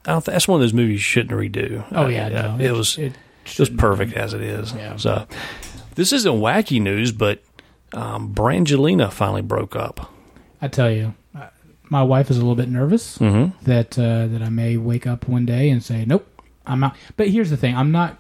I 0.06 0.12
don't. 0.14 0.24
Think, 0.24 0.34
that's 0.34 0.48
one 0.48 0.60
of 0.60 0.62
those 0.62 0.74
movies 0.74 0.94
you 0.96 1.00
shouldn't 1.00 1.32
redo. 1.40 1.86
oh 1.92 2.06
Uh, 2.06 2.08
yeah, 2.08 2.30
no, 2.30 2.58
it, 2.60 2.72
was 2.72 2.98
it, 2.98 3.04
It, 3.06 3.14
was 3.46 3.54
shouldn't 3.54 3.80
perfect 3.80 4.14
as 4.14 4.34
it 4.34 4.42
is. 4.42 4.74
Yeah. 4.74 4.98
So 4.98 5.26
this 5.96 6.12
isn't 6.14 6.34
wacky 6.34 6.82
news, 6.82 7.12
but 7.12 7.42
um, 7.94 8.34
Brangelina 8.34 9.12
finally 9.12 9.42
broke 9.42 9.76
up. 9.76 10.12
I 10.62 10.68
tell 10.68 10.92
you, 10.92 11.14
uh, 11.38 11.48
my 11.90 12.04
wife 12.04 12.30
is 12.30 12.38
a 12.38 12.42
little 12.42 12.56
bit 12.56 12.70
nervous 12.70 13.18
Mm-hmm. 13.20 13.64
that 13.66 13.98
uh, 13.98 14.28
that 14.28 14.42
I 14.42 14.50
may 14.50 14.76
wake 14.78 15.08
up 15.08 15.28
one 15.30 15.46
day 15.46 15.70
and 15.70 15.82
say, 15.84 16.04
"Nope, 16.06 16.29
I'm 16.70 16.84
out." 16.84 16.96
But 17.18 17.30
here's 17.30 17.50
the 17.50 17.58
thing: 17.58 17.76
I'm 17.76 17.92
not. 17.92 18.18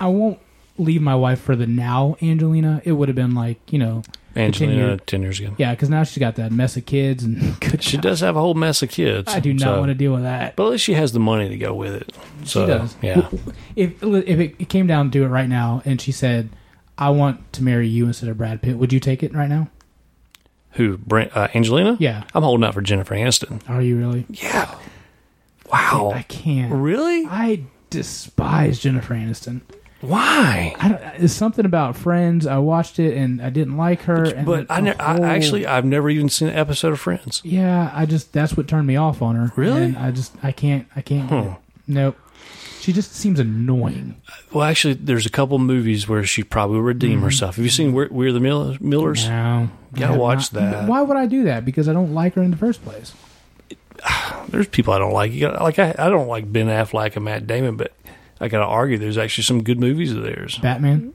I 0.00 0.06
won't 0.08 0.38
leave 0.78 1.02
my 1.02 1.14
wife 1.14 1.40
for 1.40 1.54
the 1.54 1.66
now 1.66 2.16
Angelina. 2.22 2.80
It 2.84 2.92
would 2.92 3.08
have 3.08 3.14
been 3.16 3.34
like 3.34 3.58
you 3.72 3.78
know, 3.78 4.02
Angelina, 4.34 4.74
Continue. 4.74 4.96
ten 5.06 5.22
years 5.22 5.38
ago. 5.38 5.54
yeah, 5.58 5.72
because 5.72 5.90
now 5.90 6.02
she's 6.04 6.18
got 6.18 6.36
that 6.36 6.50
mess 6.50 6.76
of 6.76 6.86
kids 6.86 7.22
and 7.22 7.60
good. 7.60 7.82
She 7.82 7.96
does 7.98 8.20
have 8.20 8.36
a 8.36 8.40
whole 8.40 8.54
mess 8.54 8.82
of 8.82 8.88
kids. 8.90 9.32
I 9.32 9.40
do 9.40 9.52
not 9.52 9.60
so- 9.60 9.78
want 9.78 9.90
to 9.90 9.94
deal 9.94 10.12
with 10.12 10.22
that. 10.22 10.56
But 10.56 10.66
at 10.66 10.70
least 10.70 10.84
she 10.84 10.94
has 10.94 11.12
the 11.12 11.20
money 11.20 11.48
to 11.48 11.56
go 11.56 11.74
with 11.74 11.94
it. 11.94 12.12
So, 12.44 12.64
she 12.64 12.72
does. 12.72 12.96
Yeah. 13.02 13.28
If 13.76 14.02
if 14.02 14.40
it 14.40 14.68
came 14.68 14.86
down 14.86 15.10
to 15.12 15.22
it 15.24 15.28
right 15.28 15.48
now, 15.48 15.82
and 15.84 16.00
she 16.00 16.10
said, 16.12 16.48
"I 16.98 17.10
want 17.10 17.52
to 17.52 17.62
marry 17.62 17.86
you 17.88 18.06
instead 18.06 18.28
of 18.30 18.38
Brad 18.38 18.62
Pitt," 18.62 18.78
would 18.78 18.92
you 18.92 19.00
take 19.00 19.22
it 19.22 19.34
right 19.34 19.48
now? 19.48 19.68
Who? 20.72 20.98
Uh, 21.10 21.48
Angelina? 21.54 21.98
Yeah. 22.00 22.24
I'm 22.34 22.42
holding 22.42 22.64
out 22.64 22.72
for 22.72 22.80
Jennifer 22.80 23.14
Aniston. 23.14 23.60
Are 23.68 23.82
you 23.82 23.98
really? 23.98 24.24
Yeah. 24.30 24.74
Wow. 25.70 26.12
I 26.14 26.22
can't. 26.22 26.72
Really? 26.72 27.26
I 27.26 27.64
despise 27.92 28.78
Jennifer 28.80 29.14
Aniston. 29.14 29.60
Why? 30.00 30.74
I 30.80 30.88
don't, 30.88 31.00
it's 31.22 31.32
something 31.32 31.64
about 31.64 31.94
Friends. 31.96 32.44
I 32.46 32.58
watched 32.58 32.98
it 32.98 33.16
and 33.16 33.40
I 33.40 33.50
didn't 33.50 33.76
like 33.76 34.02
her. 34.02 34.24
And 34.24 34.44
But 34.44 34.66
I, 34.68 34.80
ne- 34.80 34.96
I 34.98 35.18
actually 35.34 35.64
I've 35.64 35.84
never 35.84 36.10
even 36.10 36.28
seen 36.28 36.48
an 36.48 36.56
episode 36.56 36.92
of 36.92 36.98
Friends. 36.98 37.40
yeah, 37.44 37.88
I 37.94 38.04
just 38.06 38.32
that's 38.32 38.56
what 38.56 38.66
turned 38.66 38.88
me 38.88 38.96
off 38.96 39.22
on 39.22 39.36
her. 39.36 39.52
Really? 39.54 39.82
And 39.84 39.96
I 39.96 40.10
just 40.10 40.34
I 40.42 40.50
can't 40.50 40.88
I 40.96 41.02
can't. 41.02 41.30
it. 41.30 41.56
Nope. 41.86 42.18
She 42.80 42.92
just 42.92 43.14
seems 43.14 43.38
annoying. 43.38 44.20
Well, 44.52 44.64
actually, 44.64 44.94
there's 44.94 45.24
a 45.24 45.30
couple 45.30 45.56
movies 45.60 46.08
where 46.08 46.24
she 46.24 46.42
probably 46.42 46.78
will 46.78 46.82
redeem 46.82 47.18
Mm-hmm. 47.18 47.22
herself. 47.24 47.54
Have 47.54 47.64
you 47.64 47.70
seen 47.70 47.92
We're, 47.92 48.08
We're 48.10 48.32
the 48.32 48.40
Millers? 48.40 49.28
No, 49.28 49.68
Gotta 49.94 50.18
watch 50.18 50.52
not- 50.52 50.60
that. 50.60 50.88
Why 50.88 51.00
would 51.02 51.16
I 51.16 51.26
do 51.26 51.44
that? 51.44 51.64
Because 51.64 51.88
I 51.88 51.92
don't 51.92 52.12
like 52.12 52.34
her 52.34 52.42
in 52.42 52.50
the 52.50 52.56
first 52.56 52.84
place. 52.84 53.14
There's 54.48 54.68
people 54.68 54.92
I 54.94 54.98
don't 54.98 55.12
like. 55.12 55.32
You 55.32 55.48
like 55.50 55.78
I, 55.78 55.94
I 55.98 56.08
don't 56.10 56.28
like 56.28 56.50
Ben 56.52 56.66
Affleck 56.66 57.16
and 57.16 57.24
Matt 57.24 57.46
Damon, 57.46 57.76
but 57.76 57.92
I 58.40 58.48
got 58.48 58.58
to 58.58 58.66
argue 58.66 58.98
there's 58.98 59.18
actually 59.18 59.44
some 59.44 59.62
good 59.62 59.78
movies 59.80 60.12
of 60.12 60.22
theirs. 60.22 60.58
Batman. 60.58 61.14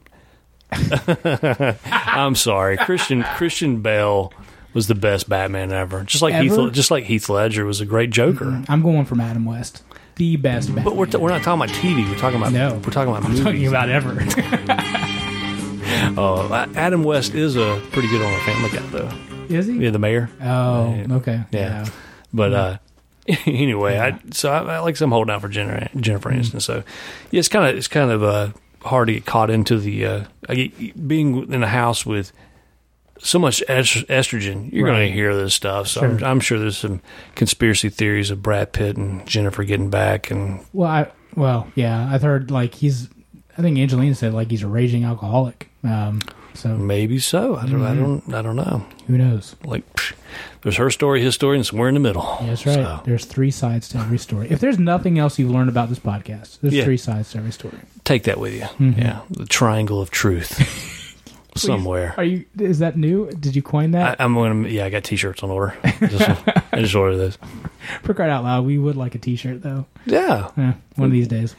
I'm 1.91 2.35
sorry, 2.35 2.77
Christian 2.77 3.23
Christian 3.23 3.81
Bale 3.81 4.33
was 4.73 4.87
the 4.87 4.95
best 4.95 5.29
Batman 5.29 5.71
ever. 5.71 6.03
Just 6.03 6.21
like 6.21 6.33
Ever? 6.33 6.43
Heath, 6.65 6.73
just 6.73 6.91
like 6.91 7.05
Heath 7.05 7.29
Ledger 7.29 7.65
was 7.65 7.79
a 7.81 7.85
great 7.85 8.09
Joker. 8.11 8.63
I'm 8.67 8.81
going 8.81 9.05
from 9.05 9.21
Adam 9.21 9.45
West, 9.45 9.83
the 10.15 10.35
best 10.35 10.67
Batman. 10.67 10.83
But 10.85 10.95
we're, 10.95 11.05
t- 11.05 11.17
we're 11.17 11.29
not 11.29 11.41
talking 11.43 11.61
about 11.63 11.75
TV. 11.75 12.07
We're 12.09 12.17
talking 12.17 12.39
about 12.39 12.51
No. 12.53 12.73
we're 12.75 12.91
talking 12.91 13.09
about 13.13 13.23
I'm 13.23 13.31
movies. 13.31 13.43
talking 13.43 13.67
about 13.67 13.89
ever. 13.89 15.03
Uh, 16.17 16.67
Adam 16.75 17.03
West 17.03 17.33
is 17.35 17.55
a 17.55 17.81
pretty 17.91 18.07
good 18.09 18.21
on 18.21 18.33
a 18.33 18.39
Family 18.43 18.69
Guy 18.69 18.85
though. 18.87 19.09
Is 19.55 19.67
he? 19.67 19.73
Yeah, 19.77 19.91
the 19.91 19.99
mayor. 19.99 20.29
Oh, 20.41 20.93
Yeah. 20.95 21.05
okay. 21.15 21.43
Yeah. 21.51 21.85
But 22.33 22.53
uh, 22.53 22.77
anyway, 23.45 23.97
I 23.97 24.19
so 24.31 24.51
I, 24.51 24.75
I 24.75 24.79
like 24.79 24.97
some 24.97 25.11
holding 25.11 25.33
out 25.33 25.41
for 25.41 25.49
Jennifer, 25.49 25.89
Jennifer 25.99 26.29
Mm-hmm. 26.29 26.39
Aniston. 26.57 26.61
So 26.61 26.83
yeah, 27.31 27.39
it's 27.39 27.49
kind 27.49 27.67
of 27.69 27.75
it's 27.75 27.87
kind 27.87 28.11
of 28.11 28.23
uh, 28.23 28.49
hard 28.81 29.07
to 29.07 29.13
get 29.15 29.25
caught 29.25 29.49
into 29.49 29.79
the 29.79 30.05
uh, 30.05 30.23
I 30.49 30.71
being 31.07 31.51
in 31.51 31.63
a 31.63 31.67
house 31.67 32.05
with 32.05 32.31
so 33.19 33.39
much 33.39 33.63
est- 33.67 34.07
estrogen. 34.07 34.71
You're 34.71 34.87
going 34.87 35.07
to 35.07 35.11
hear 35.13 35.35
this 35.35 35.53
stuff. 35.55 35.87
So 35.87 36.01
I'm, 36.01 36.17
Sure. 36.19 36.27
I'm 36.27 36.39
sure 36.39 36.59
there's 36.59 36.77
some 36.77 37.01
conspiracy 37.35 37.89
theories 37.89 38.29
of 38.29 38.43
Brad 38.43 38.73
Pitt 38.73 38.95
and 38.95 39.25
Jennifer 39.27 39.63
getting 39.63 39.89
back, 39.89 40.29
and 40.29 40.63
Well, 40.73 40.89
I 40.89 41.11
well, 41.35 41.67
yeah, 41.75 42.09
I've 42.11 42.21
heard 42.21 42.51
like 42.51 42.75
he's. 42.75 43.09
I 43.57 43.61
think 43.63 43.79
Angelina 43.79 44.13
said 44.13 44.33
like 44.33 44.51
he's 44.51 44.61
a 44.63 44.67
raging 44.67 45.03
alcoholic. 45.03 45.69
Um, 45.83 46.21
so 46.53 46.75
maybe 46.77 47.17
so. 47.19 47.55
I 47.55 47.65
don't. 47.65 47.81
I 47.83 47.91
Mm-hmm. 47.95 48.31
don't. 48.31 48.33
I 48.35 48.41
don't 48.43 48.55
know. 48.55 48.85
who 49.07 49.17
knows? 49.17 49.55
Like, 49.63 49.91
psh, 49.95 50.13
there's 50.67 50.75
her 50.75 50.89
story, 50.91 51.21
his 51.21 51.33
story, 51.33 51.55
and 51.55 51.65
somewhere 51.65 51.87
in 51.87 51.93
the 51.93 52.01
middle. 52.01 52.37
That's 52.41 52.65
right. 52.65 52.75
So, 52.75 53.01
There's 53.05 53.23
three 53.23 53.51
sides 53.51 53.87
to 53.89 53.99
every 53.99 54.17
story. 54.17 54.47
If 54.49 54.59
there's 54.59 54.77
nothing 54.77 55.17
else 55.17 55.39
you've 55.39 55.49
learned 55.49 55.69
about 55.69 55.87
this 55.87 55.97
podcast, 55.97 56.59
there's 56.59 56.73
Yeah. 56.73 56.83
three 56.83 56.97
sides 56.97 57.31
to 57.31 57.37
every 57.37 57.51
story. 57.53 57.77
take 58.03 58.23
that 58.23 58.37
with 58.37 58.53
you. 58.53 58.63
Mm-hmm. 58.63 58.99
Yeah, 59.01 59.21
the 59.29 59.45
triangle 59.45 60.01
of 60.01 60.11
truth. 60.11 60.59
somewhere. 61.55 62.13
Are 62.17 62.23
you? 62.25 62.43
Is 62.59 62.79
that 62.79 62.97
new? 62.97 63.31
Did 63.31 63.55
you 63.55 63.61
coin 63.61 63.91
that? 63.91 64.19
I'm 64.19 64.33
gonna. 64.33 64.67
Yeah, 64.67 64.83
I 64.85 64.89
got 64.89 65.05
t-shirts 65.05 65.41
on 65.41 65.49
order. 65.51 65.73
Just, 66.01 66.29
I 66.73 66.81
just 66.81 66.93
ordered 66.95 67.15
those. 67.17 67.37
For 68.03 68.13
crying 68.13 68.31
out 68.31 68.43
loud, 68.43 68.65
we 68.65 68.77
would 68.77 68.97
like 68.97 69.15
a 69.15 69.19
T-shirt 69.19 69.61
though. 69.63 69.85
Yeah, 70.05 70.51
Eh, 70.57 70.73
one 70.97 71.05
of 71.05 71.11
these 71.13 71.29
days. 71.29 71.55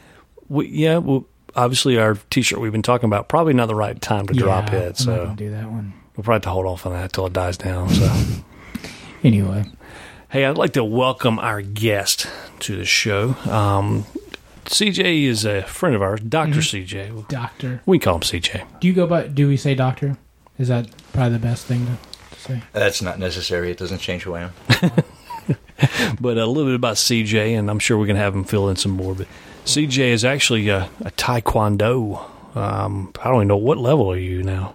we, 0.51 0.69
yeah. 0.69 0.99
Well, 0.99 1.25
obviously 1.57 1.97
our 1.99 2.15
t-shirt 2.29 2.61
we've 2.61 2.71
been 2.73 2.83
talking 2.83 3.07
about 3.07 3.29
probably 3.31 3.55
not 3.55 3.67
the 3.67 3.75
right 3.75 3.99
time 4.03 4.27
to 4.27 4.35
drop 4.35 4.71
Yeah, 4.71 4.79
it. 4.81 4.81
I'm 4.83 4.87
not 4.87 4.97
So 4.99 5.35
do 5.35 5.51
that 5.51 5.71
one 5.71 5.95
we'll 6.15 6.25
probably 6.25 6.35
have 6.37 6.43
to 6.43 6.51
hold 6.51 6.67
off 6.67 6.85
on 6.85 6.93
that 6.93 7.13
till 7.13 7.27
it 7.27 7.33
dies 7.33 7.57
down. 7.57 7.89
So. 7.89 8.13
anyway. 9.25 9.65
Hey, 10.31 10.45
I'd 10.45 10.59
like 10.59 10.73
to 10.75 10.85
welcome 10.85 11.39
our 11.39 11.63
guest 11.63 12.27
to 12.61 12.77
the 12.77 12.85
show. 12.85 13.31
Um, 13.51 14.05
CJ 14.67 15.25
is 15.25 15.45
a 15.47 15.63
friend 15.63 15.95
of 15.97 16.03
ours, 16.03 16.21
doctor 16.21 16.59
CJ. 16.61 17.29
Doctor, 17.29 17.81
We 17.87 17.99
call 17.99 18.17
him 18.17 18.21
CJ. 18.21 18.81
do 18.81 18.89
you 18.89 18.93
go 18.95 19.07
by? 19.07 19.27
Do 19.29 19.49
we 19.49 19.57
say 19.57 19.75
doctor? 19.75 20.19
Is 20.59 20.69
that 20.69 20.89
probably 21.13 21.33
the 21.35 21.39
best 21.39 21.67
thing 21.67 21.87
to, 21.87 21.93
to 22.35 22.41
say? 22.41 22.63
That's 22.73 23.01
not 23.01 23.19
necessary. 23.19 23.71
It 23.71 23.79
doesn't 23.79 23.99
change 23.99 24.25
who 24.25 24.35
I 24.35 24.43
am. 24.43 24.53
But 26.21 26.37
a 26.39 26.45
little 26.47 26.65
bit 26.65 26.75
about 26.75 26.97
CJ, 26.97 27.57
and 27.57 27.71
I'm 27.71 27.79
sure 27.79 27.97
we 27.97 28.09
can 28.09 28.17
have 28.17 28.35
him 28.35 28.43
fill 28.43 28.69
in 28.69 28.75
some 28.75 28.91
more. 28.93 29.15
But 29.15 29.29
CJ 29.65 29.99
is 30.09 30.25
actually 30.25 30.69
a, 30.69 30.91
a 31.05 31.13
Taekwondo. 31.13 32.57
Um, 32.57 33.13
I 33.21 33.25
don't 33.29 33.37
even 33.37 33.49
know 33.49 33.57
what 33.57 33.79
level 33.79 34.11
are 34.11 34.17
you 34.19 34.43
now. 34.43 34.75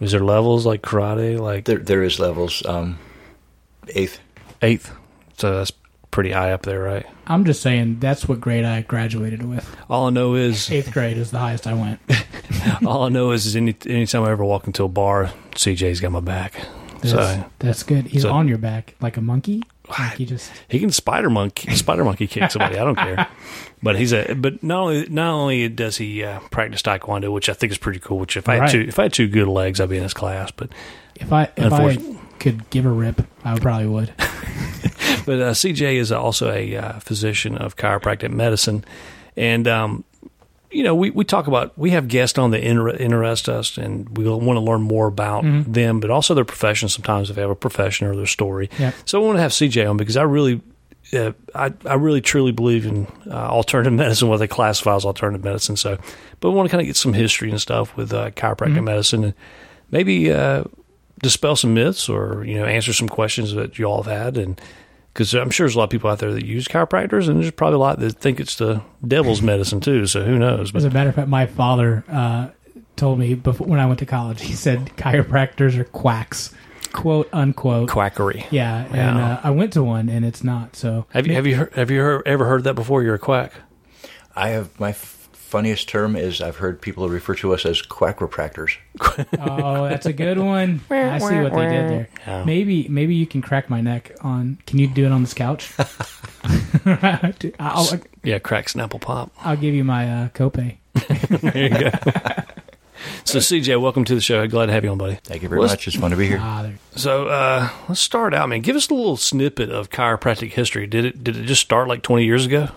Is 0.00 0.12
there 0.12 0.20
levels 0.24 0.64
like 0.66 0.82
karate, 0.82 1.38
like 1.38 1.64
There, 1.66 1.78
there 1.78 2.02
is 2.02 2.18
levels. 2.18 2.64
Um, 2.66 2.98
eighth. 3.88 4.18
eighth? 4.62 4.92
So 5.36 5.56
that's 5.58 5.72
pretty 6.10 6.32
high 6.32 6.52
up 6.52 6.62
there, 6.62 6.80
right? 6.82 7.06
I'm 7.26 7.44
just 7.44 7.62
saying 7.62 8.00
that's 8.00 8.26
what 8.28 8.40
grade 8.40 8.64
I 8.64 8.82
graduated 8.82 9.42
with. 9.48 9.68
All 9.88 10.06
I 10.06 10.10
know 10.10 10.34
is 10.34 10.70
Eighth 10.70 10.92
grade 10.92 11.16
is 11.16 11.30
the 11.30 11.38
highest 11.38 11.66
I 11.66 11.74
went. 11.74 12.00
all 12.86 13.04
I 13.04 13.08
know 13.08 13.30
is, 13.30 13.46
is 13.46 13.54
any 13.56 13.74
anytime 13.86 14.24
I 14.24 14.30
ever 14.30 14.44
walk 14.44 14.66
into 14.66 14.84
a 14.84 14.88
bar, 14.88 15.30
CJ's 15.52 16.00
got 16.00 16.10
my 16.12 16.20
back. 16.20 16.54
That's, 17.00 17.10
So 17.10 17.44
that's 17.60 17.82
good. 17.84 18.06
He's 18.06 18.22
So- 18.22 18.32
on 18.32 18.48
your 18.48 18.58
back 18.58 18.96
like 19.00 19.16
a 19.16 19.20
monkey. 19.20 19.62
Like 19.98 20.18
he 20.18 20.26
just 20.26 20.50
he 20.68 20.78
can 20.78 20.90
spider 20.90 21.30
monkey 21.30 21.74
spider 21.74 22.04
monkey 22.04 22.26
kick 22.26 22.50
somebody. 22.50 22.78
I 22.78 22.84
don't 22.84 22.96
care. 22.96 23.26
But 23.82 23.96
he's 23.96 24.12
a 24.12 24.34
but 24.34 24.62
not 24.62 24.80
only 24.82 25.08
not 25.08 25.32
only 25.32 25.66
does 25.70 25.96
he 25.96 26.22
uh, 26.22 26.40
practice 26.50 26.82
taekwondo, 26.82 27.32
which 27.32 27.48
I 27.48 27.54
think 27.54 27.72
is 27.72 27.78
pretty 27.78 27.98
cool. 27.98 28.18
Which 28.18 28.36
if 28.36 28.46
I 28.46 28.54
had 28.56 28.60
Right. 28.60 28.70
two 28.70 28.80
if 28.82 28.98
I 28.98 29.04
had 29.04 29.14
two 29.14 29.26
good 29.26 29.48
legs, 29.48 29.80
I'd 29.80 29.88
be 29.88 29.96
in 29.96 30.02
his 30.02 30.12
class. 30.12 30.50
But 30.50 30.68
if 31.16 31.32
I 31.32 31.48
if 31.56 31.72
I 31.72 31.96
could 32.38 32.68
give 32.68 32.84
a 32.84 32.90
rip, 32.90 33.22
I 33.42 33.58
probably 33.58 33.86
would. 33.86 34.12
but 34.18 35.40
uh, 35.40 35.52
CJ 35.54 35.94
is 35.94 36.12
also 36.12 36.52
a 36.52 36.76
uh, 36.76 36.92
physician 37.00 37.56
of 37.56 37.76
chiropractic 37.76 38.30
medicine, 38.30 38.84
and 39.34 39.66
um, 39.66 40.04
you 40.70 40.82
know 40.82 40.94
we, 40.94 41.10
we 41.10 41.24
talk 41.24 41.46
about 41.46 41.76
we 41.78 41.90
have 41.90 42.08
guests 42.08 42.38
on 42.38 42.50
that 42.52 42.62
inter- 42.62 42.90
interest 42.96 43.48
us, 43.48 43.76
and 43.78 44.16
we 44.16 44.24
want 44.28 44.56
to 44.56 44.60
learn 44.60 44.82
more 44.82 45.06
about 45.06 45.42
them, 45.44 46.00
but 46.00 46.10
also 46.10 46.34
their 46.34 46.44
profession. 46.44 46.88
Sometimes 46.88 47.28
if 47.30 47.36
they 47.36 47.42
have 47.42 47.50
a 47.50 47.54
profession 47.56 48.06
or 48.06 48.14
their 48.16 48.26
story, 48.26 48.70
Yep. 48.78 48.94
so 49.04 49.22
I 49.22 49.26
want 49.26 49.36
to 49.38 49.42
have 49.42 49.52
CJ 49.52 49.88
on 49.88 49.96
because 49.96 50.16
I 50.16 50.22
really. 50.22 50.60
Uh, 51.12 51.32
I 51.56 51.72
I 51.86 51.94
really 51.94 52.20
truly 52.20 52.52
believe 52.52 52.86
in 52.86 53.08
uh, 53.26 53.32
alternative 53.34 53.92
medicine, 54.04 54.28
what 54.28 54.36
they 54.36 54.46
classify 54.46 54.94
as 54.94 55.04
alternative 55.04 55.42
medicine. 55.42 55.74
So, 55.76 55.98
but 56.38 56.50
we 56.50 56.54
want 56.56 56.68
to 56.68 56.70
kind 56.70 56.80
of 56.82 56.86
get 56.86 56.94
some 56.94 57.14
history 57.14 57.50
and 57.50 57.60
stuff 57.60 57.96
with 57.96 58.12
uh, 58.12 58.30
chiropractic 58.30 58.84
medicine, 58.84 59.24
and 59.24 59.34
maybe 59.90 60.30
uh, 60.30 60.62
dispel 61.20 61.56
some 61.56 61.74
myths 61.74 62.08
or 62.08 62.44
you 62.44 62.54
know 62.54 62.64
answer 62.64 62.92
some 62.92 63.08
questions 63.08 63.54
that 63.54 63.76
you 63.76 63.86
all 63.86 64.04
have 64.04 64.12
had 64.12 64.36
and 64.38 64.60
because 65.12 65.34
i'm 65.34 65.50
sure 65.50 65.64
there's 65.66 65.74
a 65.74 65.78
lot 65.78 65.84
of 65.84 65.90
people 65.90 66.08
out 66.10 66.18
there 66.18 66.32
that 66.32 66.44
use 66.44 66.66
chiropractors 66.68 67.28
and 67.28 67.40
there's 67.42 67.50
probably 67.50 67.76
a 67.76 67.78
lot 67.78 67.98
that 67.98 68.12
think 68.12 68.40
it's 68.40 68.56
the 68.56 68.80
devil's 69.06 69.42
medicine 69.42 69.80
too 69.80 70.06
so 70.06 70.22
who 70.24 70.38
knows 70.38 70.74
As 70.74 70.84
a 70.84 70.90
matter 70.90 71.10
of 71.10 71.14
fact, 71.16 71.28
my 71.28 71.46
father 71.46 72.04
uh, 72.08 72.48
told 72.96 73.18
me 73.18 73.34
before 73.34 73.66
when 73.66 73.80
I 73.80 73.86
went 73.86 73.98
to 74.00 74.06
college. 74.06 74.42
He 74.42 74.52
said 74.52 74.90
chiropractors 74.96 75.78
are 75.78 75.84
quacks, 75.84 76.52
quote 76.92 77.28
unquote. 77.32 77.88
quackery 77.88 78.44
Yeah, 78.50 78.84
and 78.86 78.94
Yeah. 78.94 79.32
uh, 79.34 79.40
I 79.44 79.50
went 79.52 79.72
to 79.74 79.82
one, 79.82 80.08
and 80.10 80.22
it's 80.24 80.44
not. 80.44 80.76
So 80.76 81.06
have 81.10 81.26
you 81.26 81.32
have 81.34 81.46
you 81.46 81.56
heard, 81.56 81.72
have 81.74 81.90
you 81.90 82.00
heard, 82.00 82.22
ever 82.26 82.44
heard 82.44 82.64
that 82.64 82.74
before 82.74 83.02
you're 83.02 83.14
a 83.14 83.18
quack 83.18 83.52
I 84.36 84.48
have 84.50 84.78
my 84.78 84.90
f- 84.90 85.19
funniest 85.50 85.88
term 85.88 86.14
is 86.14 86.40
I've 86.40 86.56
heard 86.56 86.80
people 86.80 87.08
refer 87.08 87.34
to 87.36 87.52
us 87.52 87.66
as 87.66 87.82
quackopractors. 87.82 88.76
Oh, 89.38 89.88
that's 89.88 90.06
a 90.06 90.12
good 90.12 90.38
one. 90.38 90.80
I 90.90 91.18
see 91.18 91.36
what 91.40 91.52
they 91.52 91.66
did 91.68 91.90
there. 91.90 92.08
Yeah. 92.26 92.44
Maybe 92.44 92.86
maybe 92.88 93.14
you 93.14 93.26
can 93.26 93.42
crack 93.42 93.68
my 93.68 93.80
neck 93.80 94.12
on. 94.22 94.58
Can 94.66 94.78
you 94.78 94.86
do 94.86 95.04
it 95.06 95.12
on 95.12 95.22
this 95.22 95.34
couch? 95.34 95.72
I'll, 97.58 97.88
yeah 98.22 98.38
crack 98.38 98.66
snapple 98.66 99.00
pop 99.00 99.30
I'll 99.40 99.56
give 99.56 99.74
you 99.74 99.84
my 99.84 100.08
uh, 100.24 100.28
copay. 100.30 100.76
there 101.40 101.62
you 101.62 101.68
go 101.68 101.90
so 103.24 103.38
cj 103.38 103.80
welcome 103.80 104.04
to 104.04 104.14
the 104.14 104.20
show 104.20 104.46
glad 104.46 104.66
to 104.66 104.72
have 104.72 104.84
you 104.84 104.90
on 104.90 104.98
buddy 104.98 105.16
Thank 105.24 105.42
you 105.42 105.48
very 105.48 105.60
Let's- 105.60 105.72
much. 105.72 105.86
It's 105.88 105.96
fun 105.96 106.10
to 106.10 106.16
be 106.16 106.26
here. 106.26 106.38
Ah, 106.40 106.70
so 106.96 107.26
uh, 107.28 107.68
let's 107.88 108.00
start 108.00 108.32
out 108.34 108.48
man 108.48 108.60
give 108.60 108.76
us 108.76 108.88
a 108.90 108.94
little 108.94 109.16
snippet 109.16 109.70
of 109.70 109.90
chiropractic 109.90 110.52
history 110.52 110.86
did 110.86 111.04
it 111.04 111.22
did 111.24 111.36
it 111.36 111.44
just 111.44 111.60
start 111.62 111.88
like 111.88 112.02
20 112.02 112.24
years 112.24 112.46
ago 112.46 112.68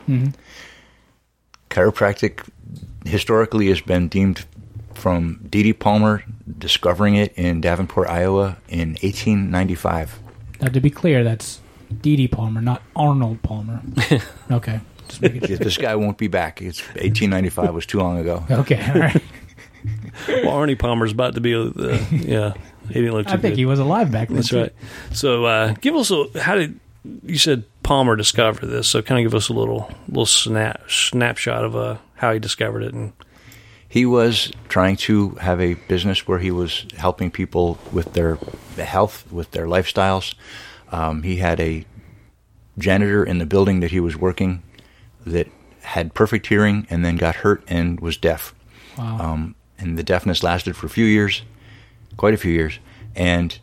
Chiropractic 1.69 2.47
historically 3.05 3.67
has 3.67 3.81
been 3.81 4.07
deemed 4.07 4.45
from 4.93 5.39
D.D. 5.49 5.73
Palmer 5.73 6.23
discovering 6.57 7.15
it 7.15 7.33
in 7.33 7.61
Davenport, 7.61 8.07
Iowa 8.07 8.57
in 8.69 8.89
1895. 9.01 10.19
Now, 10.61 10.67
to 10.69 10.79
be 10.79 10.89
clear, 10.89 11.23
that's 11.23 11.59
Dee 12.01 12.15
Dee 12.15 12.27
Palmer, 12.27 12.61
not 12.61 12.81
Arnold 12.95 13.41
Palmer. 13.41 13.81
okay, 14.51 14.79
just 15.09 15.21
this 15.61 15.77
guy 15.77 15.95
won't 15.95 16.17
be 16.17 16.27
back. 16.27 16.61
It's 16.61 16.81
1895 16.81 17.73
was 17.73 17.85
too 17.85 17.99
long 17.99 18.17
ago. 18.17 18.45
Okay, 18.51 18.81
all 18.87 18.99
right. 18.99 19.23
well 20.27 20.53
arnie 20.53 20.79
palmer's 20.79 21.11
about 21.11 21.33
to 21.35 21.41
be 21.41 21.53
uh, 21.53 21.69
yeah 22.11 22.53
he 22.87 22.93
didn't 22.93 23.11
look 23.11 23.27
too 23.27 23.33
I 23.33 23.37
think 23.37 23.53
good. 23.53 23.57
he 23.57 23.65
was 23.65 23.79
alive 23.79 24.11
back 24.11 24.29
then. 24.29 24.37
That's 24.37 24.53
right. 24.53 24.73
So, 25.11 25.43
uh, 25.45 25.73
give 25.81 25.95
us 25.95 26.11
a 26.11 26.39
how 26.39 26.55
did 26.55 26.79
you 27.25 27.37
said 27.37 27.65
Palmer 27.83 28.15
discovered 28.15 28.67
this? 28.67 28.87
So, 28.87 29.01
kind 29.01 29.19
of 29.19 29.29
give 29.29 29.35
us 29.35 29.49
a 29.49 29.53
little 29.53 29.91
little 30.07 30.25
snap 30.25 30.89
snapshot 30.89 31.63
of 31.63 31.75
uh, 31.75 31.97
how 32.15 32.33
he 32.33 32.39
discovered 32.39 32.83
it. 32.83 32.93
And 32.93 33.13
He 33.87 34.05
was 34.05 34.51
trying 34.69 34.95
to 34.97 35.31
have 35.35 35.61
a 35.61 35.75
business 35.75 36.27
where 36.27 36.39
he 36.39 36.51
was 36.51 36.85
helping 36.97 37.29
people 37.29 37.77
with 37.91 38.13
their 38.13 38.37
health, 38.77 39.31
with 39.31 39.51
their 39.51 39.67
lifestyles. 39.67 40.33
Um, 40.91 41.23
he 41.23 41.37
had 41.37 41.59
a 41.59 41.85
janitor 42.77 43.23
in 43.23 43.37
the 43.37 43.45
building 43.45 43.81
that 43.81 43.91
he 43.91 43.99
was 43.99 44.17
working 44.17 44.63
that 45.25 45.47
had 45.81 46.13
perfect 46.13 46.47
hearing 46.47 46.87
and 46.89 47.03
then 47.05 47.17
got 47.17 47.35
hurt 47.35 47.63
and 47.67 47.99
was 47.99 48.17
deaf. 48.17 48.55
Wow. 48.97 49.19
Um, 49.19 49.55
and 49.77 49.97
the 49.97 50.03
deafness 50.03 50.43
lasted 50.43 50.75
for 50.75 50.85
a 50.85 50.89
few 50.89 51.05
years, 51.05 51.43
quite 52.17 52.33
a 52.33 52.37
few 52.37 52.51
years. 52.51 52.79
And 53.15 53.57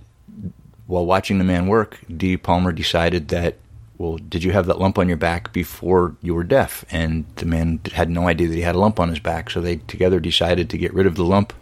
while 0.87 1.07
watching 1.07 1.39
the 1.39 1.45
man 1.45 1.67
work, 1.67 1.99
D. 2.15 2.37
Palmer 2.37 2.73
decided 2.73 3.29
that, 3.29 3.57
well, 4.01 4.17
did 4.17 4.43
you 4.43 4.53
have 4.53 4.65
that 4.65 4.79
lump 4.79 4.99
on 4.99 5.09
your 5.09 5.19
back 5.19 5.53
before 5.53 6.17
you 6.23 6.35
were 6.35 6.43
deaf? 6.43 6.87
And 6.91 7.27
the 7.37 7.45
man 7.45 7.81
had 7.93 8.09
no 8.09 8.29
idea 8.29 8.49
that 8.49 8.55
he 8.55 8.63
had 8.63 8.75
a 8.75 8.79
lump 8.79 8.99
on 8.99 9.11
his 9.11 9.19
back. 9.19 9.51
So 9.51 9.61
they 9.61 9.77
together 9.77 10.21
decided 10.21 10.71
to 10.71 10.79
get 10.79 10.95
rid 10.95 11.07
of 11.07 11.17
the 11.17 11.23
lump. 11.23 11.53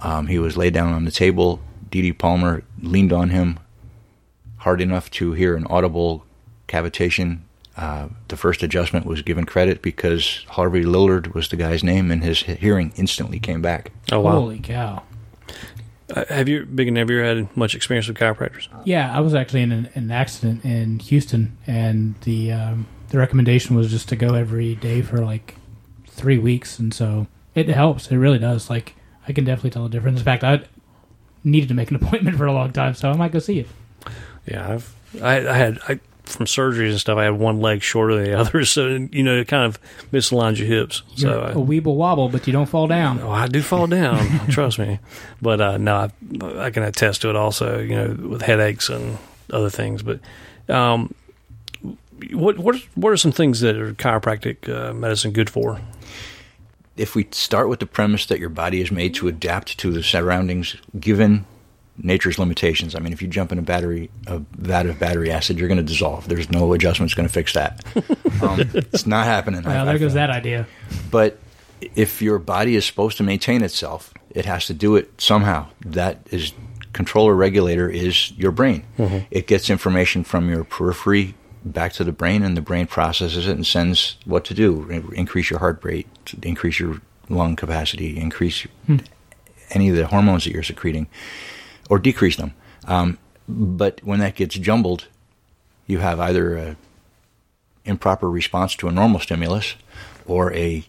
Um, 0.00 0.28
he 0.28 0.38
was 0.38 0.56
laid 0.56 0.72
down 0.72 0.94
on 0.94 1.04
the 1.04 1.10
table. 1.10 1.60
D. 1.90 2.00
D. 2.00 2.14
Palmer 2.14 2.62
leaned 2.80 3.12
on 3.12 3.28
him 3.28 3.58
hard 4.56 4.80
enough 4.80 5.10
to 5.10 5.32
hear 5.32 5.54
an 5.54 5.66
audible 5.66 6.24
cavitation. 6.68 7.40
Uh, 7.76 8.08
the 8.28 8.36
first 8.38 8.62
adjustment 8.62 9.04
was 9.04 9.20
given 9.20 9.44
credit 9.44 9.82
because 9.82 10.46
Harvey 10.48 10.84
Lillard 10.84 11.34
was 11.34 11.50
the 11.50 11.56
guy's 11.56 11.84
name, 11.84 12.10
and 12.10 12.24
his 12.24 12.44
hearing 12.44 12.94
instantly 12.96 13.38
came 13.38 13.60
back. 13.60 13.92
oh 14.10 14.20
wow, 14.20 14.40
Holy 14.40 14.58
cow! 14.58 15.02
Uh, 16.14 16.24
have 16.26 16.48
you 16.48 16.66
big 16.66 16.88
and 16.88 16.96
have 16.96 17.08
you 17.10 17.20
ever 17.20 17.40
had 17.40 17.56
much 17.56 17.74
experience 17.74 18.06
with 18.06 18.18
chiropractors? 18.18 18.68
Yeah, 18.84 19.16
I 19.16 19.20
was 19.20 19.34
actually 19.34 19.62
in 19.62 19.72
an, 19.72 19.88
an 19.94 20.10
accident 20.10 20.64
in 20.64 20.98
Houston, 20.98 21.56
and 21.66 22.14
the 22.22 22.52
um, 22.52 22.86
the 23.08 23.18
recommendation 23.18 23.76
was 23.76 23.90
just 23.90 24.08
to 24.10 24.16
go 24.16 24.34
every 24.34 24.74
day 24.74 25.02
for 25.02 25.24
like 25.24 25.56
three 26.06 26.38
weeks, 26.38 26.78
and 26.78 26.92
so 26.92 27.26
it 27.54 27.68
helps. 27.68 28.10
It 28.10 28.16
really 28.16 28.38
does. 28.38 28.68
Like 28.68 28.94
I 29.26 29.32
can 29.32 29.44
definitely 29.44 29.70
tell 29.70 29.84
the 29.84 29.88
difference. 29.88 30.18
In 30.18 30.24
fact, 30.24 30.44
I 30.44 30.62
needed 31.44 31.68
to 31.68 31.74
make 31.74 31.90
an 31.90 31.96
appointment 32.02 32.36
for 32.36 32.46
a 32.46 32.52
long 32.52 32.72
time, 32.72 32.94
so 32.94 33.10
I 33.10 33.16
might 33.16 33.32
go 33.32 33.38
see 33.38 33.60
it. 33.60 33.68
Yeah, 34.46 34.70
I've 34.70 34.94
I, 35.22 35.48
I 35.48 35.56
had 35.56 35.78
I, 35.88 36.00
from 36.32 36.46
surgeries 36.46 36.90
and 36.90 37.00
stuff. 37.00 37.18
I 37.18 37.24
had 37.24 37.38
one 37.38 37.60
leg 37.60 37.82
shorter 37.82 38.16
than 38.16 38.24
the 38.24 38.34
other, 38.38 38.64
so 38.64 38.86
you 39.12 39.22
know 39.22 39.38
it 39.38 39.48
kind 39.48 39.64
of 39.64 39.78
misaligns 40.12 40.58
your 40.58 40.68
hips. 40.68 41.02
You're 41.14 41.32
so 41.32 41.40
a 41.40 41.50
I, 41.50 41.54
weeble 41.54 41.96
wobble, 41.96 42.28
but 42.28 42.46
you 42.46 42.52
don't 42.52 42.68
fall 42.68 42.86
down. 42.86 43.20
Oh, 43.20 43.30
I 43.30 43.46
do 43.46 43.62
fall 43.62 43.86
down. 43.86 44.46
trust 44.48 44.78
me. 44.78 44.98
But 45.40 45.60
uh, 45.60 45.78
no, 45.78 45.96
I, 45.96 46.10
I 46.58 46.70
can 46.70 46.82
attest 46.82 47.22
to 47.22 47.30
it 47.30 47.36
also. 47.36 47.80
You 47.80 47.94
know, 47.94 48.28
with 48.28 48.42
headaches 48.42 48.88
and 48.88 49.18
other 49.50 49.70
things. 49.70 50.02
But 50.02 50.20
um, 50.68 51.14
what 52.32 52.58
what 52.58 52.76
what 52.94 53.12
are 53.12 53.16
some 53.16 53.32
things 53.32 53.60
that 53.60 53.76
are 53.76 53.94
chiropractic 53.94 54.68
uh, 54.68 54.92
medicine 54.92 55.32
good 55.32 55.50
for? 55.50 55.80
if 56.96 57.14
we 57.14 57.26
start 57.32 57.68
with 57.70 57.80
the 57.80 57.86
premise 57.86 58.26
that 58.26 58.38
your 58.38 58.50
body 58.50 58.80
is 58.80 58.92
made 58.92 59.14
to 59.14 59.28
adapt 59.28 59.78
to 59.78 59.90
the 59.90 60.02
surroundings 60.02 60.76
given 61.00 61.46
nature's 62.02 62.38
limitations. 62.38 62.94
I 62.94 62.98
mean, 62.98 63.12
if 63.12 63.22
you 63.22 63.28
jump 63.28 63.52
in 63.52 63.58
a 63.58 63.62
battery, 63.62 64.10
a 64.26 64.38
vat 64.56 64.86
of 64.86 64.98
battery 64.98 65.30
acid, 65.30 65.58
you're 65.58 65.68
going 65.68 65.78
to 65.78 65.84
dissolve. 65.84 66.28
There's 66.28 66.50
no 66.50 66.72
adjustments 66.72 67.14
going 67.14 67.28
to 67.28 67.32
fix 67.32 67.52
that. 67.54 67.84
Um, 68.42 68.58
it's 68.74 69.06
not 69.06 69.26
happening. 69.26 69.62
Well, 69.62 69.82
I- 69.82 69.84
there 69.84 69.94
I 69.94 69.98
goes 69.98 70.14
that 70.14 70.28
idea. 70.30 70.66
But 71.12 71.38
if 71.94 72.20
your 72.20 72.40
body 72.40 72.74
is 72.74 72.84
supposed 72.84 73.16
to 73.18 73.22
maintain 73.22 73.62
itself, 73.62 74.12
it 74.30 74.46
has 74.46 74.66
to 74.66 74.74
do 74.74 74.96
it 74.96 75.12
somehow. 75.20 75.68
That 75.86 76.26
is 76.32 76.52
controller 76.92 77.34
regulator 77.36 77.88
is 77.88 78.32
your 78.32 78.50
brain. 78.50 78.82
It 79.30 79.46
gets 79.46 79.70
information 79.70 80.24
from 80.24 80.50
your 80.50 80.64
periphery 80.64 81.36
back 81.64 81.92
to 81.92 82.04
the 82.04 82.10
brain, 82.10 82.42
and 82.42 82.56
the 82.56 82.60
brain 82.62 82.88
processes 82.88 83.46
it 83.46 83.54
and 83.54 83.64
sends 83.64 84.16
what 84.24 84.44
to 84.46 84.54
do: 84.54 84.88
increase 85.14 85.48
your 85.48 85.60
heart 85.60 85.78
rate, 85.84 86.08
increase 86.42 86.80
your 86.80 87.00
lung 87.28 87.54
capacity, 87.54 88.18
increase 88.18 88.66
any 89.70 89.88
of 89.88 89.94
the 89.94 90.08
hormones 90.08 90.42
that 90.44 90.52
you're 90.52 90.64
secreting, 90.64 91.06
or 91.90 91.98
decrease 91.98 92.36
them. 92.36 92.54
Um, 92.86 93.18
but 93.48 94.00
when 94.04 94.20
that 94.20 94.36
gets 94.36 94.54
jumbled, 94.54 95.08
you 95.86 95.98
have 95.98 96.20
either 96.20 96.56
a 96.56 96.76
improper 97.84 98.30
response 98.30 98.76
to 98.76 98.88
a 98.88 98.92
normal 98.92 99.20
stimulus 99.20 99.74
or 100.26 100.52
a 100.54 100.84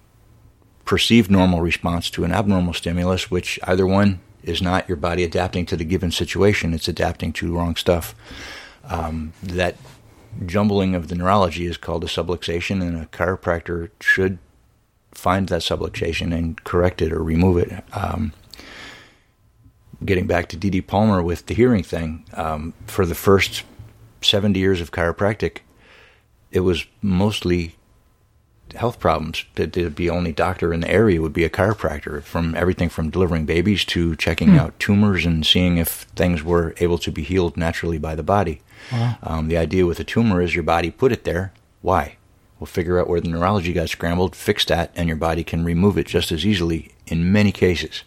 perceived 0.86 1.32
normal 1.32 1.62
response 1.62 2.10
to 2.12 2.24
an 2.24 2.32
abnormal 2.32 2.74
stimulus, 2.74 3.32
which 3.32 3.60
either 3.64 3.88
one 3.88 4.20
is 4.44 4.62
not 4.62 4.88
your 4.88 4.98
body 4.98 5.24
adapting 5.24 5.66
to 5.66 5.78
the 5.78 5.86
given 5.86 6.12
situation, 6.12 6.74
it's 6.74 6.88
adapting 6.88 7.32
to 7.34 7.56
wrong 7.56 7.76
stuff. 7.76 8.14
Um, 8.84 9.34
that 9.42 9.78
jumbling 10.46 10.94
of 10.94 11.08
the 11.08 11.16
neurology 11.16 11.66
is 11.66 11.78
called 11.78 12.04
a 12.04 12.08
subluxation, 12.08 12.82
and 12.82 13.02
a 13.02 13.06
chiropractor 13.06 13.90
should 14.02 14.38
find 15.14 15.48
that 15.48 15.62
subluxation 15.62 16.34
and 16.34 16.62
correct 16.64 17.02
it 17.02 17.14
or 17.14 17.24
remove 17.24 17.58
it. 17.58 17.84
Um, 17.94 18.34
getting 20.06 20.28
back 20.28 20.48
to 20.50 20.58
D.D. 20.58 20.82
Palmer 20.82 21.22
with 21.22 21.46
the 21.46 21.54
hearing 21.54 21.84
thing, 21.84 22.26
um, 22.34 22.74
for 22.88 23.06
the 23.06 23.16
first 23.16 23.64
70 24.22 24.60
years 24.60 24.82
of 24.82 24.92
chiropractic, 24.92 25.60
it 26.52 26.62
was 26.62 26.86
mostly 27.02 27.76
health 28.76 29.00
problems. 29.00 29.46
That 29.56 29.74
the 29.74 30.10
only 30.10 30.32
doctor 30.32 30.74
in 30.74 30.82
the 30.82 30.90
area 30.90 31.22
would 31.22 31.34
be 31.34 31.44
a 31.44 31.50
chiropractor, 31.50 32.22
from 32.24 32.56
everything 32.56 32.90
from 32.90 33.10
delivering 33.10 33.46
babies 33.46 33.86
to 33.86 34.16
checking 34.16 34.58
out 34.58 34.80
tumors 34.80 35.26
and 35.26 35.46
seeing 35.46 35.78
if 35.78 35.90
things 36.16 36.44
were 36.44 36.74
able 36.78 36.98
to 37.00 37.12
be 37.12 37.24
healed 37.24 37.58
naturally 37.58 37.98
by 37.98 38.16
the 38.16 38.24
body. 38.24 38.62
Um, 39.24 39.48
the 39.48 39.58
idea 39.58 39.86
with 39.86 40.00
a 40.00 40.04
tumor 40.04 40.42
is 40.42 40.54
your 40.56 40.64
body 40.64 40.92
put 40.92 41.12
it 41.12 41.24
there. 41.24 41.54
Why? 41.82 42.18
We'll 42.60 42.68
figure 42.68 43.00
out 43.00 43.10
where 43.10 43.20
the 43.20 43.28
neurology 43.30 43.74
got 43.74 43.90
scrambled, 43.90 44.36
fix 44.36 44.64
that, 44.66 44.92
and 44.96 45.08
your 45.08 45.18
body 45.18 45.44
can 45.44 45.66
remove 45.66 45.98
it 45.98 46.08
just 46.08 46.32
as 46.32 46.46
easily 46.46 46.92
in 47.08 47.32
many 47.32 47.52
cases. 47.52 48.04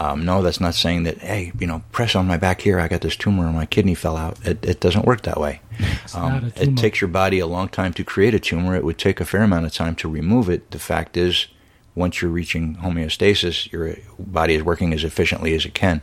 Um, 0.00 0.24
no, 0.24 0.40
that's 0.40 0.60
not 0.60 0.74
saying 0.74 1.02
that, 1.02 1.18
hey, 1.18 1.52
you 1.60 1.66
know, 1.66 1.82
press 1.92 2.14
on 2.14 2.26
my 2.26 2.38
back 2.38 2.62
here, 2.62 2.80
I 2.80 2.88
got 2.88 3.02
this 3.02 3.16
tumor 3.16 3.44
and 3.44 3.54
my 3.54 3.66
kidney 3.66 3.94
fell 3.94 4.16
out. 4.16 4.38
It, 4.46 4.64
it 4.64 4.80
doesn't 4.80 5.04
work 5.04 5.22
that 5.22 5.38
way. 5.38 5.60
Um, 6.12 6.52
it 6.56 6.76
takes 6.76 7.00
your 7.00 7.08
body 7.08 7.38
a 7.38 7.46
long 7.46 7.68
time 7.68 7.92
to 7.92 8.02
create 8.02 8.34
a 8.34 8.40
tumor. 8.40 8.74
It 8.74 8.84
would 8.84 8.98
take 8.98 9.20
a 9.20 9.24
fair 9.24 9.42
amount 9.42 9.64
of 9.64 9.72
time 9.72 9.94
to 9.96 10.08
remove 10.08 10.50
it. 10.50 10.72
The 10.72 10.78
fact 10.78 11.16
is, 11.16 11.46
once 11.94 12.20
you're 12.20 12.30
reaching 12.30 12.76
homeostasis, 12.76 13.70
your 13.70 13.96
body 14.18 14.54
is 14.54 14.62
working 14.62 14.92
as 14.92 15.04
efficiently 15.04 15.54
as 15.54 15.64
it 15.64 15.72
can. 15.72 16.02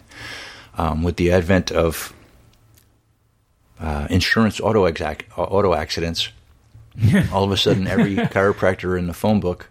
Um, 0.78 1.04
with 1.04 1.18
the 1.18 1.32
advent 1.32 1.72
of 1.72 2.14
uh, 3.80 4.08
insurance 4.10 4.62
auto, 4.62 4.86
exact, 4.86 5.26
auto 5.38 5.74
accidents, 5.74 6.30
all 7.34 7.44
of 7.44 7.52
a 7.52 7.58
sudden 7.58 7.86
every 7.86 8.16
chiropractor 8.16 8.98
in 8.98 9.08
the 9.08 9.14
phone 9.14 9.42
book, 9.42 9.70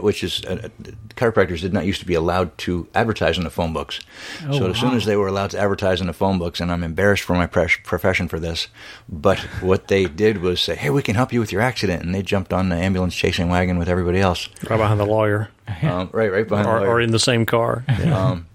which 0.00 0.24
is 0.24 0.42
uh, 0.44 0.68
chiropractors 1.16 1.60
did 1.60 1.72
not 1.72 1.84
used 1.84 2.00
to 2.00 2.06
be 2.06 2.14
allowed 2.14 2.56
to 2.58 2.88
advertise 2.94 3.36
in 3.36 3.44
the 3.44 3.50
phone 3.50 3.72
books. 3.72 4.00
Oh, 4.46 4.58
so 4.58 4.70
as 4.70 4.78
soon 4.78 4.94
as 4.94 5.04
they 5.04 5.16
were 5.16 5.28
allowed 5.28 5.50
to 5.50 5.58
advertise 5.58 6.00
in 6.00 6.06
the 6.06 6.12
phone 6.12 6.38
books, 6.38 6.60
and 6.60 6.72
I'm 6.72 6.82
embarrassed 6.82 7.24
for 7.24 7.34
my 7.34 7.46
profession 7.46 8.28
for 8.28 8.40
this, 8.40 8.68
but 9.08 9.38
what 9.60 9.88
they 9.88 10.06
did 10.06 10.38
was 10.38 10.60
say, 10.60 10.76
"Hey, 10.76 10.90
we 10.90 11.02
can 11.02 11.14
help 11.14 11.32
you 11.32 11.40
with 11.40 11.52
your 11.52 11.60
accident," 11.60 12.02
and 12.02 12.14
they 12.14 12.22
jumped 12.22 12.52
on 12.52 12.70
the 12.70 12.76
ambulance 12.76 13.14
chasing 13.14 13.48
wagon 13.48 13.78
with 13.78 13.88
everybody 13.88 14.20
else, 14.20 14.48
right 14.68 14.78
behind 14.78 14.98
the 14.98 15.06
lawyer, 15.06 15.50
um, 15.82 16.08
right, 16.12 16.32
right 16.32 16.48
behind 16.48 16.66
the 16.66 16.72
or, 16.72 16.80
lawyer 16.80 16.88
or 16.88 17.00
in 17.00 17.10
the 17.10 17.18
same 17.18 17.44
car. 17.44 17.84
um, 18.06 18.46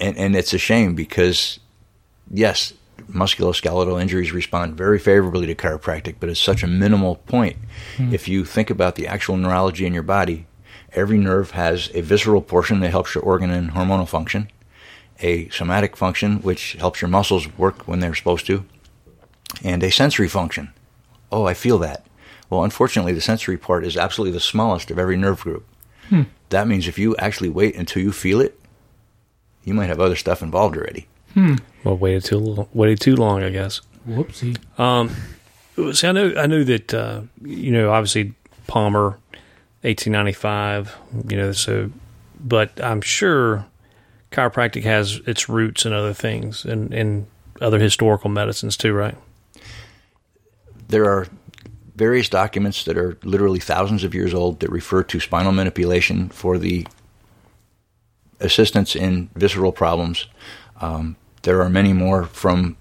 and 0.00 0.16
and 0.18 0.36
it's 0.36 0.52
a 0.52 0.58
shame 0.58 0.94
because 0.94 1.58
yes, 2.30 2.74
musculoskeletal 3.10 4.00
injuries 4.00 4.32
respond 4.32 4.76
very 4.76 4.98
favorably 4.98 5.46
to 5.46 5.54
chiropractic, 5.54 6.16
but 6.20 6.28
it's 6.28 6.40
such 6.40 6.62
a 6.62 6.66
minimal 6.66 7.16
point. 7.16 7.56
If 7.98 8.28
you 8.28 8.44
think 8.44 8.68
about 8.68 8.96
the 8.96 9.06
actual 9.06 9.36
neurology 9.36 9.86
in 9.86 9.94
your 9.94 10.02
body, 10.02 10.46
every 10.96 11.18
nerve 11.18 11.52
has 11.52 11.90
a 11.94 12.00
visceral 12.00 12.42
portion 12.42 12.80
that 12.80 12.90
helps 12.90 13.14
your 13.14 13.22
organ 13.22 13.50
and 13.50 13.70
hormonal 13.70 14.08
function, 14.08 14.50
a 15.20 15.48
somatic 15.50 15.96
function 15.96 16.38
which 16.42 16.72
helps 16.74 17.00
your 17.00 17.08
muscles 17.08 17.56
work 17.58 17.86
when 17.86 18.00
they're 18.00 18.14
supposed 18.14 18.46
to, 18.46 18.64
and 19.62 19.82
a 19.82 19.90
sensory 19.90 20.28
function. 20.28 20.70
Oh, 21.30 21.44
I 21.44 21.54
feel 21.54 21.78
that. 21.78 22.06
Well, 22.48 22.64
unfortunately, 22.64 23.12
the 23.12 23.20
sensory 23.20 23.56
part 23.56 23.84
is 23.84 23.96
absolutely 23.96 24.32
the 24.32 24.40
smallest 24.40 24.90
of 24.90 24.98
every 24.98 25.16
nerve 25.16 25.40
group. 25.40 25.66
Hmm. 26.08 26.22
That 26.50 26.68
means 26.68 26.86
if 26.86 26.98
you 26.98 27.16
actually 27.16 27.48
wait 27.48 27.74
until 27.76 28.02
you 28.02 28.12
feel 28.12 28.40
it, 28.40 28.58
you 29.64 29.74
might 29.74 29.88
have 29.88 30.00
other 30.00 30.16
stuff 30.16 30.42
involved 30.42 30.76
already. 30.76 31.08
Hmm. 31.34 31.56
Well, 31.82 31.96
waited 31.96 32.24
too 32.24 32.38
long, 32.38 32.68
waited 32.72 33.00
too 33.00 33.16
long, 33.16 33.42
I 33.42 33.50
guess. 33.50 33.80
Whoopsie. 34.08 34.56
Um, 34.78 35.10
see, 35.92 36.06
I 36.06 36.12
know, 36.12 36.34
I 36.36 36.46
knew 36.46 36.64
that 36.64 36.94
uh, 36.94 37.22
you 37.42 37.72
know, 37.72 37.90
obviously 37.90 38.34
Palmer, 38.68 39.18
eighteen 39.86 40.12
ninety 40.12 40.32
five. 40.32 40.94
You 41.28 41.36
know, 41.36 41.52
so, 41.52 41.90
but 42.38 42.78
I'm 42.82 43.00
sure 43.00 43.64
chiropractic 44.30 44.82
has 44.82 45.20
its 45.26 45.48
roots 45.48 45.86
in 45.86 45.92
other 45.92 46.12
things 46.12 46.64
and 46.64 46.92
in 46.92 47.26
other 47.60 47.78
historical 47.78 48.28
medicines 48.28 48.76
too, 48.76 48.92
right? 48.92 49.16
There 50.88 51.04
are 51.04 51.26
various 51.94 52.28
documents 52.28 52.84
that 52.84 52.98
are 52.98 53.16
literally 53.22 53.60
thousands 53.60 54.04
of 54.04 54.14
years 54.14 54.34
old 54.34 54.60
that 54.60 54.70
refer 54.70 55.02
to 55.04 55.20
spinal 55.20 55.52
manipulation 55.52 56.28
for 56.28 56.58
the 56.58 56.86
assistance 58.40 58.94
in 58.94 59.30
visceral 59.34 59.72
problems. 59.72 60.26
Um, 60.82 61.16
there 61.42 61.62
are 61.62 61.70
many 61.70 61.94
more 61.94 62.24
from 62.24 62.76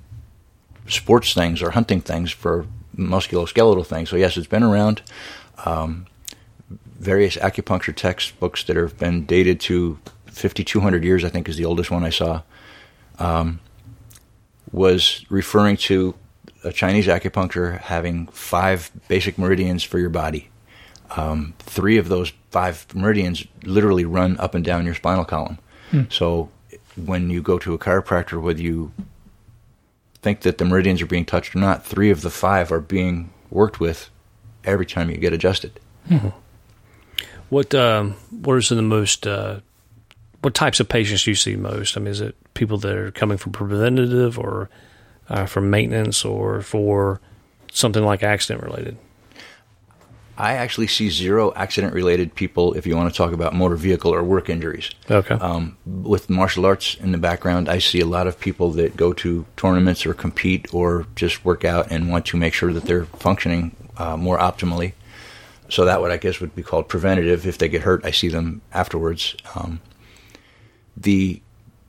sports 0.88 1.34
things 1.34 1.62
or 1.62 1.72
hunting 1.72 2.02
things 2.02 2.32
for 2.32 2.66
musculoskeletal 2.98 3.86
things. 3.86 4.10
So 4.10 4.18
yes, 4.18 4.36
it's 4.36 4.48
been 4.48 4.64
around. 4.64 5.02
Um, 5.64 6.08
various 7.00 7.36
acupuncture 7.38 7.96
textbooks 7.96 8.64
that 8.64 8.76
have 8.76 8.98
been 8.98 9.26
dated 9.26 9.60
to 9.62 10.00
5,200 10.28 11.04
years, 11.04 11.24
I 11.24 11.30
think, 11.30 11.48
is 11.48 11.58
the 11.58 11.66
oldest 11.66 11.92
one 11.92 12.04
I 12.04 12.10
saw. 12.10 12.42
Um, 13.20 13.60
was 14.72 15.26
referring 15.30 15.78
to 15.78 16.16
a 16.64 16.72
Chinese 16.72 17.08
acupuncture 17.08 17.80
having 17.80 18.28
five 18.28 18.92
basic 19.08 19.38
meridians 19.38 19.84
for 19.84 20.00
your 20.00 20.10
body. 20.10 20.50
Um, 21.16 21.54
three 21.60 21.98
of 21.98 22.10
those 22.10 22.34
five 22.50 22.86
meridians 22.94 23.46
literally 23.64 24.06
run 24.06 24.38
up 24.38 24.56
and 24.56 24.66
down 24.66 24.86
your 24.86 24.96
spinal 24.96 25.24
column. 25.24 25.60
So 26.10 26.50
when 26.96 27.30
you 27.30 27.42
go 27.42 27.58
to 27.60 27.74
a 27.74 27.78
chiropractor, 27.78 28.42
whether 28.42 28.62
you 28.62 28.92
think 30.22 30.42
that 30.42 30.58
the 30.58 30.66
meridians 30.66 31.02
are 31.02 31.06
being 31.06 31.26
touched 31.26 31.56
or 31.56 31.60
not, 31.60 31.86
three 31.86 32.10
of 32.10 32.22
the 32.22 32.32
five 32.32 32.72
are 32.72 32.82
being 32.82 33.32
worked 33.52 33.80
with 33.80 34.10
every 34.64 34.86
time 34.86 35.10
you 35.12 35.18
get 35.18 35.32
adjusted. 35.34 35.80
What 37.50 37.76
um, 37.76 38.14
what 38.32 38.54
are 38.54 38.62
some 38.62 38.78
of 38.78 38.84
the 38.84 38.90
most 38.90 39.28
uh, 39.28 39.60
what 40.42 40.54
types 40.54 40.80
of 40.80 40.90
patients 40.90 41.24
do 41.24 41.32
you 41.32 41.36
see 41.36 41.56
most? 41.56 41.98
I 41.98 42.00
mean, 42.00 42.12
is 42.12 42.22
it 42.22 42.36
people 42.54 42.78
that 42.80 42.96
are 42.96 43.12
coming 43.12 43.38
for 43.38 43.50
preventative 43.50 44.38
or 44.38 44.70
uh, 45.30 45.46
for 45.46 45.62
maintenance 45.62 46.24
or 46.24 46.62
for 46.62 47.20
something 47.72 48.04
like 48.04 48.24
accident 48.24 48.64
related? 48.64 48.98
I 50.38 50.54
actually 50.54 50.88
see 50.88 51.10
zero 51.10 51.54
accident 51.56 51.94
related 51.94 52.36
people 52.36 52.74
if 52.74 52.86
you 52.86 52.96
want 52.98 53.12
to 53.12 53.18
talk 53.18 53.32
about 53.32 53.54
motor 53.54 53.78
vehicle 53.78 54.14
or 54.14 54.22
work 54.22 54.50
injuries. 54.50 54.92
Okay. 55.10 55.36
Um, 55.36 55.78
with 55.86 56.30
martial 56.30 56.66
arts 56.66 56.96
in 56.96 57.12
the 57.14 57.18
background, 57.18 57.70
I 57.70 57.80
see 57.80 58.02
a 58.02 58.06
lot 58.06 58.28
of 58.28 58.40
people 58.40 58.72
that 58.72 58.98
go 58.98 59.14
to 59.14 59.46
tournaments 59.56 60.06
or 60.06 60.14
compete 60.14 60.74
or 60.74 61.08
just 61.16 61.46
work 61.46 61.64
out 61.64 61.90
and 61.90 62.10
want 62.10 62.26
to 62.28 62.38
make 62.38 62.54
sure 62.54 62.74
that 62.74 62.84
they're 62.84 63.06
functioning 63.06 63.76
uh, 63.98 64.18
more 64.18 64.38
optimally. 64.38 64.94
So 65.70 65.86
that 65.86 66.02
would 66.02 66.12
I 66.12 66.18
guess 66.18 66.40
would 66.40 66.56
be 66.56 66.64
called 66.64 66.88
preventative. 66.88 67.46
If 67.48 67.58
they 67.58 67.68
get 67.68 67.82
hurt, 67.82 68.06
I 68.06 68.12
see 68.12 68.28
them 68.28 68.62
afterwards. 68.72 69.36
Um, 69.56 69.82
the 70.96 71.42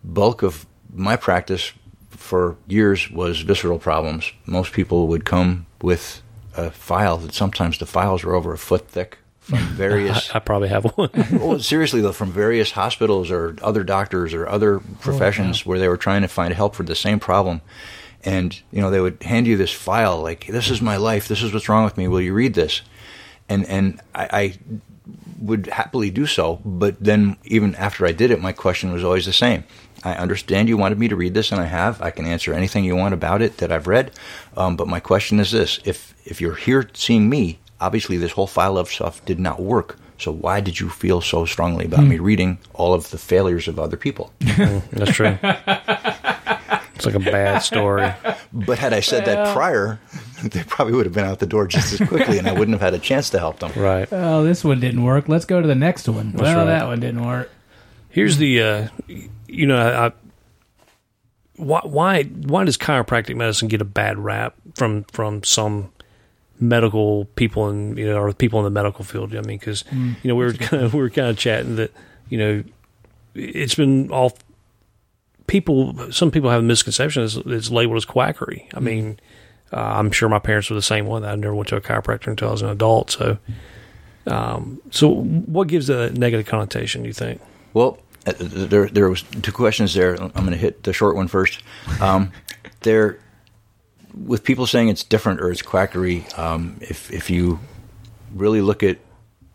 bulk 0.03 0.43
of 0.43 0.67
my 0.93 1.17
practice 1.17 1.73
for 2.11 2.57
years 2.67 3.11
was 3.11 3.41
visceral 3.41 3.79
problems. 3.79 4.33
Most 4.47 4.73
people 4.73 5.07
would 5.09 5.25
come 5.25 5.67
with 5.83 6.23
a 6.57 6.71
file 6.71 7.19
that 7.19 7.35
sometimes 7.35 7.79
the 7.79 7.87
files 7.87 8.25
were 8.25 8.35
over 8.35 8.53
a 8.53 8.59
foot 8.59 8.89
thick 8.89 9.19
from 9.41 9.59
various 9.75 10.31
I, 10.35 10.37
I 10.37 10.41
probably 10.41 10.69
have 10.69 10.85
one. 10.97 11.11
well, 11.33 11.59
seriously 11.61 12.01
though, 12.01 12.13
from 12.13 12.33
various 12.33 12.73
hospitals 12.73 13.31
or 13.31 13.57
other 13.63 13.85
doctors 13.85 14.35
or 14.35 14.49
other 14.49 14.81
professions 15.01 15.65
where 15.65 15.79
they 15.79 15.89
were 15.89 15.97
trying 15.97 16.23
to 16.23 16.29
find 16.29 16.53
help 16.53 16.75
for 16.75 16.83
the 16.83 16.97
same 16.97 17.21
problem, 17.21 17.61
and 18.25 18.61
you 18.73 18.81
know 18.81 18.91
they 18.91 19.01
would 19.01 19.23
hand 19.23 19.47
you 19.47 19.57
this 19.57 19.73
file 19.73 20.21
like, 20.21 20.47
"This 20.47 20.71
is 20.71 20.83
my 20.83 20.97
life. 20.97 21.29
This 21.29 21.43
is 21.43 21.53
what's 21.53 21.69
wrong 21.69 21.85
with 21.85 21.97
me. 21.97 22.09
Will 22.09 22.21
you 22.21 22.35
read 22.35 22.55
this?" 22.55 22.83
And 23.49 23.65
and 23.67 24.01
I, 24.15 24.29
I 24.33 24.59
would 25.41 25.67
happily 25.67 26.11
do 26.11 26.27
so, 26.27 26.61
but 26.65 26.97
then 27.01 27.37
even 27.45 27.75
after 27.77 28.07
I 28.07 28.13
did 28.13 28.31
it, 28.31 28.41
my 28.41 28.53
question 28.53 28.93
was 28.93 29.05
always 29.05 29.27
the 29.27 29.33
same. 29.33 29.65
I 30.05 30.15
understand 30.15 30.69
you 30.69 30.77
wanted 30.77 30.99
me 30.99 31.09
to 31.09 31.17
read 31.17 31.35
this, 31.35 31.53
and 31.53 31.61
I 31.61 31.65
have. 31.65 32.01
I 32.01 32.11
can 32.11 32.27
answer 32.27 32.53
anything 32.53 32.85
you 32.85 32.97
want 32.97 33.15
about 33.15 33.43
it 33.43 33.59
that 33.59 33.73
I've 33.73 33.87
read. 33.87 34.13
Um, 34.57 34.77
but 34.77 34.89
my 34.89 35.01
question 35.01 35.41
is 35.41 35.53
this: 35.53 35.81
if 35.85 36.15
if 36.25 36.41
you're 36.41 36.55
here 36.55 36.89
seeing 36.95 37.29
me, 37.29 37.59
obviously 37.81 38.17
this 38.17 38.33
whole 38.33 38.47
file 38.47 38.79
of 38.79 38.89
stuff 38.89 39.25
did 39.25 39.39
not 39.39 39.61
work. 39.61 39.99
So 40.19 40.33
why 40.33 40.61
did 40.61 40.81
you 40.81 40.89
feel 40.89 41.21
so 41.21 41.45
strongly 41.45 41.85
about 41.85 42.05
me 42.05 42.19
reading 42.19 42.59
all 42.73 42.95
of 42.95 43.11
the 43.11 43.19
failures 43.19 43.69
of 43.69 43.79
other 43.79 43.99
people? 43.99 44.33
That's 44.41 45.13
true. 45.13 45.39
it's 46.97 47.07
like 47.07 47.15
a 47.15 47.21
bad 47.21 47.59
story. 47.61 48.13
But 48.53 48.79
had 48.79 48.93
I 48.93 49.01
said 49.01 49.27
that 49.27 49.55
prior, 49.55 50.01
they 50.43 50.63
probably 50.65 50.95
would 50.95 51.07
have 51.07 51.15
been 51.15 51.25
out 51.25 51.39
the 51.39 51.47
door 51.47 51.67
just 51.67 51.93
as 51.93 52.09
quickly, 52.09 52.39
and 52.39 52.49
I 52.49 52.53
wouldn't 52.53 52.73
have 52.73 52.81
had 52.81 52.95
a 52.95 52.99
chance 52.99 53.31
to 53.31 53.39
help 53.39 53.59
them. 53.61 53.73
Right. 53.77 54.09
Oh, 54.11 54.45
this 54.45 54.65
one 54.65 54.81
didn't 54.81 55.05
work. 55.05 55.29
Let's 55.29 55.45
go 55.45 55.61
to 55.61 55.69
the 55.69 55.75
next 55.75 56.09
one. 56.09 56.33
well, 56.33 56.57
right. 56.57 56.65
that 56.65 56.87
one 56.87 57.01
didn't 57.01 57.25
work. 57.25 57.51
Here's 58.09 58.39
the, 58.39 58.63
uh, 58.63 58.89
you 59.47 59.67
know, 59.67 59.79
I, 59.79 60.13
why 61.57 61.81
why 61.85 62.23
why 62.25 62.65
does 62.65 62.77
chiropractic 62.77 63.37
medicine 63.37 63.69
get 63.69 63.81
a 63.81 63.87
bad 63.87 64.19
rap 64.19 64.55
from 64.75 65.05
from 65.05 65.43
some 65.43 65.91
medical 66.59 67.27
people 67.37 67.69
and 67.69 67.99
you 67.99 68.07
know 68.07 68.19
or 68.19 68.33
people 68.33 68.59
in 68.61 68.65
the 68.65 68.71
medical 68.71 69.05
field? 69.05 69.35
I 69.35 69.41
mean, 69.43 69.59
because 69.59 69.85
you 69.93 70.17
know 70.25 70.35
we 70.35 70.45
were 70.45 70.53
kind 70.53 70.83
of 70.83 70.95
we 70.95 71.01
were 71.01 71.11
kind 71.11 71.29
of 71.29 71.39
chatting 71.39 71.77
that 71.77 71.93
you 72.29 72.39
know 72.39 72.65
it's 73.35 73.75
been 73.75 74.11
all 74.11 74.37
people. 75.47 76.11
Some 76.13 76.31
people 76.31 76.51
have 76.51 76.61
a 76.61 76.65
misconception 76.65 77.25
it's, 77.25 77.37
it's 77.37 77.71
labeled 77.71 77.97
as 77.99 78.05
quackery. 78.05 78.69
I 78.75 78.81
mean. 78.81 79.19
Uh, 79.73 79.81
I'm 79.81 80.13
sure 80.13 80.29
my 80.29 80.39
parents 80.39 80.71
were 80.71 80.77
the 80.77 80.81
same 80.83 81.07
one. 81.07 81.25
I 81.25 81.35
never 81.35 81.53
went 81.53 81.69
to 81.71 81.77
a 81.77 81.81
chiropractor 81.81 82.29
until 82.29 82.51
I 82.51 82.53
was 82.53 82.63
an 82.63 82.69
adult. 82.69 83.11
So, 83.11 83.39
um, 84.29 84.81
so 84.93 85.13
what 85.13 85.67
gives 85.67 85.91
a 85.91 86.11
negative 86.11 86.47
connotation? 86.47 87.03
Do 87.03 87.09
you 87.09 87.13
think? 87.13 87.41
Well, 87.75 87.99
uh, 88.27 88.33
there 88.39 88.89
there 88.89 89.09
was 89.09 89.23
two 89.23 89.53
questions 89.53 89.93
there. 89.95 90.15
I'm 90.15 90.31
going 90.31 90.51
to 90.51 90.57
hit 90.57 90.85
the 90.85 90.93
short 90.93 91.17
one 91.17 91.29
first. 91.29 91.63
Um, 92.01 92.33
there, 92.81 93.19
with 94.25 94.45
people 94.45 94.67
saying 94.67 94.89
it's 94.89 95.03
different 95.03 95.41
or 95.41 95.51
it's 95.51 95.63
quackery, 95.63 96.27
um, 96.37 96.77
if 96.81 97.11
if 97.13 97.29
you 97.29 97.59
really 98.35 98.61
look 98.61 98.83
at 98.83 98.99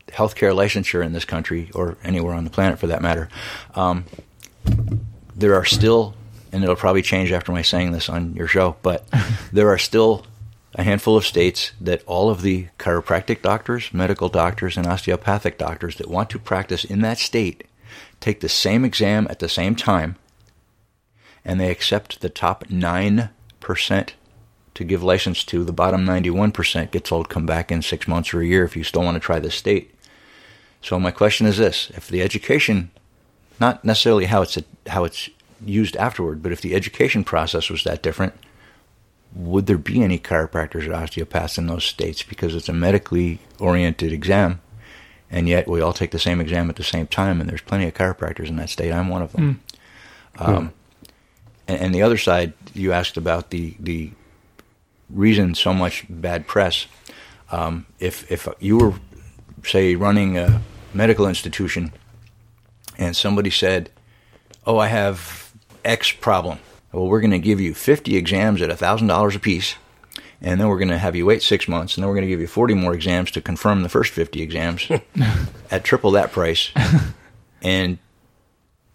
healthcare 0.08 0.54
licensure 0.54 1.06
in 1.06 1.14
this 1.14 1.26
country 1.26 1.72
or 1.74 1.98
anywhere 2.04 2.34
on 2.34 2.44
the 2.44 2.50
planet 2.50 2.80
for 2.80 2.88
that 2.88 3.02
matter, 3.02 3.30
um, 3.76 4.06
there 5.42 5.56
are 5.56 5.66
still, 5.66 6.16
and 6.52 6.64
it'll 6.64 6.76
probably 6.76 7.02
change 7.02 7.32
after 7.32 7.52
my 7.52 7.62
saying 7.62 7.92
this 7.92 8.10
on 8.10 8.34
your 8.36 8.48
show, 8.48 8.78
but 8.82 9.08
there 9.52 9.70
are 9.70 9.78
still 9.78 10.26
a 10.76 10.84
handful 10.84 11.18
of 11.18 11.26
states 11.26 11.74
that 11.82 12.04
all 12.06 12.30
of 12.30 12.42
the 12.42 12.68
chiropractic 12.80 13.42
doctors, 13.42 13.94
medical 13.94 14.30
doctors, 14.30 14.78
and 14.78 14.88
osteopathic 14.88 15.58
doctors 15.58 15.98
that 15.98 16.10
want 16.10 16.30
to 16.30 16.40
practice 16.40 16.86
in 16.86 17.02
that 17.02 17.18
state 17.18 17.66
take 18.22 18.40
the 18.40 18.50
same 18.50 18.86
exam 18.86 19.28
at 19.30 19.40
the 19.40 19.50
same 19.50 19.76
time, 19.76 20.16
and 21.44 21.60
they 21.60 21.72
accept 21.72 22.22
the 22.22 22.30
top 22.30 22.66
9% 22.66 23.30
to 24.74 24.84
give 24.84 25.04
license 25.04 25.44
to. 25.44 25.64
The 25.64 25.74
bottom 25.74 26.06
91% 26.06 26.92
get 26.92 27.04
told 27.04 27.30
come 27.30 27.46
back 27.46 27.72
in 27.72 27.82
six 27.82 28.08
months 28.08 28.34
or 28.34 28.42
a 28.42 28.46
year 28.46 28.64
if 28.64 28.78
you 28.78 28.84
still 28.84 29.04
want 29.04 29.16
to 29.16 29.20
try 29.20 29.40
this 29.40 29.56
state. 29.56 29.94
So 30.82 31.00
my 31.00 31.12
question 31.12 31.48
is 31.48 31.58
this: 31.58 31.92
If 31.96 32.08
the 32.08 32.22
education, 32.22 32.92
not 33.62 33.86
necessarily 33.86 34.26
how 34.26 34.42
it's 34.42 34.58
how 34.88 35.06
it's 35.06 35.30
used 35.64 35.96
afterward, 35.96 36.42
but 36.42 36.52
if 36.52 36.60
the 36.60 36.74
education 36.76 37.24
process 37.24 37.70
was 37.70 37.84
that 37.84 38.02
different, 38.02 38.34
would 39.36 39.68
there 39.68 39.78
be 39.78 40.04
any 40.04 40.18
chiropractors 40.20 40.88
or 40.88 40.96
osteopaths 40.96 41.60
in 41.60 41.68
those 41.68 41.86
states? 41.86 42.24
Because 42.24 42.56
it's 42.56 42.68
a 42.68 42.74
medically 42.74 43.40
oriented 43.60 44.12
exam, 44.12 44.60
and 45.30 45.48
yet 45.48 45.68
we 45.68 45.80
all 45.80 45.94
take 45.94 46.12
the 46.12 46.20
same 46.20 46.42
exam 46.42 46.70
at 46.70 46.76
the 46.76 46.84
same 46.84 47.06
time, 47.08 47.40
and 47.40 47.50
there's 47.50 47.62
plenty 47.62 47.88
of 47.88 47.94
chiropractors 47.94 48.48
in 48.48 48.56
that 48.58 48.70
state. 48.70 48.92
I'm 48.92 49.08
one 49.08 49.22
of 49.22 49.32
them. 49.32 49.62
Um, 50.40 50.74
and, 51.68 51.80
and 51.82 51.96
the 51.96 52.02
other 52.02 52.18
side, 52.18 52.54
you 52.74 52.92
asked 52.92 53.16
about 53.16 53.52
the 53.52 53.76
the 53.80 54.12
reason 55.10 55.54
so 55.56 55.74
much 55.74 56.06
bad 56.10 56.48
press. 56.48 56.88
Um, 57.52 57.86
if 58.00 58.30
if 58.32 58.48
you 58.60 58.78
were, 58.80 58.94
say, 59.64 59.96
running 59.96 60.38
a 60.38 60.62
medical 60.94 61.28
institution, 61.28 61.94
and 62.98 63.16
somebody 63.16 63.50
said, 63.50 63.90
"Oh, 64.66 64.78
I 64.78 64.88
have 64.88 65.52
X 65.84 66.12
problem," 66.12 66.60
well, 66.92 67.08
we're 67.08 67.22
going 67.22 67.32
to 67.32 67.40
give 67.40 67.62
you 67.62 67.74
50 67.74 68.16
exams 68.16 68.62
at 68.62 68.70
$1,000 68.70 69.36
a 69.36 69.40
piece, 69.40 69.76
and 70.42 70.60
then 70.60 70.68
we're 70.68 70.78
going 70.78 70.90
to 70.90 70.98
have 70.98 71.16
you 71.16 71.26
wait 71.26 71.42
six 71.42 71.68
months, 71.68 71.96
and 71.96 72.04
then 72.04 72.10
we're 72.10 72.16
going 72.16 72.28
to 72.28 72.30
give 72.30 72.42
you 72.42 72.48
40 72.48 72.74
more 72.74 72.94
exams 72.94 73.32
to 73.32 73.42
confirm 73.42 73.84
the 73.84 73.90
first 73.90 74.12
50 74.12 74.42
exams 74.42 74.90
at 75.72 75.84
triple 75.84 76.12
that 76.12 76.32
price. 76.32 76.72
and 77.62 77.98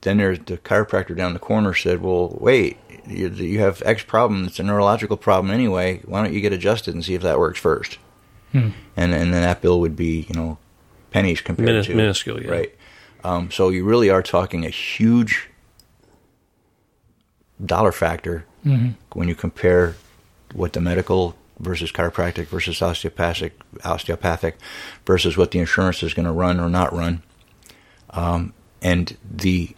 then 0.03 0.19
there's 0.19 0.39
the 0.41 0.59
chiropractor 0.59 1.17
down 1.17 1.33
the 1.33 1.39
corner 1.39 1.75
said, 1.75 2.03
"Well, 2.03 2.37
wait, 2.41 2.79
you, 3.09 3.29
you 3.29 3.61
have 3.61 3.83
X 3.85 4.03
problem. 4.05 4.45
It's 4.45 4.59
a 4.59 4.63
neurological 4.63 5.17
problem 5.17 5.53
anyway. 5.53 6.01
Why 6.05 6.23
don't 6.23 6.33
you 6.33 6.41
get 6.41 6.53
adjusted 6.53 6.95
and 6.95 7.05
see 7.05 7.15
if 7.15 7.23
that 7.23 7.39
works 7.39 7.59
first? 7.59 7.99
Hmm. 8.53 8.71
And 8.97 9.13
and 9.13 9.33
then 9.33 9.43
that 9.43 9.61
bill 9.61 9.81
would 9.81 9.97
be 9.97 10.27
you 10.29 10.35
know 10.35 10.59
pennies 11.11 11.41
compared 11.41 11.69
Minis- 11.69 11.87
to 11.87 11.95
minuscule, 11.95 12.43
yeah. 12.43 12.51
right. 12.51 12.76
Um, 13.27 13.51
so 13.51 13.71
you 13.71 13.85
really 13.85 14.09
are 14.09 14.23
talking 14.23 14.65
a 14.65 14.71
huge 14.71 15.49
dollar 17.65 17.91
factor 17.91 18.45
when 19.15 19.27
you 19.27 19.35
compare 19.35 19.97
what 20.55 20.75
the 20.75 20.81
medical 20.81 21.35
versus 21.59 21.91
chiropractic 21.91 22.47
versus 22.47 22.81
osteopathic 22.81 23.59
osteopathic 23.85 24.57
versus 25.05 25.37
what 25.37 25.51
the 25.51 25.59
insurance 25.59 26.05
is 26.05 26.15
going 26.15 26.27
to 26.27 26.31
run 26.33 26.61
or 26.61 26.69
not 26.69 26.93
run. 26.93 27.23
Um, 28.11 28.53
and 28.81 29.17
the 29.29 29.75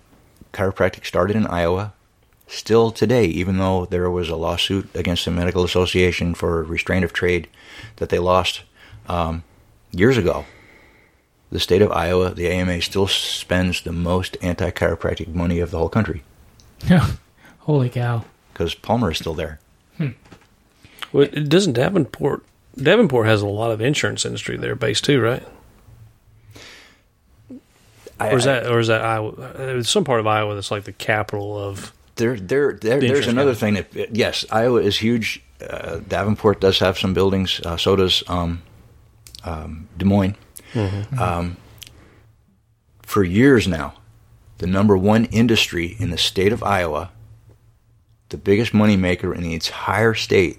chiropractic 0.52 1.06
started 1.06 1.34
in 1.34 1.46
Iowa. 1.46 1.94
Still 2.48 2.90
today, 2.90 3.24
even 3.24 3.56
though 3.56 3.86
there 3.86 4.10
was 4.10 4.28
a 4.28 4.36
lawsuit 4.36 4.94
against 4.94 5.24
the 5.24 5.30
medical 5.30 5.64
association 5.64 6.34
for 6.34 6.62
restraint 6.64 7.04
of 7.04 7.14
trade 7.14 7.48
that 7.96 8.10
they 8.10 8.18
lost 8.18 8.62
um, 9.06 9.42
years 9.90 10.18
ago, 10.18 10.44
the 11.50 11.60
state 11.60 11.82
of 11.82 11.90
Iowa, 11.92 12.30
the 12.34 12.48
AMA, 12.48 12.80
still 12.82 13.06
spends 13.06 13.80
the 13.82 13.92
most 13.92 14.36
anti 14.42 14.70
chiropractic 14.70 15.28
money 15.34 15.60
of 15.60 15.70
the 15.70 15.78
whole 15.78 15.88
country 15.88 16.22
Holy 17.60 17.88
cow. 17.90 18.24
because 18.52 18.74
Palmer 18.74 19.10
is 19.10 19.18
still 19.18 19.34
there. 19.34 19.58
Well, 21.12 21.24
it 21.32 21.48
doesn't 21.48 21.72
Davenport. 21.72 22.44
Davenport 22.76 23.26
has 23.26 23.40
a 23.42 23.46
lot 23.46 23.70
of 23.70 23.80
insurance 23.80 24.24
industry 24.26 24.56
there 24.58 24.74
based 24.74 25.04
too, 25.04 25.20
right? 25.20 25.42
I, 28.20 28.32
Or 28.32 28.36
is 28.36 28.44
that 28.44 28.66
or 28.66 28.78
is 28.80 28.88
that 28.88 29.00
Iowa? 29.02 29.32
There's 29.56 29.88
some 29.88 30.04
part 30.04 30.20
of 30.20 30.26
Iowa 30.26 30.54
that's 30.54 30.70
like 30.70 30.84
the 30.84 30.92
capital 30.92 31.56
of. 31.58 31.92
There, 32.16 32.36
there, 32.36 32.72
there 32.72 32.98
The 33.00 33.06
there's 33.08 33.28
another 33.28 33.54
company. 33.54 33.82
thing 33.82 33.96
that 34.08 34.16
yes, 34.16 34.44
Iowa 34.50 34.80
is 34.82 34.98
huge. 34.98 35.40
Uh, 35.66 36.00
Davenport 36.08 36.60
does 36.60 36.78
have 36.80 36.98
some 36.98 37.14
buildings. 37.14 37.60
Uh, 37.64 37.76
so 37.76 37.94
does 37.96 38.22
um, 38.28 38.62
um, 39.44 39.88
Des 39.96 40.04
Moines. 40.04 40.34
Um, 41.18 41.56
for 43.02 43.24
years 43.24 43.66
now, 43.66 43.94
the 44.58 44.66
number 44.66 44.96
one 44.96 45.26
industry 45.26 45.96
in 45.98 46.10
the 46.10 46.18
state 46.18 46.52
of 46.52 46.62
Iowa, 46.62 47.10
the 48.28 48.36
biggest 48.36 48.72
moneymaker 48.72 49.34
in 49.34 49.42
the 49.42 49.54
entire 49.54 50.14
state, 50.14 50.58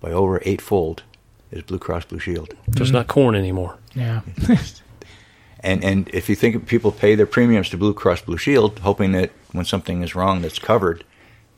by 0.00 0.12
over 0.12 0.40
eightfold, 0.44 1.02
is 1.50 1.62
Blue 1.62 1.78
Cross 1.78 2.06
Blue 2.06 2.18
Shield. 2.18 2.54
So 2.76 2.82
it's 2.82 2.92
not 2.92 3.08
corn 3.08 3.34
anymore. 3.34 3.76
Yeah. 3.94 4.20
And 5.62 5.84
and 5.84 6.08
if 6.08 6.28
you 6.28 6.36
think 6.36 6.66
people 6.66 6.90
pay 6.90 7.14
their 7.14 7.26
premiums 7.26 7.68
to 7.70 7.76
Blue 7.76 7.92
Cross 7.92 8.22
Blue 8.22 8.38
Shield, 8.38 8.78
hoping 8.78 9.12
that 9.12 9.30
when 9.52 9.64
something 9.66 10.02
is 10.02 10.14
wrong 10.14 10.40
that's 10.40 10.58
covered, 10.58 11.04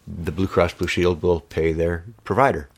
the 0.07 0.33
Blue 0.33 0.49
Cross 0.49 0.75
Blue 0.75 0.89
Shield 0.89 1.23
will 1.23 1.41
pay 1.41 1.73
their 1.73 2.05
provider. 2.25 2.69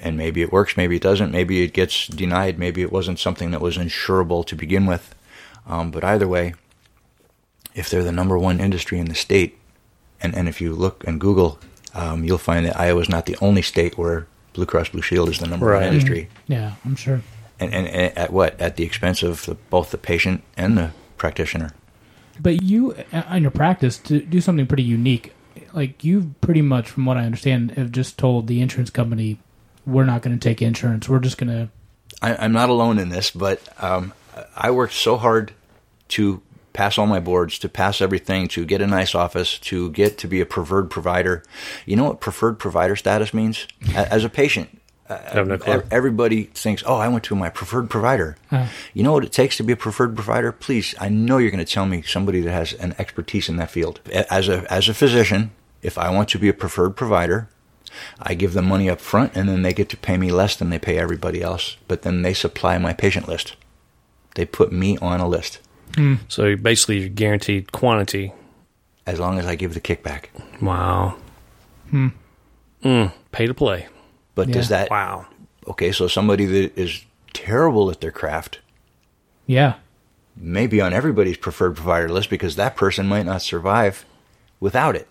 And 0.00 0.16
maybe 0.16 0.42
it 0.42 0.52
works, 0.52 0.76
maybe 0.76 0.96
it 0.96 1.02
doesn't, 1.02 1.30
maybe 1.30 1.62
it 1.62 1.72
gets 1.72 2.08
denied, 2.08 2.58
maybe 2.58 2.82
it 2.82 2.92
wasn't 2.92 3.18
something 3.18 3.52
that 3.52 3.60
was 3.60 3.78
insurable 3.78 4.44
to 4.46 4.56
begin 4.56 4.86
with. 4.86 5.14
Um, 5.66 5.90
but 5.90 6.04
either 6.04 6.28
way, 6.28 6.54
if 7.74 7.88
they're 7.88 8.02
the 8.04 8.12
number 8.12 8.38
one 8.38 8.60
industry 8.60 8.98
in 8.98 9.06
the 9.06 9.14
state, 9.14 9.58
and, 10.20 10.34
and 10.34 10.48
if 10.48 10.60
you 10.60 10.74
look 10.74 11.06
and 11.06 11.20
Google, 11.20 11.58
um, 11.94 12.24
you'll 12.24 12.38
find 12.38 12.66
that 12.66 12.78
Iowa 12.78 13.00
is 13.00 13.08
not 13.08 13.26
the 13.26 13.36
only 13.40 13.62
state 13.62 13.96
where 13.96 14.26
Blue 14.52 14.66
Cross 14.66 14.90
Blue 14.90 15.02
Shield 15.02 15.28
is 15.28 15.38
the 15.38 15.46
number 15.46 15.66
Right. 15.66 15.84
one 15.84 15.92
industry 15.94 16.28
yeah, 16.46 16.74
I'm 16.84 16.96
sure. 16.96 17.22
and, 17.58 17.72
and, 17.74 17.86
and 17.88 18.18
at 18.18 18.32
what? 18.32 18.60
At 18.60 18.76
the 18.76 18.84
expense 18.84 19.22
of 19.22 19.46
the, 19.46 19.54
both 19.54 19.90
the 19.90 19.98
patient 19.98 20.42
and 20.56 20.76
the 20.76 20.90
practitioner. 21.18 21.70
But 22.40 22.62
you, 22.62 22.94
uh, 23.12 23.22
on 23.28 23.42
your 23.42 23.50
practice, 23.50 23.98
to 23.98 24.20
do 24.20 24.40
something 24.40 24.66
pretty 24.66 24.82
unique. 24.82 25.32
Like 25.72 26.04
you, 26.04 26.34
pretty 26.40 26.62
much, 26.62 26.88
from 26.90 27.06
what 27.06 27.16
I 27.16 27.24
understand, 27.24 27.72
have 27.72 27.92
just 27.92 28.18
told 28.18 28.46
the 28.48 28.60
insurance 28.60 28.90
company, 28.90 29.38
"We're 29.86 30.04
not 30.04 30.22
going 30.22 30.38
to 30.38 30.48
take 30.48 30.62
insurance. 30.62 31.08
We're 31.08 31.18
just 31.20 31.38
going 31.38 31.50
to." 31.50 31.68
I, 32.22 32.36
I'm 32.36 32.52
not 32.52 32.68
alone 32.68 32.98
in 32.98 33.08
this, 33.08 33.30
but 33.30 33.60
um, 33.82 34.12
I 34.56 34.70
worked 34.70 34.94
so 34.94 35.16
hard 35.16 35.52
to 36.08 36.42
pass 36.72 36.98
all 36.98 37.06
my 37.06 37.20
boards, 37.20 37.58
to 37.60 37.68
pass 37.68 38.00
everything, 38.00 38.48
to 38.48 38.64
get 38.64 38.80
a 38.80 38.86
nice 38.86 39.14
office, 39.14 39.58
to 39.60 39.90
get 39.92 40.18
to 40.18 40.28
be 40.28 40.40
a 40.40 40.46
preferred 40.46 40.90
provider. 40.90 41.42
You 41.86 41.96
know 41.96 42.04
what 42.04 42.20
preferred 42.20 42.58
provider 42.58 42.96
status 42.96 43.32
means? 43.32 43.66
As 43.94 44.24
a 44.24 44.28
patient, 44.28 44.80
I 45.08 45.18
have 45.34 45.46
no 45.46 45.58
clue. 45.58 45.82
everybody 45.90 46.44
thinks, 46.44 46.82
"Oh, 46.86 46.96
I 46.96 47.08
went 47.08 47.24
to 47.24 47.36
my 47.36 47.50
preferred 47.50 47.90
provider." 47.90 48.36
Huh. 48.48 48.66
You 48.94 49.02
know 49.02 49.12
what 49.12 49.24
it 49.24 49.32
takes 49.32 49.56
to 49.58 49.62
be 49.62 49.72
a 49.72 49.76
preferred 49.76 50.14
provider? 50.14 50.50
Please, 50.50 50.94
I 50.98 51.08
know 51.08 51.38
you're 51.38 51.50
going 51.50 51.64
to 51.64 51.72
tell 51.72 51.86
me 51.86 52.02
somebody 52.02 52.40
that 52.40 52.52
has 52.52 52.72
an 52.74 52.94
expertise 52.98 53.48
in 53.48 53.56
that 53.56 53.70
field. 53.70 54.00
As 54.12 54.48
a 54.48 54.70
as 54.72 54.88
a 54.88 54.94
physician, 54.94 55.50
if 55.82 55.98
I 55.98 56.10
want 56.10 56.28
to 56.30 56.38
be 56.38 56.48
a 56.48 56.54
preferred 56.54 56.96
provider, 56.96 57.48
I 58.20 58.34
give 58.34 58.52
them 58.54 58.66
money 58.66 58.88
up 58.90 59.00
front, 59.00 59.32
and 59.36 59.48
then 59.48 59.62
they 59.62 59.72
get 59.72 59.88
to 59.90 59.96
pay 59.96 60.16
me 60.16 60.30
less 60.32 60.56
than 60.56 60.70
they 60.70 60.78
pay 60.78 60.98
everybody 60.98 61.42
else. 61.42 61.76
But 61.88 62.02
then 62.02 62.22
they 62.22 62.34
supply 62.34 62.78
my 62.78 62.92
patient 62.92 63.28
list. 63.28 63.56
They 64.34 64.44
put 64.44 64.72
me 64.72 64.98
on 64.98 65.20
a 65.20 65.28
list 65.28 65.60
So 66.28 66.56
basically, 66.56 66.98
you're 67.00 67.08
guaranteed 67.08 67.70
quantity. 67.72 68.32
as 69.06 69.20
long 69.20 69.38
as 69.38 69.46
I 69.46 69.54
give 69.54 69.74
the 69.74 69.80
kickback. 69.80 70.24
Wow. 70.62 71.16
Hmm. 71.90 72.08
Mm, 72.82 73.12
pay 73.32 73.46
to 73.46 73.54
play. 73.54 73.86
But 74.34 74.50
does 74.50 74.68
that 74.70 74.90
Wow. 74.90 75.26
okay? 75.68 75.92
So 75.92 76.08
somebody 76.08 76.46
that 76.46 76.76
is 76.76 77.04
terrible 77.32 77.90
at 77.90 78.00
their 78.00 78.10
craft 78.10 78.58
Yeah. 79.46 79.74
may 80.36 80.66
be 80.66 80.80
on 80.80 80.92
everybody's 80.92 81.36
preferred 81.36 81.76
provider 81.76 82.08
list 82.08 82.28
because 82.30 82.56
that 82.56 82.74
person 82.76 83.06
might 83.06 83.26
not 83.26 83.42
survive 83.42 84.04
without 84.58 84.96
it. 84.96 85.06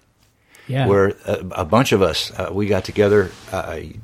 Yeah. 0.67 0.87
Where 0.87 1.09
a, 1.25 1.45
a 1.51 1.65
bunch 1.65 1.91
of 1.91 2.01
us, 2.01 2.31
uh, 2.39 2.49
we 2.51 2.67
got 2.67 2.85
together, 2.85 3.31
uh, 3.51 3.75
I'm 3.77 4.01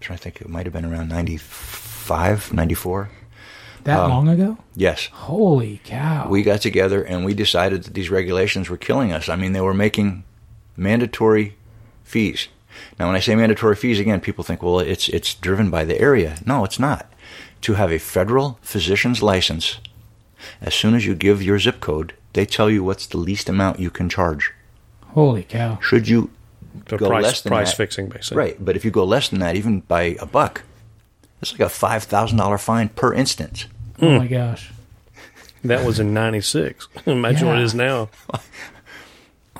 trying 0.00 0.18
to 0.18 0.22
think, 0.22 0.40
it 0.40 0.48
might 0.48 0.66
have 0.66 0.72
been 0.72 0.84
around 0.84 1.08
95, 1.08 2.52
94. 2.52 3.10
that 3.84 4.00
um, 4.00 4.10
long 4.10 4.28
ago? 4.28 4.58
Yes. 4.74 5.06
Holy 5.12 5.80
cow. 5.84 6.28
We 6.28 6.42
got 6.42 6.60
together 6.60 7.02
and 7.02 7.24
we 7.24 7.32
decided 7.34 7.84
that 7.84 7.94
these 7.94 8.10
regulations 8.10 8.68
were 8.68 8.76
killing 8.76 9.12
us. 9.12 9.28
I 9.28 9.36
mean, 9.36 9.52
they 9.52 9.60
were 9.60 9.74
making 9.74 10.24
mandatory 10.76 11.56
fees. 12.04 12.48
Now, 12.98 13.06
when 13.06 13.16
I 13.16 13.20
say 13.20 13.34
mandatory 13.34 13.74
fees, 13.76 13.98
again, 13.98 14.20
people 14.20 14.44
think, 14.44 14.62
well, 14.62 14.78
it's 14.78 15.08
it's 15.08 15.34
driven 15.34 15.68
by 15.70 15.84
the 15.84 16.00
area. 16.00 16.38
No, 16.46 16.64
it's 16.64 16.78
not. 16.78 17.12
To 17.62 17.74
have 17.74 17.90
a 17.90 17.98
federal 17.98 18.58
physician's 18.62 19.20
license, 19.20 19.78
as 20.60 20.74
soon 20.74 20.94
as 20.94 21.04
you 21.04 21.14
give 21.16 21.42
your 21.42 21.58
zip 21.58 21.80
code, 21.80 22.14
they 22.34 22.46
tell 22.46 22.70
you 22.70 22.84
what's 22.84 23.06
the 23.06 23.16
least 23.18 23.48
amount 23.48 23.80
you 23.80 23.90
can 23.90 24.08
charge. 24.08 24.52
Holy 25.08 25.42
cow. 25.42 25.78
Should 25.82 26.08
you 26.08 26.30
The 26.86 26.96
go 26.98 27.08
price, 27.08 27.22
less 27.24 27.40
than 27.42 27.50
price 27.50 27.70
that- 27.70 27.76
fixing, 27.76 28.08
basically. 28.08 28.36
Right, 28.38 28.56
but 28.64 28.76
if 28.76 28.84
you 28.84 28.90
go 28.90 29.04
less 29.04 29.28
than 29.28 29.40
that, 29.40 29.56
even 29.56 29.80
by 29.80 30.16
a 30.20 30.26
buck, 30.26 30.62
it's 31.42 31.52
like 31.52 31.60
a 31.60 31.68
five 31.68 32.04
thousand 32.04 32.38
dollar 32.38 32.58
fine 32.58 32.88
per 32.90 33.12
instance. 33.14 33.66
Oh 34.00 34.18
my 34.18 34.26
gosh. 34.26 34.70
That 35.64 35.84
was 35.84 35.98
in 35.98 36.14
96. 36.14 36.86
Imagine 37.06 37.48
what 37.48 37.58
it 37.58 37.64
is 37.64 37.74
now. 37.74 38.08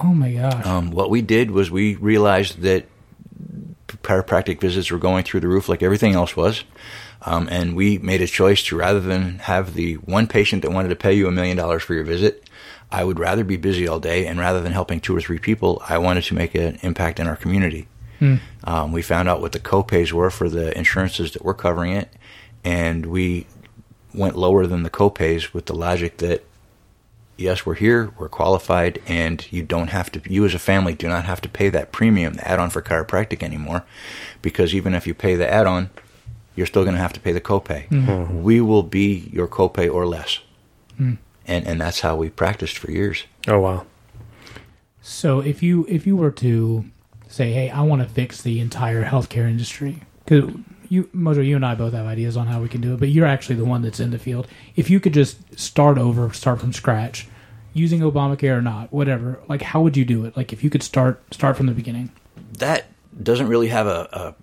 Oh 0.00 0.14
my 0.14 0.32
gosh. 0.32 0.64
Um, 0.64 0.92
what 0.92 1.10
we 1.10 1.22
did 1.22 1.50
was 1.50 1.72
we 1.72 1.96
realized 1.96 2.60
that 2.60 2.86
chiropractic 4.02 4.60
visits 4.60 4.92
were 4.92 4.98
going 4.98 5.24
through 5.24 5.40
the 5.40 5.48
roof 5.48 5.68
like 5.68 5.82
everything 5.82 6.14
else 6.14 6.36
was. 6.36 6.62
Um, 7.22 7.48
and 7.50 7.74
we 7.74 7.98
made 7.98 8.22
a 8.22 8.28
choice 8.28 8.62
to 8.66 8.76
rather 8.76 9.00
than 9.00 9.40
have 9.40 9.74
the 9.74 9.94
one 9.94 10.28
patient 10.28 10.62
that 10.62 10.70
wanted 10.70 10.90
to 10.90 10.94
pay 10.96 11.12
you 11.14 11.26
a 11.26 11.32
million 11.32 11.56
dollars 11.56 11.82
for 11.82 11.94
your 11.94 12.04
visit, 12.04 12.47
I 12.90 13.04
would 13.04 13.18
rather 13.18 13.44
be 13.44 13.56
busy 13.56 13.86
all 13.86 14.00
day. 14.00 14.26
And 14.26 14.38
rather 14.38 14.60
than 14.60 14.72
helping 14.72 15.00
two 15.00 15.16
or 15.16 15.20
three 15.20 15.38
people, 15.38 15.82
I 15.88 15.98
wanted 15.98 16.24
to 16.24 16.34
make 16.34 16.54
an 16.54 16.78
impact 16.82 17.20
in 17.20 17.26
our 17.26 17.36
community. 17.36 17.88
Hmm. 18.18 18.36
Um, 18.64 18.92
we 18.92 19.02
found 19.02 19.28
out 19.28 19.40
what 19.40 19.52
the 19.52 19.60
copays 19.60 20.12
were 20.12 20.30
for 20.30 20.48
the 20.48 20.76
insurances 20.76 21.32
that 21.32 21.44
were 21.44 21.54
covering 21.54 21.92
it. 21.92 22.08
And 22.64 23.06
we 23.06 23.46
went 24.14 24.36
lower 24.36 24.66
than 24.66 24.82
the 24.82 24.90
copays 24.90 25.52
with 25.52 25.66
the 25.66 25.74
logic 25.74 26.16
that 26.18 26.44
yes, 27.38 27.64
we're 27.64 27.74
here, 27.74 28.12
we're 28.18 28.28
qualified, 28.28 29.00
and 29.06 29.46
you 29.50 29.62
don't 29.62 29.88
have 29.88 30.10
to, 30.12 30.20
you 30.30 30.44
as 30.44 30.54
a 30.54 30.58
family 30.58 30.92
do 30.92 31.08
not 31.08 31.24
have 31.24 31.40
to 31.40 31.48
pay 31.48 31.68
that 31.68 31.92
premium, 31.92 32.34
the 32.34 32.46
add 32.46 32.58
on 32.58 32.68
for 32.68 32.82
chiropractic 32.82 33.42
anymore, 33.42 33.84
because 34.42 34.74
even 34.74 34.92
if 34.92 35.06
you 35.06 35.14
pay 35.14 35.36
the 35.36 35.48
add 35.48 35.66
on, 35.66 35.88
you're 36.56 36.66
still 36.66 36.82
going 36.82 36.96
to 36.96 37.00
have 37.00 37.12
to 37.12 37.20
pay 37.20 37.32
the 37.32 37.40
copay. 37.40 37.86
Hmm. 37.86 38.04
Hmm. 38.04 38.42
We 38.42 38.60
will 38.60 38.82
be 38.82 39.30
your 39.32 39.46
copay 39.46 39.92
or 39.92 40.04
less. 40.04 40.40
And, 41.48 41.66
and 41.66 41.80
that's 41.80 42.00
how 42.00 42.14
we 42.14 42.30
practiced 42.30 42.78
for 42.78 42.90
years. 42.90 43.24
Oh, 43.48 43.58
wow. 43.58 43.86
So 45.00 45.40
if 45.40 45.62
you 45.62 45.86
if 45.88 46.06
you 46.06 46.16
were 46.16 46.30
to 46.32 46.84
say, 47.28 47.52
"Hey, 47.52 47.70
I 47.70 47.80
want 47.80 48.02
to 48.02 48.08
fix 48.08 48.42
the 48.42 48.60
entire 48.60 49.04
healthcare 49.04 49.48
industry," 49.48 50.02
because 50.24 50.52
you, 50.90 51.04
Mojo, 51.14 51.44
you 51.44 51.56
and 51.56 51.64
I 51.64 51.74
both 51.74 51.94
have 51.94 52.06
ideas 52.06 52.36
on 52.36 52.46
how 52.46 52.60
we 52.60 52.68
can 52.68 52.82
do 52.82 52.94
it, 52.94 53.00
but 53.00 53.08
you're 53.08 53.26
actually 53.26 53.56
the 53.56 53.64
one 53.64 53.82
that's 53.82 54.00
in 54.00 54.10
the 54.10 54.18
field. 54.18 54.46
If 54.76 54.90
you 54.90 55.00
could 55.00 55.14
just 55.14 55.58
start 55.58 55.96
over, 55.98 56.30
start 56.32 56.60
from 56.60 56.72
scratch, 56.72 57.26
using 57.72 58.00
Obamacare 58.00 58.56
or 58.56 58.62
not, 58.62 58.92
whatever, 58.92 59.40
like 59.48 59.62
how 59.62 59.80
would 59.80 59.96
you 59.96 60.04
do 60.04 60.24
it? 60.24 60.36
Like 60.36 60.52
if 60.52 60.62
you 60.62 60.70
could 60.70 60.82
start 60.82 61.22
start 61.32 61.56
from 61.56 61.66
the 61.66 61.72
beginning. 61.72 62.10
that 62.58 62.86
doesn't 63.22 63.48
really 63.48 63.68
have 63.68 63.86
a, 63.86 64.08
a 64.12 64.34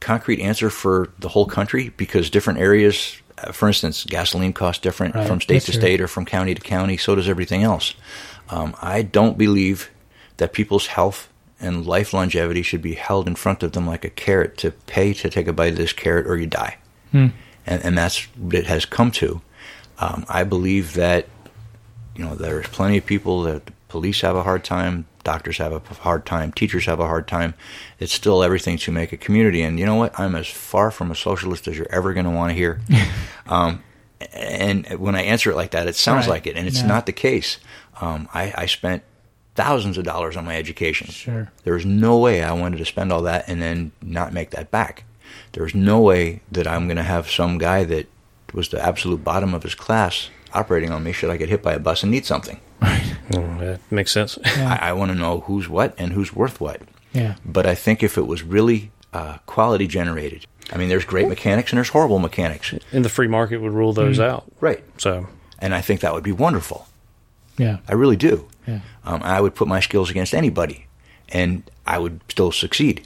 concrete 0.00 0.40
answer 0.40 0.70
for 0.70 1.12
the 1.18 1.28
whole 1.28 1.46
country 1.46 1.90
because 1.90 2.30
different 2.30 2.58
areas, 2.58 3.16
for 3.52 3.68
instance, 3.68 4.04
gasoline 4.04 4.52
costs 4.52 4.80
different 4.80 5.14
Right. 5.14 5.26
from 5.26 5.40
state 5.40 5.54
That's 5.56 5.66
to 5.66 5.72
true. 5.72 5.80
state 5.80 6.00
or 6.00 6.08
from 6.08 6.24
county 6.24 6.54
to 6.54 6.60
county. 6.60 6.96
So 6.96 7.14
does 7.14 7.28
everything 7.28 7.62
else. 7.62 7.94
Um, 8.48 8.74
I 8.80 9.02
don't 9.02 9.36
believe 9.36 9.90
that 10.38 10.52
people's 10.52 10.86
health 10.88 11.28
and 11.60 11.86
life 11.86 12.12
longevity 12.12 12.62
should 12.62 12.82
be 12.82 12.94
held 12.94 13.26
in 13.26 13.34
front 13.34 13.62
of 13.62 13.72
them 13.72 13.86
like 13.86 14.04
a 14.04 14.10
carrot 14.10 14.56
to 14.58 14.70
pay 14.70 15.12
to 15.14 15.28
take 15.30 15.46
a 15.48 15.52
bite 15.52 15.72
of 15.72 15.76
this 15.78 15.92
carrot 15.92 16.26
or 16.26 16.36
you 16.36 16.46
die. 16.46 16.76
And, 17.12 17.32
and 17.66 17.96
that's 17.96 18.24
what 18.36 18.54
it 18.54 18.66
has 18.66 18.84
come 18.84 19.10
to. 19.12 19.40
Um, 19.98 20.26
I 20.28 20.44
believe 20.44 20.94
that 20.94 21.26
you 22.14 22.24
know, 22.24 22.34
there's 22.34 22.66
plenty 22.68 22.98
of 22.98 23.06
people 23.06 23.42
that 23.42 23.66
the 23.66 23.72
police 23.88 24.20
have 24.20 24.36
a 24.36 24.42
hard 24.42 24.64
time, 24.64 25.06
doctors 25.26 25.58
have 25.58 25.72
a 25.72 25.80
hard 25.96 26.24
time, 26.24 26.52
teachers 26.52 26.86
have 26.86 27.00
a 27.00 27.06
hard 27.06 27.26
time. 27.26 27.54
It's 27.98 28.12
still 28.12 28.42
everything 28.44 28.78
to 28.78 28.92
make 28.92 29.12
a 29.12 29.16
community. 29.16 29.60
And 29.62 29.78
you 29.78 29.84
know 29.84 29.96
what? 29.96 30.18
I'm 30.18 30.34
as 30.36 30.46
far 30.46 30.90
from 30.92 31.10
a 31.10 31.14
socialist 31.16 31.66
as 31.68 31.76
you're 31.76 31.90
ever 31.90 32.14
going 32.14 32.24
to 32.26 32.30
want 32.30 32.50
to 32.50 32.54
hear. 32.54 32.80
um, 33.48 33.82
and 34.32 34.86
when 34.98 35.14
I 35.16 35.22
answer 35.22 35.50
it 35.50 35.56
like 35.56 35.72
that, 35.72 35.88
it 35.88 35.96
sounds 35.96 36.26
Right. 36.26 36.34
like 36.34 36.46
it, 36.46 36.56
and 36.56 36.66
it's 36.68 36.80
Yeah. 36.80 36.86
not 36.86 37.06
the 37.06 37.12
case. 37.12 37.58
Um, 38.00 38.28
I, 38.32 38.54
I 38.56 38.66
spent 38.66 39.02
thousands 39.56 39.98
of 39.98 40.04
dollars 40.04 40.36
on 40.36 40.44
my 40.44 40.56
education. 40.56 41.08
Sure. 41.08 41.50
There 41.64 41.74
was 41.74 41.84
no 41.84 42.18
way 42.18 42.42
I 42.42 42.52
wanted 42.52 42.76
to 42.78 42.84
spend 42.84 43.12
all 43.12 43.22
that 43.22 43.48
and 43.48 43.60
then 43.60 43.90
not 44.02 44.32
make 44.32 44.50
that 44.50 44.70
back. 44.70 45.04
There 45.52 45.64
was 45.64 45.74
no 45.74 46.00
way 46.00 46.40
that 46.52 46.66
I'm 46.68 46.86
going 46.86 46.98
to 46.98 47.02
have 47.02 47.28
some 47.30 47.58
guy 47.58 47.82
that 47.84 48.06
was 48.54 48.68
the 48.68 48.80
absolute 48.84 49.24
bottom 49.24 49.54
of 49.54 49.62
his 49.64 49.74
class 49.74 50.30
operating 50.54 50.90
on 50.92 51.02
me 51.02 51.12
should 51.12 51.30
I 51.30 51.36
get 51.36 51.48
hit 51.48 51.62
by 51.62 51.72
a 51.74 51.78
bus 51.78 52.02
and 52.02 52.12
need 52.12 52.24
something. 52.26 52.60
Mm, 52.80 53.58
that 53.60 53.80
makes 53.90 54.12
sense. 54.12 54.38
Yeah. 54.44 54.78
I, 54.80 54.90
I 54.90 54.92
want 54.92 55.10
to 55.10 55.14
know 55.16 55.40
who's 55.40 55.68
what 55.68 55.94
and 55.98 56.12
who's 56.12 56.32
worth 56.34 56.60
what. 56.60 56.80
Yeah. 57.12 57.34
But 57.44 57.66
I 57.66 57.74
think 57.74 58.02
if 58.02 58.16
it 58.18 58.26
was 58.26 58.42
really 58.42 58.90
uh, 59.12 59.38
quality 59.46 59.86
generated, 59.86 60.46
I 60.72 60.76
mean, 60.76 60.88
there's 60.88 61.04
great 61.04 61.28
mechanics 61.28 61.72
and 61.72 61.78
there's 61.78 61.88
horrible 61.88 62.18
mechanics. 62.18 62.72
And 62.92 63.04
the 63.04 63.08
free 63.08 63.28
market 63.28 63.58
would 63.58 63.72
rule 63.72 63.92
those 63.92 64.20
out. 64.20 64.44
Right. 64.60 64.84
So, 64.98 65.26
And 65.58 65.74
I 65.74 65.80
think 65.80 66.00
that 66.00 66.12
would 66.14 66.24
be 66.24 66.32
wonderful. 66.32 66.86
Yeah. 67.58 67.78
I 67.88 67.94
really 67.94 68.16
do. 68.16 68.48
Yeah. 68.66 68.80
Um, 69.04 69.22
I 69.22 69.40
would 69.40 69.54
put 69.54 69.66
my 69.68 69.80
skills 69.80 70.10
against 70.10 70.34
anybody, 70.34 70.86
and 71.30 71.62
I 71.86 71.98
would 71.98 72.20
still 72.28 72.52
succeed. 72.52 73.02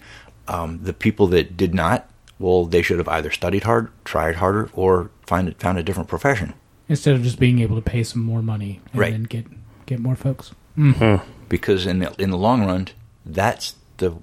Um, 0.48 0.80
the 0.82 0.92
people 0.94 1.26
that 1.28 1.56
did 1.56 1.74
not, 1.74 2.08
well, 2.38 2.64
they 2.64 2.82
should 2.82 2.98
have 2.98 3.08
either 3.08 3.30
studied 3.30 3.62
hard, 3.64 3.90
tried 4.04 4.36
harder, 4.36 4.70
or 4.72 5.10
find 5.26 5.54
found 5.58 5.78
a 5.78 5.82
different 5.82 6.08
profession. 6.08 6.54
Instead 6.88 7.14
of 7.14 7.22
just 7.22 7.38
being 7.38 7.60
able 7.60 7.76
to 7.76 7.82
pay 7.82 8.02
some 8.02 8.22
more 8.22 8.42
money 8.42 8.80
and 8.92 9.00
Right. 9.00 9.12
then 9.12 9.22
get 9.24 9.44
get 9.91 10.01
more 10.01 10.16
folks. 10.16 10.53
Hmm. 10.76 11.16
Because 11.49 11.84
in 11.84 11.99
the 11.99 12.14
in 12.18 12.30
the 12.30 12.38
long 12.38 12.64
run, 12.64 12.88
that's 13.26 13.74
the 13.99 14.14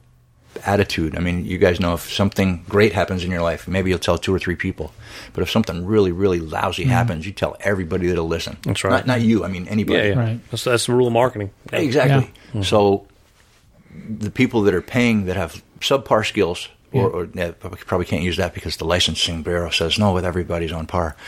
attitude. 0.66 1.16
I 1.16 1.20
mean, 1.20 1.46
you 1.46 1.58
guys 1.60 1.80
know 1.80 1.94
if 1.94 2.12
something 2.12 2.64
great 2.68 2.94
happens 2.94 3.24
in 3.24 3.30
your 3.30 3.42
life, 3.42 3.68
maybe 3.68 3.90
you'll 3.92 4.00
tell 4.00 4.18
two 4.18 4.34
or 4.34 4.40
three 4.40 4.56
people. 4.56 4.92
But 5.34 5.44
if 5.44 5.52
something 5.52 5.86
really, 5.86 6.12
really 6.12 6.40
lousy 6.40 6.84
hmm. 6.84 6.90
happens, 6.90 7.26
you 7.26 7.34
tell 7.34 7.58
everybody 7.60 8.08
that'll 8.08 8.28
listen. 8.28 8.58
That's 8.64 8.84
right. 8.84 8.92
Not, 8.92 9.08
not 9.08 9.22
you. 9.22 9.44
I 9.44 9.50
mean 9.50 9.68
anybody. 9.68 10.00
yeah, 10.00 10.14
yeah. 10.14 10.20
Right. 10.20 10.50
That's, 10.50 10.64
that's 10.64 10.86
the 10.88 10.94
rule 10.94 11.08
of 11.08 11.14
marketing. 11.14 11.52
Exactly. 11.72 12.32
Hmm. 12.54 12.64
So 12.64 13.08
the 14.10 14.32
people 14.32 14.62
that 14.64 14.74
are 14.74 14.82
paying 14.82 15.26
that 15.26 15.36
have 15.36 15.62
subpar 15.80 16.26
skills, 16.26 16.70
or, 16.94 17.10
or 17.10 17.30
yeah, 17.34 17.52
probably 17.52 17.80
probably 17.86 18.06
can't 18.06 18.24
use 18.24 18.38
that 18.38 18.54
because 18.54 18.78
the 18.78 18.86
licensing 18.86 19.44
bureau 19.44 19.70
says 19.70 20.00
no, 20.00 20.14
with 20.14 20.26
everybody's 20.26 20.72
on 20.72 20.88
par. 20.88 21.16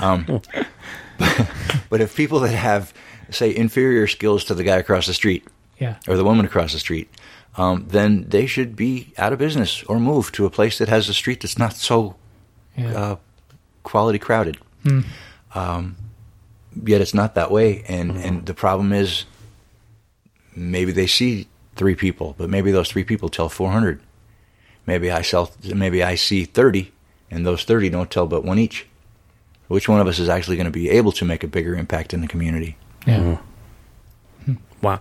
Um, 0.00 0.40
but, 1.18 1.50
but 1.90 2.00
if 2.00 2.16
people 2.16 2.40
that 2.40 2.54
have, 2.54 2.94
say, 3.32 3.54
inferior 3.54 4.06
skills 4.06 4.44
to 4.44 4.54
the 4.54 4.64
guy 4.64 4.76
across 4.76 5.06
the 5.06 5.14
street 5.14 5.44
Yeah. 5.78 5.96
or 6.08 6.16
the 6.16 6.24
woman 6.24 6.44
across 6.46 6.72
the 6.72 6.78
street, 6.78 7.08
um, 7.56 7.86
then 7.88 8.26
they 8.28 8.46
should 8.46 8.76
be 8.76 9.12
out 9.18 9.32
of 9.32 9.38
business 9.38 9.82
or 9.84 9.98
move 9.98 10.32
to 10.32 10.46
a 10.46 10.50
place 10.50 10.78
that 10.78 10.88
has 10.88 11.08
a 11.08 11.14
street 11.14 11.40
that's 11.40 11.58
not 11.58 11.74
so 11.74 12.16
Yeah. 12.76 12.92
uh, 12.92 13.16
quality 13.82 14.18
crowded. 14.18 14.56
Um, 15.54 15.96
yet 16.86 17.00
it's 17.00 17.14
not 17.14 17.34
that 17.34 17.50
way, 17.50 17.84
and 17.88 18.12
and 18.16 18.46
the 18.46 18.54
problem 18.54 18.92
is 18.92 19.24
maybe 20.56 20.92
they 20.92 21.06
see 21.06 21.46
three 21.76 21.94
people, 21.94 22.34
but 22.38 22.48
maybe 22.48 22.70
those 22.72 22.88
three 22.90 23.04
people 23.04 23.28
tell 23.28 23.48
four 23.48 23.70
hundred. 23.70 24.00
Maybe 24.86 25.10
I 25.10 25.22
sell. 25.22 25.50
Maybe 25.74 26.02
I 26.02 26.14
see 26.16 26.44
thirty, 26.44 26.92
and 27.30 27.44
those 27.46 27.64
thirty 27.64 27.88
don't 27.90 28.10
tell 28.10 28.26
but 28.26 28.44
one 28.44 28.58
each. 28.58 28.86
Which 29.68 29.88
one 29.88 30.00
of 30.00 30.06
us 30.06 30.18
is 30.18 30.28
actually 30.28 30.56
going 30.56 30.66
to 30.66 30.70
be 30.72 30.90
able 30.90 31.12
to 31.12 31.24
make 31.24 31.44
a 31.44 31.48
bigger 31.48 31.74
impact 31.76 32.12
in 32.12 32.20
the 32.20 32.28
community? 32.28 32.76
Yeah. 33.06 33.38
Wow. 34.80 35.00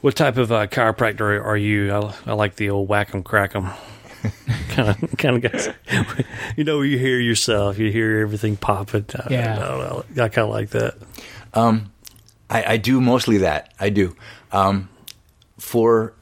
What 0.00 0.16
type 0.16 0.36
of 0.36 0.52
uh, 0.52 0.66
chiropractor 0.66 1.44
are 1.44 1.56
you? 1.56 1.92
I, 1.92 2.14
I 2.26 2.32
like 2.34 2.56
the 2.56 2.70
old 2.70 2.88
whack 2.88 3.14
'em, 3.14 3.22
crack 3.22 3.56
'em 3.56 3.70
kind 4.70 4.90
of 4.90 5.16
kind 5.18 5.44
of 5.44 5.50
guys. 5.52 5.68
you 6.56 6.64
know, 6.64 6.82
you 6.82 6.98
hear 6.98 7.18
yourself, 7.18 7.78
you 7.78 7.90
hear 7.90 8.18
everything 8.20 8.56
popping. 8.56 9.06
I, 9.14 9.26
Yeah. 9.30 9.54
I, 9.56 9.88
don't. 9.88 10.18
I 10.20 10.28
kind 10.28 10.46
of 10.46 10.50
like 10.50 10.70
that. 10.70 10.96
I, 12.50 12.64
I 12.74 12.76
do 12.76 13.00
mostly 13.00 13.38
that. 13.38 13.72
I 13.80 13.90
do. 13.90 14.14
Um, 14.52 14.88
for 15.58 16.14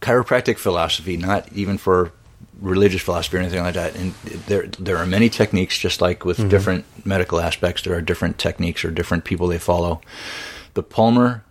chiropractic 0.00 0.58
philosophy, 0.58 1.16
not 1.16 1.50
even 1.52 1.78
for 1.78 2.12
religious 2.60 3.02
philosophy 3.02 3.36
or 3.36 3.40
anything 3.40 3.62
like 3.62 3.74
that. 3.74 3.96
And 3.96 4.12
there 4.46 4.66
there 4.66 4.96
are 4.96 5.06
many 5.06 5.28
techniques, 5.28 5.78
just 5.78 6.00
like 6.00 6.24
with 6.24 6.38
mm-hmm. 6.38 6.48
different 6.48 6.84
medical 7.04 7.40
aspects, 7.40 7.82
there 7.82 7.94
are 7.94 8.00
different 8.00 8.38
techniques 8.38 8.84
or 8.84 8.90
different 8.90 9.24
people 9.24 9.46
they 9.46 9.58
follow. 9.58 10.00
The 10.74 10.82
Palmer 10.82 11.44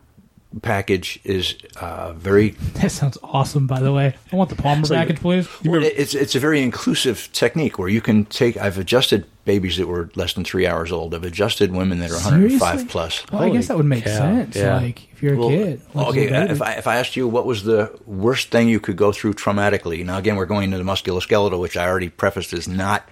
package 0.62 1.20
is 1.24 1.56
uh, 1.80 2.14
very 2.14 2.50
That 2.76 2.92
sounds 2.92 3.18
awesome, 3.24 3.68
by 3.68 3.80
the 3.80 3.92
way. 3.94 4.16
I 4.32 4.36
want 4.36 4.50
the 4.50 4.56
Palmer 4.56 4.82
like- 4.84 4.90
package, 5.08 5.20
please. 5.22 5.48
well, 5.66 5.84
it's 5.84 6.16
it's 6.16 6.36
a 6.36 6.40
very 6.40 6.62
inclusive 6.62 7.30
technique 7.34 7.78
where 7.78 7.90
you 7.90 8.02
can 8.02 8.26
take. 8.26 8.58
I've 8.58 8.78
adjusted 8.78 9.26
babies 9.46 9.78
that 9.78 9.88
were 9.88 10.10
less 10.16 10.34
than 10.34 10.44
three 10.44 10.68
hours 10.68 10.92
old. 10.92 11.14
I've 11.16 11.24
adjusted 11.24 11.72
women 11.72 12.00
that 12.00 12.12
are 12.12 12.16
105 12.16 12.90
plus. 12.90 13.24
Well, 13.32 13.44
I 13.44 13.50
guess 13.50 13.68
that 13.70 13.78
would 13.78 13.86
make 13.86 14.04
cow, 14.04 14.18
sense. 14.18 14.56
yeah. 14.56 14.78
Like 14.78 15.12
if 15.14 15.24
you're 15.24 15.36
a 15.36 15.38
Well, 15.38 15.50
kid. 15.50 15.82
what's 15.94 16.10
okay, 16.10 16.26
the 16.26 16.32
baby? 16.34 16.52
if 16.52 16.62
I, 16.62 16.72
if 16.74 16.88
I 16.88 16.98
asked 16.98 17.16
you 17.16 17.28
what 17.28 17.46
was 17.46 17.64
the 17.64 17.98
worst 18.06 18.50
thing 18.50 18.68
you 18.68 18.80
could 18.82 18.98
go 18.98 19.12
through 19.14 19.36
traumatically, 19.36 20.04
now 20.06 20.18
again, 20.18 20.36
we're 20.36 20.46
going 20.46 20.64
into 20.66 20.78
the 20.78 20.84
musculoskeletal, 20.84 21.60
which 21.62 21.78
I 21.78 21.88
already 21.88 22.10
prefaced 22.10 22.52
is 22.54 22.68
not 22.68 23.08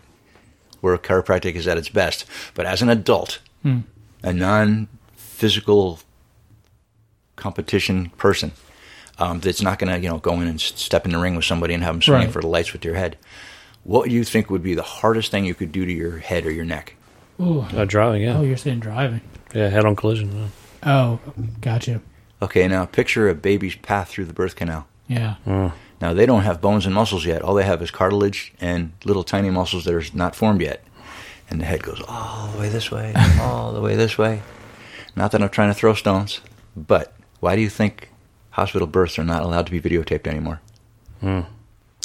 where 0.81 0.97
chiropractic 0.97 1.55
is 1.55 1.67
at 1.67 1.77
its 1.77 1.89
best. 1.89 2.25
But 2.53 2.65
as 2.65 2.81
an 2.81 2.89
adult, 2.89 3.39
Hmm. 3.63 3.79
a 4.23 4.33
non 4.33 4.87
physical 5.15 5.99
competition 7.35 8.09
person 8.17 8.51
um, 9.19 9.39
that's 9.39 9.61
not 9.61 9.79
going 9.79 9.93
to, 9.93 9.99
you 9.99 10.09
know, 10.09 10.17
go 10.17 10.33
in 10.41 10.47
and 10.47 10.59
step 10.59 11.05
in 11.05 11.11
the 11.11 11.17
ring 11.19 11.35
with 11.35 11.45
somebody 11.45 11.73
and 11.73 11.83
have 11.83 11.93
them 11.95 12.01
swing 12.01 12.21
Right. 12.23 12.31
for 12.31 12.41
the 12.41 12.47
lights 12.47 12.73
with 12.73 12.83
your 12.85 12.95
head. 12.95 13.17
What 13.83 14.09
do 14.09 14.15
you 14.15 14.23
think 14.23 14.49
would 14.49 14.63
be 14.63 14.73
the 14.73 14.81
hardest 14.81 15.31
thing 15.31 15.45
you 15.45 15.53
could 15.55 15.71
do 15.71 15.85
to 15.85 15.91
your 15.91 16.17
head 16.17 16.45
or 16.45 16.51
your 16.51 16.65
neck? 16.65 16.95
Ooh. 17.39 17.61
Uh, 17.73 17.85
driving, 17.85 18.23
yeah, 18.23 18.37
Oh, 18.37 18.41
you're 18.43 18.57
saying 18.57 18.79
driving. 18.79 19.21
yeah, 19.53 19.69
head 19.69 19.85
on 19.85 19.95
collision. 19.95 20.51
Oh, 20.83 21.19
gotcha. 21.61 22.01
Okay, 22.41 22.67
now 22.67 22.85
picture 22.85 23.29
a 23.29 23.35
baby's 23.35 23.75
path 23.75 24.09
through 24.09 24.25
the 24.25 24.33
birth 24.33 24.55
canal. 24.55 24.87
Yeah. 25.07 25.35
Now 26.01 26.13
they 26.13 26.25
don't 26.25 26.41
have 26.43 26.59
bones 26.61 26.85
and 26.85 26.93
muscles 26.93 27.25
yet. 27.25 27.41
All 27.41 27.53
they 27.53 27.63
have 27.63 27.81
is 27.81 27.91
cartilage 27.91 28.53
and 28.59 28.91
little 29.05 29.23
tiny 29.23 29.49
muscles 29.49 29.85
that 29.85 29.93
are 29.93 30.03
not 30.13 30.35
formed 30.35 30.61
yet. 30.61 30.83
And 31.49 31.61
the 31.61 31.65
head 31.65 31.83
goes 31.83 32.01
all 32.07 32.47
the 32.47 32.59
way 32.59 32.69
this 32.69 32.91
way, 32.91 33.13
all 33.39 33.71
the 33.71 33.79
way 33.81 33.95
this 33.95 34.17
way. 34.17 34.41
Not 35.15 35.31
that 35.31 35.41
I'm 35.41 35.49
trying 35.49 35.69
to 35.69 35.73
throw 35.75 35.93
stones, 35.93 36.41
but 36.75 37.14
why 37.39 37.55
do 37.55 37.61
you 37.61 37.69
think 37.69 38.09
hospital 38.51 38.87
births 38.87 39.19
are 39.19 39.23
not 39.23 39.43
allowed 39.43 39.65
to 39.67 39.71
be 39.71 39.81
videotaped 39.81 40.27
anymore? 40.27 40.61
Hmm. 41.19 41.41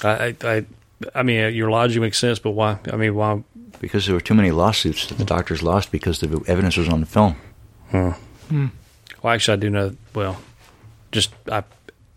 I, 0.03 0.09
I, 0.09 0.37
I, 0.45 0.66
I 1.14 1.22
mean, 1.22 1.45
uh, 1.45 1.49
your 1.49 1.70
logic 1.70 2.01
makes 2.01 2.18
sense, 2.18 2.39
but 2.39 2.51
why? 2.51 2.78
I 2.93 2.97
mean, 2.97 3.14
why? 3.14 3.43
Because 3.81 4.07
there 4.07 4.14
were 4.14 4.20
too 4.20 4.35
many 4.35 4.51
lawsuits 4.51 5.07
that 5.07 5.18
the 5.18 5.24
doctors 5.24 5.62
lost 5.62 5.91
because 5.91 6.20
the 6.20 6.43
evidence 6.47 6.76
was 6.76 6.89
on 6.89 7.01
the 7.01 7.07
film. 7.07 7.37
Hmm. 7.91 8.11
Hmm. 8.49 8.66
Well, 9.22 9.35
actually, 9.35 9.55
I 9.55 9.57
do 9.57 9.70
know. 9.70 9.97
Well, 10.14 10.41
just 11.12 11.33
I, 11.51 11.64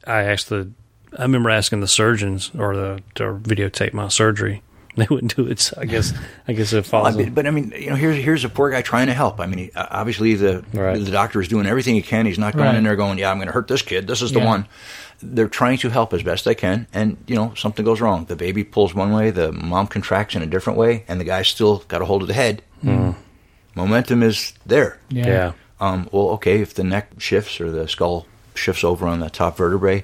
I 0.06 0.24
asked 0.24 0.50
the. 0.50 0.70
I 1.18 1.22
remember 1.24 1.50
asking 1.50 1.82
the 1.82 1.88
surgeons 1.88 2.52
or 2.58 2.76
the 2.76 3.04
to 3.16 3.24
videotape 3.36 3.94
my 3.94 4.08
surgery. 4.08 4.62
They 4.98 5.08
wouldn't 5.10 5.36
do 5.36 5.48
it. 5.48 5.60
So 5.60 5.78
I 5.82 5.86
guess 5.86 6.14
I 6.48 6.54
guess 6.54 6.72
it 6.72 6.78
I 6.80 6.82
follows. 6.84 7.18
mean, 7.18 7.34
but 7.34 7.48
I 7.48 7.52
mean, 7.52 7.74
you 7.76 7.90
know, 7.90 7.96
here's 7.96 8.16
here's 8.24 8.44
a 8.46 8.50
poor 8.50 8.70
guy 8.70 8.84
trying 8.84 9.08
to 9.08 9.14
help. 9.14 9.40
I 9.40 9.48
mean, 9.48 9.58
he, 9.58 9.72
uh, 9.72 9.88
obviously 9.90 10.36
the 10.36 10.64
Right. 10.74 11.04
the 11.04 11.10
doctor 11.12 11.42
is 11.42 11.48
doing 11.48 11.66
everything 11.66 11.96
he 11.96 12.02
can. 12.04 12.26
He's 12.28 12.38
not 12.38 12.54
going 12.54 12.66
Right. 12.68 12.76
in 12.76 12.84
there 12.84 12.96
going, 12.96 13.18
"Yeah, 13.18 13.32
I'm 13.32 13.38
going 13.38 13.48
to 13.48 13.54
hurt 13.54 13.68
this 13.68 13.82
kid. 13.82 14.06
This 14.08 14.22
is 14.22 14.32
the 14.34 14.40
Yeah. 14.40 14.46
one." 14.46 14.68
They're 15.26 15.48
trying 15.48 15.78
to 15.80 15.90
help 15.90 16.14
as 16.14 16.22
best 16.22 16.44
they 16.46 16.54
can, 16.54 16.86
and 16.94 17.18
you 17.28 17.36
know, 17.36 17.54
something 17.56 17.84
goes 17.86 18.02
wrong. 18.02 18.26
The 18.26 18.36
baby 18.36 18.64
pulls 18.64 18.94
one 18.94 19.12
way, 19.14 19.32
the 19.32 19.52
mom 19.52 19.88
contracts 19.88 20.36
in 20.36 20.42
a 20.42 20.46
different 20.46 20.78
way, 20.78 21.06
and 21.08 21.20
the 21.20 21.24
guy's 21.26 21.48
still 21.48 21.84
got 21.88 22.02
a 22.02 22.06
hold 22.06 22.22
of 22.22 22.28
the 22.28 22.34
head. 22.34 22.62
Momentum 23.76 24.22
is 24.24 24.54
there. 24.66 25.00
Yeah. 25.10 25.26
yeah. 25.28 25.52
Um, 25.80 26.08
well, 26.12 26.30
okay, 26.32 26.62
if 26.62 26.74
the 26.76 26.84
neck 26.84 27.10
shifts 27.18 27.60
or 27.60 27.72
the 27.72 27.88
skull 27.88 28.28
shifts 28.54 28.84
over 28.84 29.08
on 29.08 29.20
the 29.20 29.30
top 29.30 29.58
vertebrae, 29.58 30.04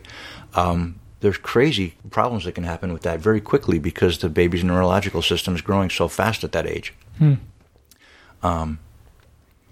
um, 0.55 0.98
there's 1.21 1.37
crazy 1.37 1.95
problems 2.09 2.45
that 2.45 2.53
can 2.53 2.63
happen 2.63 2.93
with 2.93 3.01
that 3.03 3.19
very 3.19 3.41
quickly 3.41 3.79
because 3.79 4.19
the 4.19 4.29
baby's 4.29 4.63
neurological 4.63 5.21
system 5.21 5.55
is 5.55 5.61
growing 5.61 5.89
so 5.89 6.07
fast 6.07 6.43
at 6.43 6.51
that 6.53 6.65
age. 6.65 6.93
Hmm. 7.17 7.35
Um, 8.41 8.79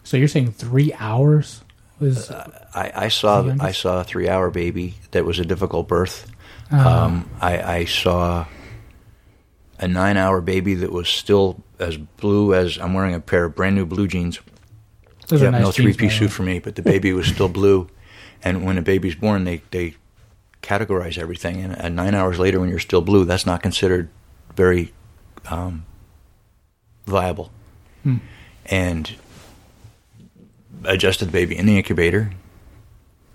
so 0.03 0.17
you're 0.17 0.27
saying 0.27 0.51
three 0.51 0.93
hours 0.93 1.61
was 1.99 2.29
uh, 2.29 2.67
I, 2.73 3.05
I 3.05 3.07
saw 3.07 3.55
I 3.59 3.71
saw 3.71 4.01
a 4.01 4.03
three 4.03 4.29
hour 4.29 4.49
baby 4.49 4.95
that 5.11 5.25
was 5.25 5.39
a 5.39 5.45
difficult 5.45 5.87
birth. 5.87 6.31
Uh-huh. 6.71 6.89
Um, 6.89 7.29
I, 7.39 7.61
I 7.61 7.85
saw 7.85 8.45
a 9.79 9.87
nine 9.87 10.17
hour 10.17 10.41
baby 10.41 10.73
that 10.75 10.91
was 10.91 11.07
still 11.07 11.63
as 11.79 11.97
blue 11.97 12.53
as 12.53 12.77
I'm 12.77 12.93
wearing 12.93 13.15
a 13.15 13.19
pair 13.19 13.45
of 13.45 13.55
brand 13.55 13.75
new 13.75 13.85
blue 13.85 14.07
jeans. 14.07 14.39
those 15.27 15.41
Yeah, 15.41 15.49
are 15.49 15.51
nice 15.51 15.61
no 15.61 15.71
three 15.71 15.93
piece 15.93 16.17
suit 16.17 16.31
for 16.31 16.43
me, 16.43 16.59
but 16.59 16.75
the 16.75 16.81
baby 16.81 17.13
was 17.13 17.27
still 17.27 17.49
blue. 17.49 17.89
And 18.43 18.63
when 18.63 18.77
a 18.77 18.83
baby's 18.83 19.15
born, 19.15 19.45
they 19.45 19.63
they 19.71 19.95
categorize 20.68 21.18
everything. 21.18 21.61
And 21.61 21.78
uh, 21.80 21.89
nine 21.89 22.13
hours 22.13 22.39
later, 22.39 22.59
when 22.59 22.70
you're 22.70 22.80
still 22.80 23.01
blue, 23.01 23.26
that's 23.26 23.45
not 23.45 23.63
considered 23.63 24.09
very 24.55 24.93
um, 25.49 25.86
viable. 27.05 27.51
Hmm. 28.03 28.18
And 28.65 29.15
adjusted 30.84 31.26
the 31.26 31.32
baby 31.32 31.57
in 31.57 31.65
the 31.65 31.78
incubator. 31.78 32.32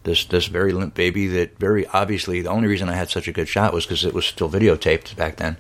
This 0.05 0.25
this 0.25 0.47
very 0.47 0.73
limp 0.73 0.95
baby 0.95 1.27
that 1.29 1.59
very 1.59 1.87
obviously 1.89 2.43
the 2.43 2.51
only 2.51 2.67
reason 2.67 2.89
I 2.89 2.95
had 2.95 3.11
such 3.11 3.29
a 3.29 3.33
good 3.33 3.49
shot 3.49 3.73
was 3.73 3.85
because 3.85 4.05
it 4.05 4.15
was 4.15 4.27
still 4.27 4.51
videotaped 4.51 5.15
back 5.17 5.37
then, 5.37 5.59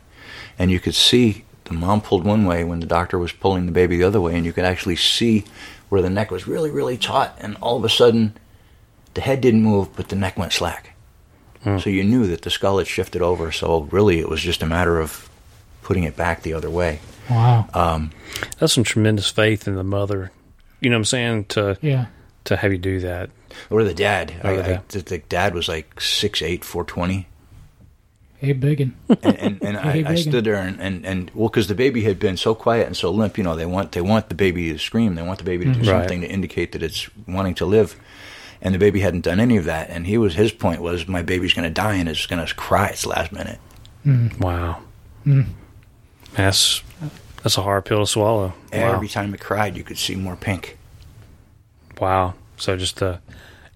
and 0.59 0.71
you 0.71 0.81
could 0.81 0.97
see 0.97 1.45
the 1.65 1.75
mom 1.75 2.01
pulled 2.01 2.25
one 2.25 2.45
way 2.45 2.65
when 2.65 2.81
the 2.81 2.87
doctor 2.87 3.19
was 3.19 3.33
pulling 3.33 3.67
the 3.67 3.73
baby 3.73 3.97
the 3.97 4.05
other 4.05 4.21
way, 4.21 4.35
and 4.35 4.45
you 4.45 4.53
could 4.53 4.65
actually 4.65 4.97
see 4.97 5.45
where 5.89 6.03
the 6.03 6.11
neck 6.11 6.33
was 6.33 6.49
really 6.49 6.71
really 6.71 6.99
taut, 6.99 7.37
and 7.39 7.57
all 7.63 7.77
of 7.77 7.85
a 7.85 7.89
sudden, 7.89 8.37
the 9.15 9.21
head 9.21 9.41
didn't 9.41 9.63
move, 9.63 9.95
but 9.95 10.09
the 10.09 10.17
neck 10.17 10.37
went 10.37 10.53
slack. 10.53 10.92
So 11.65 11.91
you 11.91 12.03
knew 12.03 12.27
that 12.27 12.43
the 12.43 12.51
skull 12.51 12.79
had 12.79 12.87
shifted 12.89 13.23
over. 13.23 13.53
So 13.53 13.83
really, 13.93 14.19
it 14.19 14.29
was 14.29 14.41
just 14.41 14.63
a 14.63 14.67
matter 14.67 14.99
of 14.99 15.29
putting 15.83 16.03
it 16.05 16.17
back 16.17 16.43
the 16.43 16.55
other 16.55 16.69
way. 16.71 16.99
Wow. 17.31 17.69
Uh, 17.73 18.07
That's 18.59 18.73
some 18.73 18.83
tremendous 18.85 19.31
faith 19.31 19.69
in 19.69 19.77
the 19.77 19.85
mother. 19.85 20.33
You 20.81 20.91
know 20.91 20.97
what 20.97 21.01
I'm 21.01 21.05
saying? 21.05 21.45
To 21.47 21.79
yeah. 21.81 22.07
to 22.45 22.57
have 22.57 22.73
you 22.73 22.79
do 22.79 22.99
that. 23.01 23.31
Or 23.71 23.85
the 23.85 23.95
dad. 23.95 24.33
Or 24.43 24.51
I, 24.51 24.57
the 24.57 24.65
I, 24.65 24.67
dad. 24.67 24.89
the, 24.89 24.99
the 25.03 25.19
dad 25.19 25.55
was 25.55 25.69
like 25.69 25.95
6'8", 25.97 26.65
420. 26.65 27.29
Hey, 28.39 28.53
biggin. 28.55 28.97
and, 29.23 29.37
and, 29.39 29.63
and 29.63 29.77
I, 29.77 29.83
Hey, 29.93 30.05
I 30.05 30.15
stood 30.17 30.43
there 30.45 30.57
and, 30.57 30.81
and, 30.81 31.07
and 31.07 31.31
well, 31.33 31.49
because 31.49 31.69
the 31.69 31.77
baby 31.77 32.03
had 32.03 32.19
been 32.19 32.37
so 32.37 32.57
quiet 32.57 32.89
and 32.89 32.97
so 32.97 33.09
limp, 33.13 33.39
you 33.39 33.45
know, 33.45 33.55
they 33.55 33.67
want 33.67 33.93
they 33.93 34.01
want 34.01 34.31
the 34.31 34.35
baby 34.35 34.73
to 34.73 34.79
scream, 34.81 35.15
they 35.15 35.23
want 35.23 35.39
the 35.39 35.45
baby 35.45 35.67
to 35.67 35.71
do 35.73 35.79
Right. 35.79 35.87
something 36.01 36.23
to 36.23 36.27
indicate 36.27 36.73
that 36.73 36.83
it's 36.83 37.09
wanting 37.29 37.55
to 37.57 37.67
live, 37.67 37.95
and 38.63 38.75
the 38.75 38.79
baby 38.79 39.01
hadn't 39.01 39.21
done 39.23 39.41
any 39.41 39.57
of 39.59 39.65
that, 39.67 39.91
and 39.91 40.07
he 40.07 40.17
was 40.17 40.35
his 40.37 40.53
point 40.53 40.81
was 40.81 41.07
my 41.07 41.21
baby's 41.23 41.53
going 41.53 41.69
to 41.69 41.75
die 41.75 41.95
and 41.97 42.09
it's 42.09 42.25
going 42.27 42.45
to 42.45 42.55
cry 42.55 42.87
its 42.89 43.05
last 43.05 43.33
minute. 43.33 43.59
Mm. 44.07 44.39
Wow. 44.41 44.81
Mm. 45.27 45.47
That's 46.35 46.83
that's 47.43 47.59
a 47.59 47.63
hard 47.63 47.85
pill 47.85 48.01
to 48.01 48.07
swallow. 48.07 48.49
Wow. 48.73 48.95
Every 48.95 49.09
time 49.09 49.35
it 49.35 49.41
cried, 49.41 49.77
you 49.77 49.85
could 49.85 49.99
see 49.99 50.15
more 50.15 50.37
pink. 50.37 50.79
wow. 52.01 52.35
So 52.57 52.77
just 52.77 52.97
the 52.97 53.19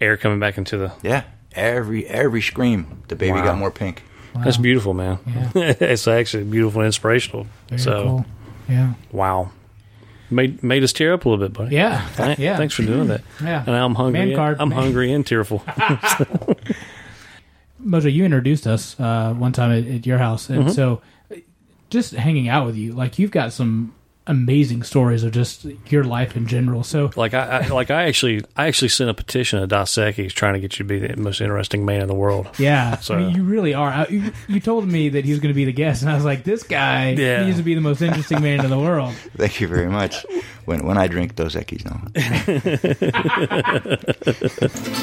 air 0.00 0.16
coming 0.16 0.38
back 0.38 0.56
into 0.56 0.78
the. 0.78 0.92
Yeah, 1.02 1.24
every 1.52 2.06
every 2.06 2.40
scream, 2.40 3.02
the 3.08 3.16
baby 3.16 3.32
Wow. 3.32 3.44
got 3.44 3.58
more 3.58 3.70
pink. 3.72 4.02
That's 4.44 4.58
beautiful, 4.58 4.92
man. 4.94 5.18
Yeah. 5.26 5.50
it's 5.80 6.06
actually 6.06 6.44
beautiful 6.44 6.82
and 6.82 6.86
inspirational. 6.86 7.46
Very 7.68 7.80
so 7.80 8.02
cool. 8.04 8.26
Yeah. 8.68 8.92
wow. 9.10 9.50
Made 10.30 10.62
made 10.62 10.82
us 10.82 10.92
tear 10.92 11.12
up 11.12 11.24
a 11.24 11.28
little 11.28 11.44
bit, 11.44 11.52
buddy. 11.52 11.74
Yeah. 11.76 12.06
Yeah. 12.38 12.56
Thanks 12.56 12.74
for 12.74 12.82
doing 12.82 13.08
that. 13.08 13.22
Yeah. 13.42 13.62
And 13.66 13.76
I'm 13.76 13.94
hungry. 13.94 14.18
Man 14.20 14.28
and- 14.28 14.36
card. 14.36 14.56
I'm 14.60 14.70
Man- 14.70 14.78
hungry 14.78 15.12
and 15.12 15.24
tearful. 15.26 15.58
Mojo, 17.84 18.12
you 18.12 18.24
introduced 18.24 18.66
us 18.66 18.98
uh, 18.98 19.34
one 19.34 19.52
time 19.52 19.70
at, 19.70 19.86
at 19.86 20.06
your 20.06 20.18
house, 20.18 20.48
Mm-hmm. 20.48 20.60
and 20.62 20.72
so 20.72 21.02
uh, 21.30 21.36
just 21.90 22.12
hanging 22.14 22.48
out 22.48 22.66
with 22.66 22.76
you, 22.76 22.92
like 22.92 23.18
you've 23.18 23.30
got 23.30 23.52
some 23.52 23.94
amazing 24.28 24.82
stories 24.82 25.22
of 25.22 25.32
just 25.32 25.64
your 25.88 26.04
life 26.04 26.36
in 26.36 26.46
general. 26.46 26.82
So 26.82 27.10
like 27.16 27.34
I, 27.34 27.60
I 27.60 27.66
like 27.68 27.90
I 27.90 28.04
actually 28.08 28.42
I 28.56 28.66
actually 28.66 28.88
sent 28.88 29.08
a 29.10 29.14
petition 29.14 29.60
to 29.60 29.66
Dos 29.66 29.92
Equis 29.92 30.32
trying 30.32 30.54
to 30.54 30.60
get 30.60 30.78
you 30.78 30.84
to 30.84 30.88
be 30.88 30.98
the 31.06 31.16
most 31.16 31.40
interesting 31.40 31.84
man 31.84 32.02
in 32.02 32.08
the 32.08 32.14
world. 32.14 32.48
yeah, 32.58 32.96
So- 32.98 33.14
I 33.14 33.18
mean, 33.18 33.36
you 33.36 33.44
really 33.44 33.74
are. 33.74 33.88
I, 33.88 34.06
you, 34.08 34.32
you 34.48 34.60
told 34.60 34.86
me 34.88 35.10
that 35.10 35.24
he 35.24 35.30
was 35.30 35.40
going 35.40 35.52
to 35.52 35.56
be 35.56 35.64
the 35.64 35.72
guest, 35.72 36.02
and 36.02 36.10
I 36.10 36.14
was 36.14 36.24
like, 36.24 36.42
this 36.44 36.62
guy 36.64 37.10
Yeah. 37.12 37.44
needs 37.44 37.58
to 37.58 37.62
be 37.62 37.74
the 37.74 37.80
most 37.80 38.02
interesting 38.02 38.42
man 38.42 38.64
in 38.64 38.70
the 38.70 38.78
world. 38.78 39.14
Thank 39.36 39.60
you 39.60 39.68
very 39.68 39.88
much. 39.88 40.26
when 40.64 40.84
when 40.84 40.98
I 40.98 41.06
drink 41.06 41.36
those 41.36 41.54
Equis 41.54 41.84
now. 41.84 42.02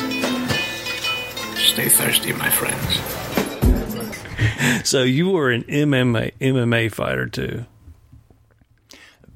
Stay 1.56 1.90
thirsty, 1.90 2.34
my 2.34 2.50
friends. 2.50 3.00
So 4.88 5.04
you 5.04 5.30
were 5.30 5.50
an 5.52 5.64
MMA 5.64 6.34
MMA 6.40 6.92
fighter 6.92 7.28
too. 7.28 7.66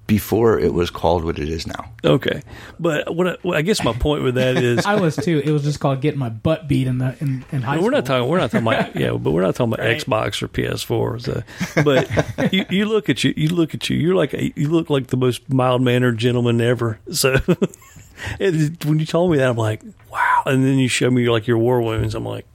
Before 0.07 0.57
it 0.57 0.73
was 0.73 0.89
called 0.89 1.25
what 1.25 1.37
it 1.37 1.49
is 1.49 1.67
now. 1.67 1.91
Okay, 2.03 2.41
but 2.79 3.13
what 3.13 3.27
I, 3.27 3.35
well, 3.43 3.57
I 3.57 3.61
guess 3.61 3.83
my 3.83 3.91
point 3.91 4.23
with 4.23 4.35
that 4.35 4.55
is 4.55 4.85
I 4.85 4.95
was 4.95 5.17
too. 5.17 5.41
It 5.43 5.51
was 5.51 5.63
just 5.63 5.81
called 5.81 5.99
getting 5.99 6.17
my 6.17 6.29
butt 6.29 6.69
beat 6.69 6.87
in 6.87 6.97
the 6.99 7.15
in, 7.19 7.43
in 7.51 7.61
high 7.61 7.75
we're 7.75 7.81
school. 7.81 7.91
not 7.91 8.05
talking. 8.05 8.29
We're 8.29 8.37
not 8.39 8.51
talking 8.51 8.67
about 8.67 8.95
yeah, 8.99 9.11
but 9.11 9.31
we're 9.31 9.41
not 9.41 9.55
talking 9.55 9.73
about 9.73 9.85
Right. 9.85 9.97
Xbox 10.01 10.41
or 10.41 10.47
PS4. 10.47 11.21
So, 11.21 11.43
but 11.83 12.53
you, 12.53 12.65
you 12.69 12.85
look 12.85 13.09
at 13.09 13.25
you, 13.25 13.33
you 13.35 13.49
look 13.49 13.73
at 13.73 13.89
you. 13.89 13.97
You're 13.97 14.15
like 14.15 14.33
a, 14.33 14.53
you 14.57 14.69
look 14.69 14.89
like 14.89 15.07
the 15.07 15.17
most 15.17 15.51
mild 15.51 15.81
mannered 15.81 16.17
gentleman 16.17 16.61
ever. 16.61 16.99
So, 17.11 17.35
it, 18.39 18.85
when 18.85 18.99
you 18.99 19.05
told 19.05 19.31
me 19.31 19.39
that, 19.39 19.49
I'm 19.49 19.57
like, 19.57 19.81
wow. 20.09 20.43
And 20.45 20.63
then 20.63 20.77
you 20.79 20.87
show 20.87 21.11
me 21.11 21.29
like 21.29 21.47
your 21.47 21.57
war 21.57 21.81
wounds. 21.81 22.15
I'm 22.15 22.25
like, 22.25 22.45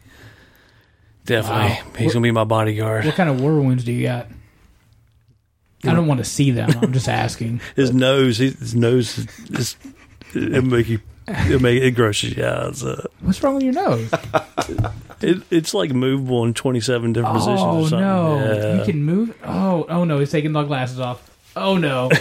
Definitely, 1.24 1.78
he's 2.02 2.14
gonna 2.14 2.22
be 2.24 2.30
my 2.32 2.44
bodyguard. 2.44 3.04
What 3.04 3.14
kind 3.14 3.28
of 3.30 3.40
war 3.40 3.54
wounds 3.54 3.84
do 3.84 3.92
you 3.92 4.04
got? 4.04 4.26
I 5.84 5.94
don't 5.94 6.06
want 6.06 6.18
to 6.18 6.24
see 6.24 6.50
them. 6.52 6.70
I'm 6.80 6.92
just 6.92 7.08
asking. 7.08 7.60
His 7.76 7.92
nose, 7.92 8.38
his, 8.38 8.58
his 8.58 8.74
nose, 8.74 9.18
is, 9.18 9.26
is 9.50 9.76
it 10.34 10.64
make 10.64 10.88
you. 10.88 11.00
It 11.28 11.60
make 11.62 11.82
it 11.82 11.92
grosses 11.92 12.36
you 12.36 12.44
out. 12.44 12.70
It's, 12.70 12.82
uh, 12.84 13.06
What's 13.20 13.42
wrong 13.42 13.54
with 13.54 13.62
your 13.64 13.72
nose? 13.74 14.12
it, 15.20 15.42
it's 15.50 15.72
like 15.72 15.90
movable 15.92 16.44
in 16.44 16.52
twenty 16.54 16.80
seven 16.80 17.12
different 17.12 17.36
positions. 17.36 17.92
Oh 17.92 17.98
no! 17.98 18.38
Yeah. 18.54 18.78
You 18.80 18.84
can 18.84 19.04
move. 19.04 19.36
Oh, 19.44 19.86
oh 19.88 20.04
no! 20.04 20.18
He's 20.18 20.30
taking 20.32 20.52
the 20.52 20.62
glasses 20.64 20.98
off. 21.00 21.30
Oh 21.56 21.76
no! 21.76 22.10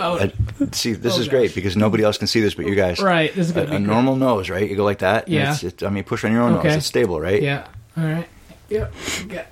Oh, 0.00 0.30
see, 0.70 0.92
this 0.92 1.16
Oh, 1.16 1.20
is 1.20 1.26
great 1.26 1.56
because 1.56 1.76
nobody 1.76 2.04
else 2.04 2.18
can 2.18 2.28
see 2.28 2.40
this 2.40 2.54
but 2.54 2.66
you 2.66 2.76
guys. 2.76 3.00
right. 3.00 3.34
This 3.34 3.50
is 3.50 3.56
A, 3.56 3.62
a 3.66 3.78
normal 3.80 4.14
nose, 4.14 4.48
right? 4.48 4.70
You 4.70 4.76
go 4.76 4.84
like 4.84 5.00
that. 5.00 5.26
Yeah. 5.26 5.52
It's, 5.54 5.64
it's, 5.64 5.82
I 5.82 5.90
mean, 5.90 6.04
push 6.04 6.24
on 6.24 6.30
your 6.30 6.42
own 6.42 6.54
Okay. 6.58 6.68
nose. 6.68 6.76
It's 6.76 6.86
stable, 6.86 7.20
right? 7.20 7.42
Yeah. 7.42 7.66
All 7.96 8.04
right. 8.04 8.28
Yep. 8.68 8.94
Yeah. 9.28 9.46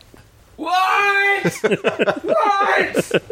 What? 0.56 1.52
what? 2.22 3.22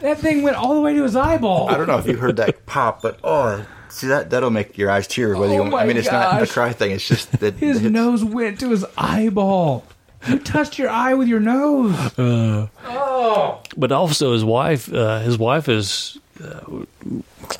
that 0.00 0.18
thing 0.18 0.42
went 0.42 0.56
all 0.56 0.74
the 0.74 0.80
way 0.80 0.94
to 0.94 1.02
his 1.02 1.16
eyeball. 1.16 1.68
I 1.70 1.76
don't 1.76 1.86
know 1.86 1.98
if 1.98 2.06
you 2.06 2.16
heard 2.16 2.36
that 2.36 2.66
pop, 2.66 3.02
but 3.02 3.18
oh, 3.24 3.64
see 3.88 4.08
that 4.08 4.30
that'll 4.30 4.50
make 4.50 4.76
your 4.76 4.90
eyes 4.90 5.06
tear. 5.06 5.36
Whether 5.36 5.54
Oh 5.54 5.64
you, 5.64 5.70
my 5.70 5.82
I 5.82 5.86
mean, 5.86 5.96
it's 5.96 6.10
not 6.10 6.34
the 6.40 6.46
gosh. 6.46 6.52
cry 6.52 6.72
thing. 6.72 6.90
It's 6.92 7.06
just 7.06 7.30
that 7.40 7.54
His 7.58 7.76
it's- 7.78 7.92
nose 7.92 8.24
went 8.24 8.60
to 8.60 8.70
his 8.70 8.84
eyeball. 8.98 9.84
You 10.26 10.38
touched 10.38 10.78
your 10.78 10.88
eye 10.88 11.12
with 11.14 11.28
your 11.28 11.40
nose. 11.40 11.94
Oh! 12.18 13.60
But 13.76 13.92
also 13.92 14.32
his 14.32 14.42
wife, 14.44 14.90
uh, 14.92 15.20
his 15.20 15.36
wife 15.36 15.68
is. 15.68 16.16
Uh, 16.42 16.84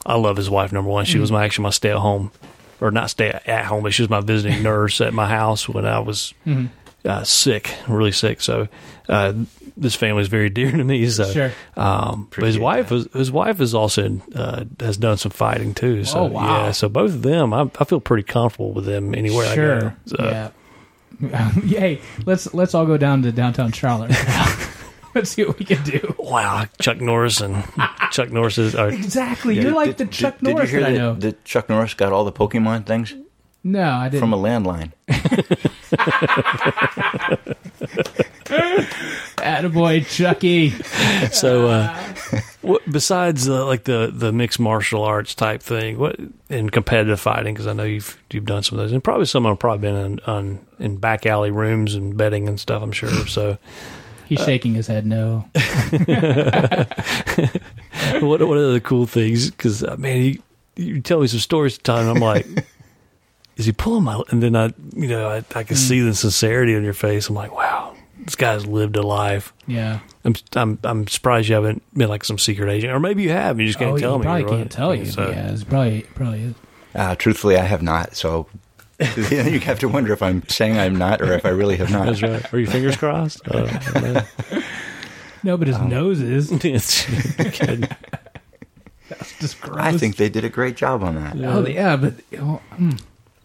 I 0.06 0.16
love 0.16 0.36
his 0.38 0.48
wife. 0.48 0.72
Number 0.72 0.90
one, 0.90 1.04
she 1.04 1.18
was 1.18 1.30
my 1.30 1.44
actually 1.44 1.64
my 1.64 1.70
stay 1.70 1.90
at 1.90 1.98
home, 1.98 2.32
or 2.80 2.90
not 2.90 3.10
stay 3.10 3.28
at 3.44 3.66
home, 3.66 3.82
but 3.82 3.92
she 3.92 4.00
was 4.02 4.08
my 4.08 4.20
visiting 4.20 4.62
nurse 4.62 5.02
at 5.02 5.12
my 5.12 5.28
house 5.28 5.68
when 5.68 5.84
I 5.84 5.98
was 5.98 6.32
uh, 7.04 7.24
sick, 7.24 7.74
really 7.88 8.12
sick. 8.12 8.40
So 8.40 8.68
uh, 9.08 9.32
this 9.76 9.94
family 9.94 10.22
is 10.22 10.28
very 10.28 10.50
dear 10.58 10.70
to 10.70 10.84
me. 10.84 11.08
So, 11.10 11.30
Sure. 11.30 11.52
um, 11.76 12.28
but 12.34 12.44
his 12.44 12.58
wife 12.58 12.88
that. 12.88 12.94
was 12.94 13.08
his 13.12 13.30
wife 13.32 13.60
is 13.60 13.74
also 13.74 14.20
uh, 14.34 14.64
has 14.80 14.96
done 14.96 15.16
some 15.18 15.30
fighting 15.32 15.74
too. 15.74 16.04
So 16.04 16.20
Oh, 16.20 16.24
wow. 16.26 16.66
yeah, 16.66 16.70
so 16.72 16.88
both 16.88 17.10
of 17.12 17.22
them, 17.22 17.52
I, 17.52 17.70
I 17.78 17.84
feel 17.84 18.00
pretty 18.00 18.22
comfortable 18.22 18.72
with 18.72 18.84
them 18.86 19.14
anywhere 19.14 19.46
I 19.46 19.56
go. 19.56 19.80
Sure. 19.80 19.96
So, 20.06 20.16
Yeah. 20.20 20.50
hey, 21.64 22.00
let's 22.26 22.52
let's 22.54 22.74
all 22.74 22.86
go 22.86 22.96
down 22.96 23.22
to 23.22 23.30
downtown 23.32 23.70
Charlotte. 23.70 24.10
let's 25.14 25.30
see 25.30 25.44
what 25.44 25.58
we 25.58 25.64
can 25.64 25.80
do. 25.84 26.14
Wow, 26.18 26.64
Chuck 26.80 27.00
Norris 27.00 27.40
and 27.40 27.62
Chuck 28.10 28.30
Norris 28.30 28.58
is. 28.58 28.74
Are, 28.74 28.88
Exactly. 28.88 29.60
You're 29.60 29.70
like 29.72 29.96
the 29.96 30.06
Did- 30.06 30.12
Chuck 30.12 30.38
did, 30.40 30.48
Norris 30.54 30.70
Did 30.70 30.74
you 30.76 30.80
that 30.80 30.86
I 30.88 30.90
hear 30.90 30.98
know. 31.00 31.14
that, 31.14 31.20
that 31.20 31.44
Chuck 31.44 31.68
Norris 31.68 31.94
got 31.94 32.12
all 32.12 32.24
the 32.24 32.32
Pokemon 32.32 32.86
things 32.86 33.14
no, 33.64 33.90
I 33.90 34.08
didn't. 34.08 34.20
from 34.20 34.32
a 34.32 34.38
landline? 34.38 34.92
Attaboy, 39.38 40.06
Chucky. 40.06 40.70
So, 41.30 41.68
uh, 41.68 41.94
what, 42.62 42.82
besides 42.90 43.48
uh, 43.48 43.66
like 43.66 43.84
the 43.84 44.10
the 44.12 44.32
mixed 44.32 44.60
martial 44.60 45.02
arts 45.02 45.34
type 45.34 45.62
thing, 45.62 45.98
what 45.98 46.16
in 46.48 46.70
competitive 46.70 47.20
fighting? 47.20 47.54
Because 47.54 47.66
I 47.66 47.72
know 47.72 47.84
you've 47.84 48.20
you've 48.30 48.44
done 48.44 48.62
some 48.62 48.78
of 48.78 48.84
those, 48.84 48.92
and 48.92 49.02
probably 49.02 49.26
some 49.26 49.46
of 49.46 49.50
them 49.50 49.56
probably 49.56 49.88
been 49.88 49.96
in 49.96 50.20
on, 50.26 50.60
in 50.78 50.96
back 50.96 51.26
alley 51.26 51.50
rooms 51.50 51.94
and 51.94 52.16
betting 52.16 52.48
and 52.48 52.60
stuff. 52.60 52.82
I'm 52.82 52.92
sure. 52.92 53.10
So, 53.26 53.58
He's 54.26 54.44
shaking 54.44 54.74
his 54.74 54.86
head 54.86 55.06
no. 55.06 55.40
what 58.20 58.40
what 58.40 58.58
are 58.58 58.72
the 58.72 58.80
cool 58.82 59.06
things? 59.06 59.50
Because 59.50 59.82
uh, 59.82 59.96
man, 59.98 60.22
you 60.22 60.42
you 60.76 61.00
tell 61.00 61.20
me 61.20 61.26
some 61.26 61.40
stories 61.40 61.78
at 61.78 61.84
the 61.84 61.92
time. 61.92 62.08
And 62.08 62.16
I'm 62.16 62.22
like. 62.22 62.46
Is 63.56 63.66
he 63.66 63.72
pulling 63.72 64.04
my? 64.04 64.20
And 64.30 64.42
then 64.42 64.56
I, 64.56 64.72
you 64.94 65.08
know, 65.08 65.28
I, 65.28 65.44
I 65.54 65.62
can 65.62 65.76
see 65.76 66.00
the 66.00 66.14
sincerity 66.14 66.74
on 66.74 66.82
your 66.84 66.92
face. 66.94 67.28
I'm 67.28 67.34
like, 67.36 67.54
wow, 67.54 67.94
this 68.18 68.34
guy's 68.34 68.66
lived 68.66 68.96
a 68.96 69.02
life. 69.02 69.52
Yeah. 69.66 70.00
I'm, 70.24 70.34
I'm, 70.56 70.78
I'm 70.82 71.06
surprised 71.06 71.48
you 71.48 71.54
haven't 71.54 71.82
been 71.96 72.08
like 72.08 72.24
some 72.24 72.38
secret 72.38 72.68
agent, 72.70 72.92
or 72.92 72.98
maybe 72.98 73.22
you 73.22 73.30
have. 73.30 73.60
You 73.60 73.66
just 73.66 73.78
can't 73.78 73.92
oh, 73.92 73.98
tell 73.98 74.12
he 74.14 74.18
me. 74.18 74.24
probably 74.24 74.44
right? 74.44 74.50
can't 74.50 74.72
tell 74.72 74.94
you. 74.94 75.06
So- 75.06 75.30
yeah, 75.30 75.52
it's 75.52 75.64
probably 75.64 76.02
probably 76.14 76.42
is. 76.42 76.54
Uh, 76.94 77.14
truthfully, 77.16 77.56
I 77.56 77.62
have 77.64 77.82
not. 77.82 78.16
So 78.16 78.46
you 79.28 79.60
have 79.60 79.78
to 79.80 79.88
wonder 79.88 80.12
if 80.12 80.22
I'm 80.22 80.46
saying 80.48 80.78
I'm 80.78 80.96
not 80.96 81.20
or 81.20 81.32
if 81.32 81.44
I 81.44 81.50
really 81.50 81.76
have 81.76 81.90
not. 81.90 82.06
That's 82.06 82.22
right. 82.22 82.52
Are 82.54 82.58
your 82.58 82.70
fingers 82.70 82.96
crossed? 82.96 83.40
Uh. 83.48 84.22
No, 85.42 85.58
but 85.58 85.68
his 85.68 85.76
Um, 85.76 85.90
nose 85.90 86.22
is. 86.22 86.50
it's, 86.50 87.04
kidding. 87.52 87.86
Just 89.40 89.60
gross. 89.60 89.78
I 89.78 89.98
think 89.98 90.16
they 90.16 90.30
did 90.30 90.42
a 90.44 90.48
great 90.48 90.74
job 90.74 91.02
on 91.02 91.16
that. 91.16 91.36
Oh 91.44 91.66
yeah, 91.66 91.96
but 91.96 92.14
oh, 92.38 92.62
mm. 92.78 92.98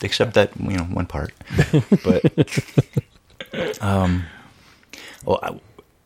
Except 0.04 0.34
that 0.34 0.52
you 0.60 0.78
know 0.78 0.84
one 0.86 1.06
part. 1.06 1.34
But 2.04 3.82
um, 3.82 4.26
well, 5.26 5.60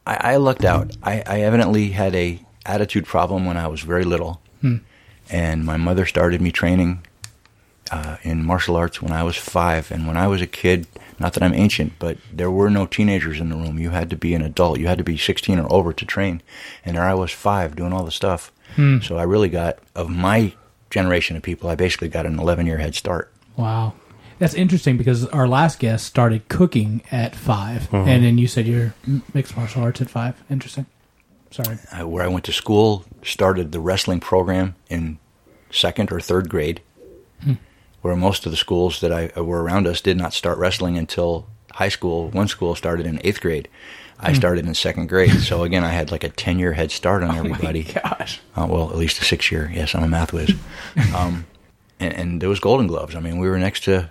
I, 0.07 0.33
I 0.33 0.35
lucked 0.37 0.65
out. 0.65 0.95
I, 1.03 1.23
I 1.25 1.41
evidently 1.41 1.89
had 1.89 2.15
a 2.15 2.39
attitude 2.65 3.05
problem 3.05 3.45
when 3.45 3.57
I 3.57 3.67
was 3.67 3.81
very 3.81 4.03
little, 4.05 4.41
and 5.29 5.65
my 5.65 5.77
mother 5.77 6.05
started 6.05 6.41
me 6.41 6.51
training 6.51 7.03
uh, 7.91 8.17
in 8.23 8.43
martial 8.45 8.75
arts 8.75 9.01
when 9.01 9.11
I 9.11 9.23
was 9.23 9.35
five. 9.35 9.91
And 9.91 10.07
when 10.07 10.17
I 10.17 10.27
was 10.27 10.41
a 10.41 10.47
kid, 10.47 10.87
not 11.19 11.33
that 11.33 11.43
I'm 11.43 11.53
ancient, 11.53 11.93
but 11.99 12.17
there 12.31 12.49
were 12.49 12.69
no 12.69 12.85
teenagers 12.85 13.39
in 13.39 13.49
the 13.49 13.55
room. 13.55 13.77
You 13.77 13.89
had 13.91 14.09
to 14.11 14.15
be 14.15 14.33
an 14.33 14.41
adult. 14.41 14.79
You 14.79 14.87
had 14.87 14.97
to 14.97 15.03
be 15.03 15.17
16 15.17 15.59
or 15.59 15.71
over 15.71 15.91
to 15.93 16.05
train. 16.05 16.41
And 16.85 16.95
there 16.95 17.03
I 17.03 17.13
was 17.13 17.31
five 17.31 17.75
doing 17.75 17.93
all 17.93 18.05
the 18.05 18.11
stuff. 18.11 18.51
So 19.01 19.17
I 19.17 19.23
really 19.23 19.49
got 19.49 19.77
of 19.95 20.09
my 20.09 20.53
generation 20.89 21.35
of 21.35 21.43
people. 21.43 21.69
I 21.69 21.75
basically 21.75 22.07
got 22.07 22.25
an 22.25 22.39
11 22.39 22.65
year 22.65 22.77
head 22.77 22.95
start. 22.95 23.31
Wow, 23.57 23.93
that's 24.39 24.53
interesting 24.53 24.97
because 24.97 25.25
our 25.27 25.47
last 25.47 25.79
guest 25.79 26.05
started 26.05 26.47
cooking 26.49 27.01
at 27.11 27.35
5 27.35 27.93
Uh-huh. 27.93 27.97
and 28.09 28.23
then 28.23 28.37
you 28.37 28.47
said 28.47 28.65
you're 28.67 28.93
mixed 29.33 29.55
martial 29.55 29.83
arts 29.83 30.01
at 30.01 30.09
five. 30.09 30.41
Interesting. 30.49 30.85
Sorry. 31.51 31.77
uh, 31.91 32.07
where 32.07 32.23
I 32.23 32.27
went 32.27 32.45
to 32.45 32.51
school, 32.53 33.05
started 33.23 33.71
the 33.71 33.79
wrestling 33.79 34.19
program 34.19 34.73
in 34.89 35.19
second 35.69 36.11
or 36.11 36.19
third 36.19 36.49
grade, 36.49 36.81
where 38.01 38.15
most 38.15 38.45
of 38.45 38.51
the 38.51 38.57
schools 38.57 38.99
that 39.01 39.11
I 39.13 39.27
uh, 39.37 39.43
were 39.43 39.61
around 39.63 39.87
us 39.87 40.01
did 40.01 40.17
not 40.17 40.33
start 40.33 40.57
wrestling 40.57 40.97
until 40.97 41.45
high 41.73 41.89
school. 41.89 42.29
One 42.31 42.47
school 42.47 42.75
started 42.75 43.05
in 43.05 43.19
eighth 43.23 43.39
grade. 43.39 43.69
I 44.19 44.33
started 44.33 44.65
in 44.65 44.73
second 44.73 45.09
grade. 45.09 45.31
So 45.41 45.63
again, 45.63 45.83
I 45.83 45.89
had 45.91 46.09
like 46.11 46.23
a 46.23 46.29
10 46.29 46.57
year 46.59 46.73
head 46.73 46.91
start 46.91 47.23
on 47.23 47.35
everybody. 47.35 47.83
Gosh. 47.83 48.39
Uh, 48.55 48.67
well, 48.69 48.89
at 48.89 48.97
least 48.97 49.21
a 49.21 49.25
six 49.25 49.51
year. 49.51 49.71
Yes, 49.73 49.93
I'm 49.95 50.03
a 50.03 50.07
math 50.07 50.33
whiz. 50.33 50.53
um, 51.15 51.45
and, 52.03 52.13
and 52.13 52.41
there 52.41 52.49
was 52.49 52.59
Golden 52.59 52.87
Gloves. 52.87 53.15
I 53.15 53.19
mean, 53.19 53.37
we 53.39 53.47
were 53.49 53.57
next 53.59 53.83
to 53.85 54.09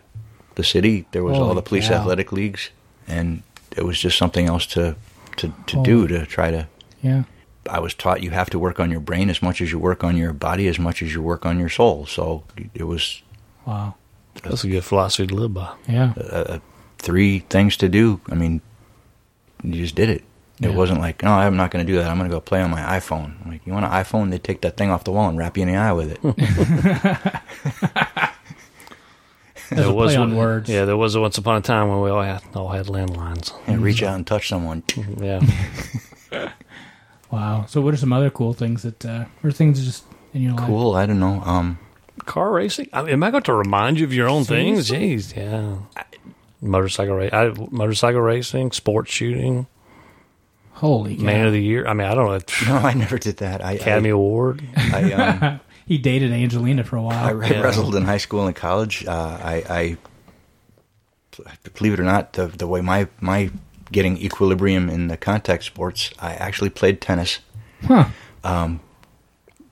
the 0.54 0.64
city. 0.64 1.06
There 1.12 1.22
was 1.22 1.38
all 1.38 1.54
the 1.54 1.62
police 1.62 1.88
cow. 1.88 1.94
athletic 1.94 2.32
leagues, 2.32 2.70
and 3.08 3.42
it 3.76 3.84
was 3.84 3.98
just 4.00 4.18
something 4.18 4.46
else 4.46 4.66
to 4.66 4.96
to, 5.36 5.48
to 5.66 5.76
Holy- 5.76 5.84
do 5.84 6.06
to 6.08 6.26
try 6.26 6.50
to 6.50 6.66
Yeah. 7.02 7.22
I 7.70 7.78
was 7.78 7.94
taught 7.94 8.22
you 8.22 8.30
have 8.32 8.50
to 8.50 8.58
work 8.58 8.80
on 8.80 8.90
your 8.90 9.00
brain 9.00 9.30
as 9.30 9.40
much 9.40 9.60
as 9.62 9.70
you 9.72 9.78
work 9.78 10.02
on 10.04 10.16
your 10.16 10.32
body, 10.32 10.66
as 10.68 10.78
much 10.78 11.00
as 11.02 11.14
you 11.14 11.22
work 11.22 11.46
on 11.46 11.58
your 11.58 11.68
soul. 11.70 12.06
So 12.06 12.42
it 12.74 12.84
was 12.84 13.22
Wow. 13.66 13.94
That's 14.42 14.64
a 14.64 14.68
good 14.68 14.84
philosophy 14.84 15.26
to 15.28 15.34
live 15.34 15.54
by. 15.54 15.72
Yeah. 15.88 16.12
uh, 16.16 16.58
three 16.98 17.40
things 17.48 17.76
to 17.76 17.88
do. 17.88 18.20
I 18.30 18.34
mean, 18.34 18.60
you 19.62 19.74
just 19.82 19.94
did 19.94 20.08
it. 20.08 20.24
It 20.62 20.70
Yeah. 20.70 20.76
wasn't 20.76 21.00
like, 21.00 21.24
no, 21.24 21.32
I'm 21.32 21.56
not 21.56 21.72
going 21.72 21.84
to 21.84 21.92
do 21.92 21.98
that. 21.98 22.08
I'm 22.08 22.18
going 22.18 22.30
to 22.30 22.34
go 22.36 22.40
play 22.40 22.62
on 22.62 22.70
my 22.70 22.80
iPhone. 22.80 23.34
I'm 23.44 23.50
like, 23.50 23.66
you 23.66 23.72
want 23.72 23.84
an 23.84 23.90
iPhone? 23.90 24.30
They 24.30 24.38
take 24.38 24.60
that 24.60 24.76
thing 24.76 24.90
off 24.90 25.02
the 25.04 25.10
wall 25.10 25.28
and 25.28 25.36
wrap 25.36 25.56
you 25.56 25.64
in 25.64 25.68
the 25.70 25.76
eye 25.76 25.92
with 25.92 26.12
it. 26.12 26.20
That's 29.70 29.86
a 29.88 29.92
play 29.92 30.18
one- 30.18 30.36
words. 30.36 30.68
Yeah, 30.68 30.84
there 30.84 30.96
was 30.96 31.14
a 31.14 31.20
once 31.20 31.38
upon 31.38 31.56
a 31.56 31.60
time 31.62 31.88
when 31.88 32.00
we 32.02 32.10
all 32.10 32.22
had 32.22 32.42
all 32.54 32.68
had 32.68 32.86
landlines. 32.86 33.52
and 33.66 33.82
reach 33.82 34.02
out 34.02 34.16
and 34.16 34.26
touch 34.26 34.48
someone. 34.48 34.82
Yeah, 35.18 35.40
Wow. 37.30 37.64
So, 37.66 37.80
what 37.80 37.94
are 37.94 37.96
some 37.96 38.12
other 38.12 38.28
cool 38.30 38.52
things 38.52 38.82
that, 38.82 39.04
uh, 39.06 39.24
or 39.42 39.50
things 39.50 39.82
just 39.82 40.04
in 40.34 40.42
your 40.42 40.52
life? 40.52 40.66
Cool. 40.66 40.94
I 40.94 41.06
don't 41.06 41.20
know. 41.20 41.40
Um, 41.44 41.78
car 42.26 42.52
racing. 42.52 42.88
I 42.92 43.02
mean, 43.02 43.12
am 43.14 43.22
I 43.22 43.30
going 43.30 43.42
to 43.44 43.54
remind 43.54 43.98
you 43.98 44.04
of 44.04 44.12
your 44.12 44.28
own 44.28 44.44
things? 44.44 44.88
Seriously? 44.88 45.38
Jeez, 45.38 45.86
yeah. 45.96 46.02
Motorcycle 46.60 47.14
race, 47.16 47.32
I, 47.32 47.52
motorcycle 47.70 48.20
racing, 48.20 48.70
sports 48.72 49.10
shooting, 49.10 49.66
Holy 50.72 51.16
cow. 51.16 51.22
man 51.22 51.46
of 51.46 51.52
the 51.52 51.62
year. 51.62 51.86
I 51.86 51.92
mean, 51.94 52.06
I 52.06 52.14
don't 52.14 52.26
know, 52.28 52.72
no, 52.74 52.78
I 52.86 52.94
never 52.94 53.18
did 53.18 53.36
that. 53.38 53.64
I, 53.64 53.72
Academy 53.72 54.10
Award. 54.10 54.62
I, 54.76 55.12
I, 55.12 55.46
um, 55.52 55.60
He 55.86 55.98
dated 55.98 56.32
Angelina 56.32 56.84
for 56.84 56.96
a 56.96 57.02
while. 57.02 57.42
I 57.42 57.48
Yeah. 57.48 57.60
wrestled 57.60 57.94
in 57.96 58.04
high 58.04 58.18
school 58.18 58.46
and 58.46 58.54
college. 58.56 59.04
Uh, 59.06 59.38
I, 59.42 59.54
I 59.68 59.96
believe 61.74 61.94
it 61.94 62.00
or 62.00 62.04
not, 62.04 62.34
the 62.34 62.46
the 62.46 62.66
way 62.66 62.80
my 62.80 63.08
my 63.20 63.50
getting 63.90 64.16
equilibrium 64.18 64.88
in 64.88 65.08
the 65.08 65.16
contact 65.16 65.64
sports, 65.64 66.10
I 66.18 66.34
actually 66.34 66.70
played 66.70 67.00
tennis, 67.00 67.40
huh. 67.86 68.06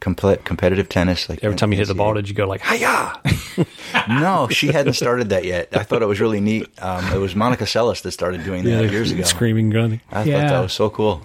Complete 0.00 0.44
competitive 0.44 0.88
tennis. 0.88 1.28
Like 1.28 1.44
Every 1.44 1.56
time 1.56 1.72
you 1.72 1.78
hit 1.78 1.88
the 1.88 1.94
ball, 1.94 2.14
did 2.14 2.28
you 2.28 2.34
go 2.34 2.46
like, 2.46 2.62
hiya? 2.62 3.20
no, 4.08 4.48
she 4.48 4.68
hadn't 4.68 4.94
started 4.94 5.28
that 5.30 5.44
yet. 5.44 5.68
I 5.72 5.82
thought 5.82 6.02
it 6.02 6.06
was 6.06 6.20
really 6.20 6.40
neat. 6.40 6.68
Um, 6.82 7.04
it 7.12 7.18
was 7.18 7.34
Monica 7.36 7.64
Seles 7.64 8.02
that 8.02 8.10
started 8.12 8.44
doing 8.44 8.64
that 8.64 8.90
years 8.90 9.12
ago. 9.12 9.22
Screaming, 9.24 9.70
grunting. 9.70 10.00
I 10.10 10.24
Yeah. 10.24 10.40
thought 10.40 10.48
that 10.54 10.60
was 10.60 10.72
so 10.72 10.90
cool. 10.90 11.22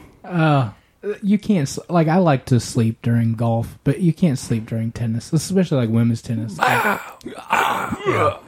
You 1.22 1.38
can't, 1.38 1.78
like, 1.88 2.08
I 2.08 2.18
like 2.18 2.46
to 2.46 2.60
sleep 2.60 3.00
during 3.04 3.34
golf, 3.36 3.78
but 3.84 4.00
you 4.00 4.12
can't 4.12 4.40
sleep 4.40 4.66
during 4.66 4.92
tennis, 4.92 5.32
especially 5.32 5.78
like 5.78 5.90
women's 5.90 6.22
tennis. 6.24 6.58
Yeah. 6.58 7.00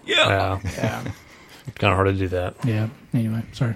yeah. 0.05 0.59
kind 1.75 1.91
of 1.91 1.95
hard 1.95 2.07
to 2.07 2.13
do 2.13 2.28
that. 2.30 2.55
Yeah. 2.65 2.89
Anyway, 3.13 3.43
sorry. 3.53 3.75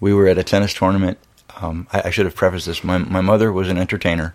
we 0.00 0.12
were 0.12 0.26
at 0.26 0.38
a 0.38 0.44
tennis 0.44 0.74
tournament. 0.74 1.18
Um, 1.60 1.86
I, 1.92 2.02
I 2.06 2.10
should 2.10 2.26
have 2.26 2.34
prefaced 2.34 2.66
this. 2.66 2.84
My 2.84 2.98
my 2.98 3.20
mother 3.20 3.52
was 3.52 3.68
an 3.68 3.78
entertainer. 3.78 4.34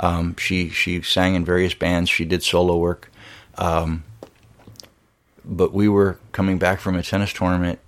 Um, 0.00 0.34
she 0.36 0.70
she 0.70 1.02
sang 1.02 1.34
in 1.34 1.44
various 1.44 1.74
bands. 1.74 2.10
She 2.10 2.24
did 2.24 2.42
solo 2.42 2.76
work. 2.76 3.12
Um, 3.56 4.04
but 5.44 5.72
we 5.72 5.88
were 5.88 6.18
coming 6.32 6.58
back 6.58 6.80
from 6.80 6.96
a 6.96 7.02
tennis 7.02 7.32
tournament 7.32 7.78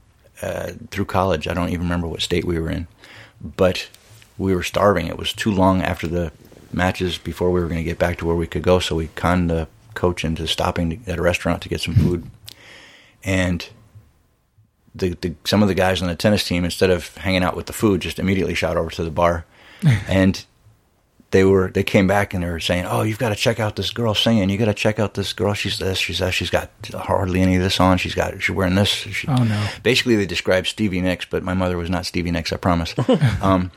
uh, 0.42 0.72
through 0.90 1.06
college. 1.06 1.48
I 1.48 1.54
don't 1.54 1.68
even 1.70 1.82
remember 1.82 2.06
what 2.06 2.20
state 2.20 2.44
we 2.44 2.58
were 2.58 2.70
in, 2.70 2.86
but 3.40 3.88
we 4.38 4.54
were 4.54 4.62
starving. 4.62 5.06
It 5.06 5.16
was 5.16 5.32
too 5.32 5.50
long 5.50 5.82
after 5.82 6.06
the 6.06 6.32
matches 6.72 7.18
before 7.18 7.50
we 7.50 7.60
were 7.60 7.68
going 7.68 7.78
to 7.78 7.84
get 7.84 7.98
back 7.98 8.18
to 8.18 8.26
where 8.26 8.36
we 8.36 8.46
could 8.46 8.62
go. 8.62 8.78
So 8.78 8.96
we 8.96 9.08
conned 9.14 9.50
the 9.50 9.68
coach 9.94 10.24
into 10.24 10.46
stopping 10.46 11.02
at 11.06 11.18
a 11.18 11.22
restaurant 11.22 11.62
to 11.62 11.68
get 11.68 11.80
some 11.80 11.94
food, 11.94 12.28
and 13.24 13.66
the, 14.94 15.10
the 15.20 15.34
some 15.44 15.62
of 15.62 15.68
the 15.68 15.74
guys 15.74 16.02
on 16.02 16.08
the 16.08 16.14
tennis 16.14 16.44
team 16.44 16.64
instead 16.64 16.90
of 16.90 17.16
hanging 17.16 17.42
out 17.42 17.56
with 17.56 17.66
the 17.66 17.72
food 17.72 18.00
just 18.00 18.18
immediately 18.18 18.54
shot 18.54 18.76
over 18.76 18.90
to 18.90 19.04
the 19.04 19.10
bar 19.10 19.44
and 20.08 20.44
they 21.33 21.45
were 21.45 21.70
they 21.70 21.83
came 21.83 22.07
back 22.07 22.33
and 22.35 22.43
they 22.45 22.49
were 22.49 22.61
saying 22.61 22.85
oh 22.87 23.03
you've 23.03 23.18
got 23.18 23.30
to 23.30 23.35
check 23.35 23.59
out 23.59 23.74
this 23.76 23.91
girl 23.91 24.14
singing 24.14 24.49
you 24.49 24.57
got 24.59 24.66
to 24.66 24.74
check 24.74 24.99
out 24.99 25.14
this 25.14 25.33
girl 25.33 25.55
she's 25.55 25.78
this 25.78 25.99
she's 25.99 26.18
that 26.20 26.33
she's 26.33 26.51
got 26.51 26.70
hardly 26.95 27.41
any 27.43 27.57
of 27.57 27.62
this 27.62 27.80
on 27.80 27.99
she's 27.99 28.14
got 28.14 28.41
she's 28.43 28.55
wearing 28.55 28.74
this 28.76 28.89
she, 28.89 29.26
Oh, 29.28 29.43
no. 29.43 29.66
basically 29.83 30.14
they 30.16 30.26
described 30.26 30.66
Stevie 30.68 31.01
Nicks 31.01 31.24
but 31.24 31.43
my 31.43 31.55
mother 31.55 31.76
was 31.76 31.91
not 31.91 32.07
Stevie 32.07 32.30
Nicks 32.30 32.53
I 32.53 32.57
promise 32.57 32.95
um, 33.43 33.70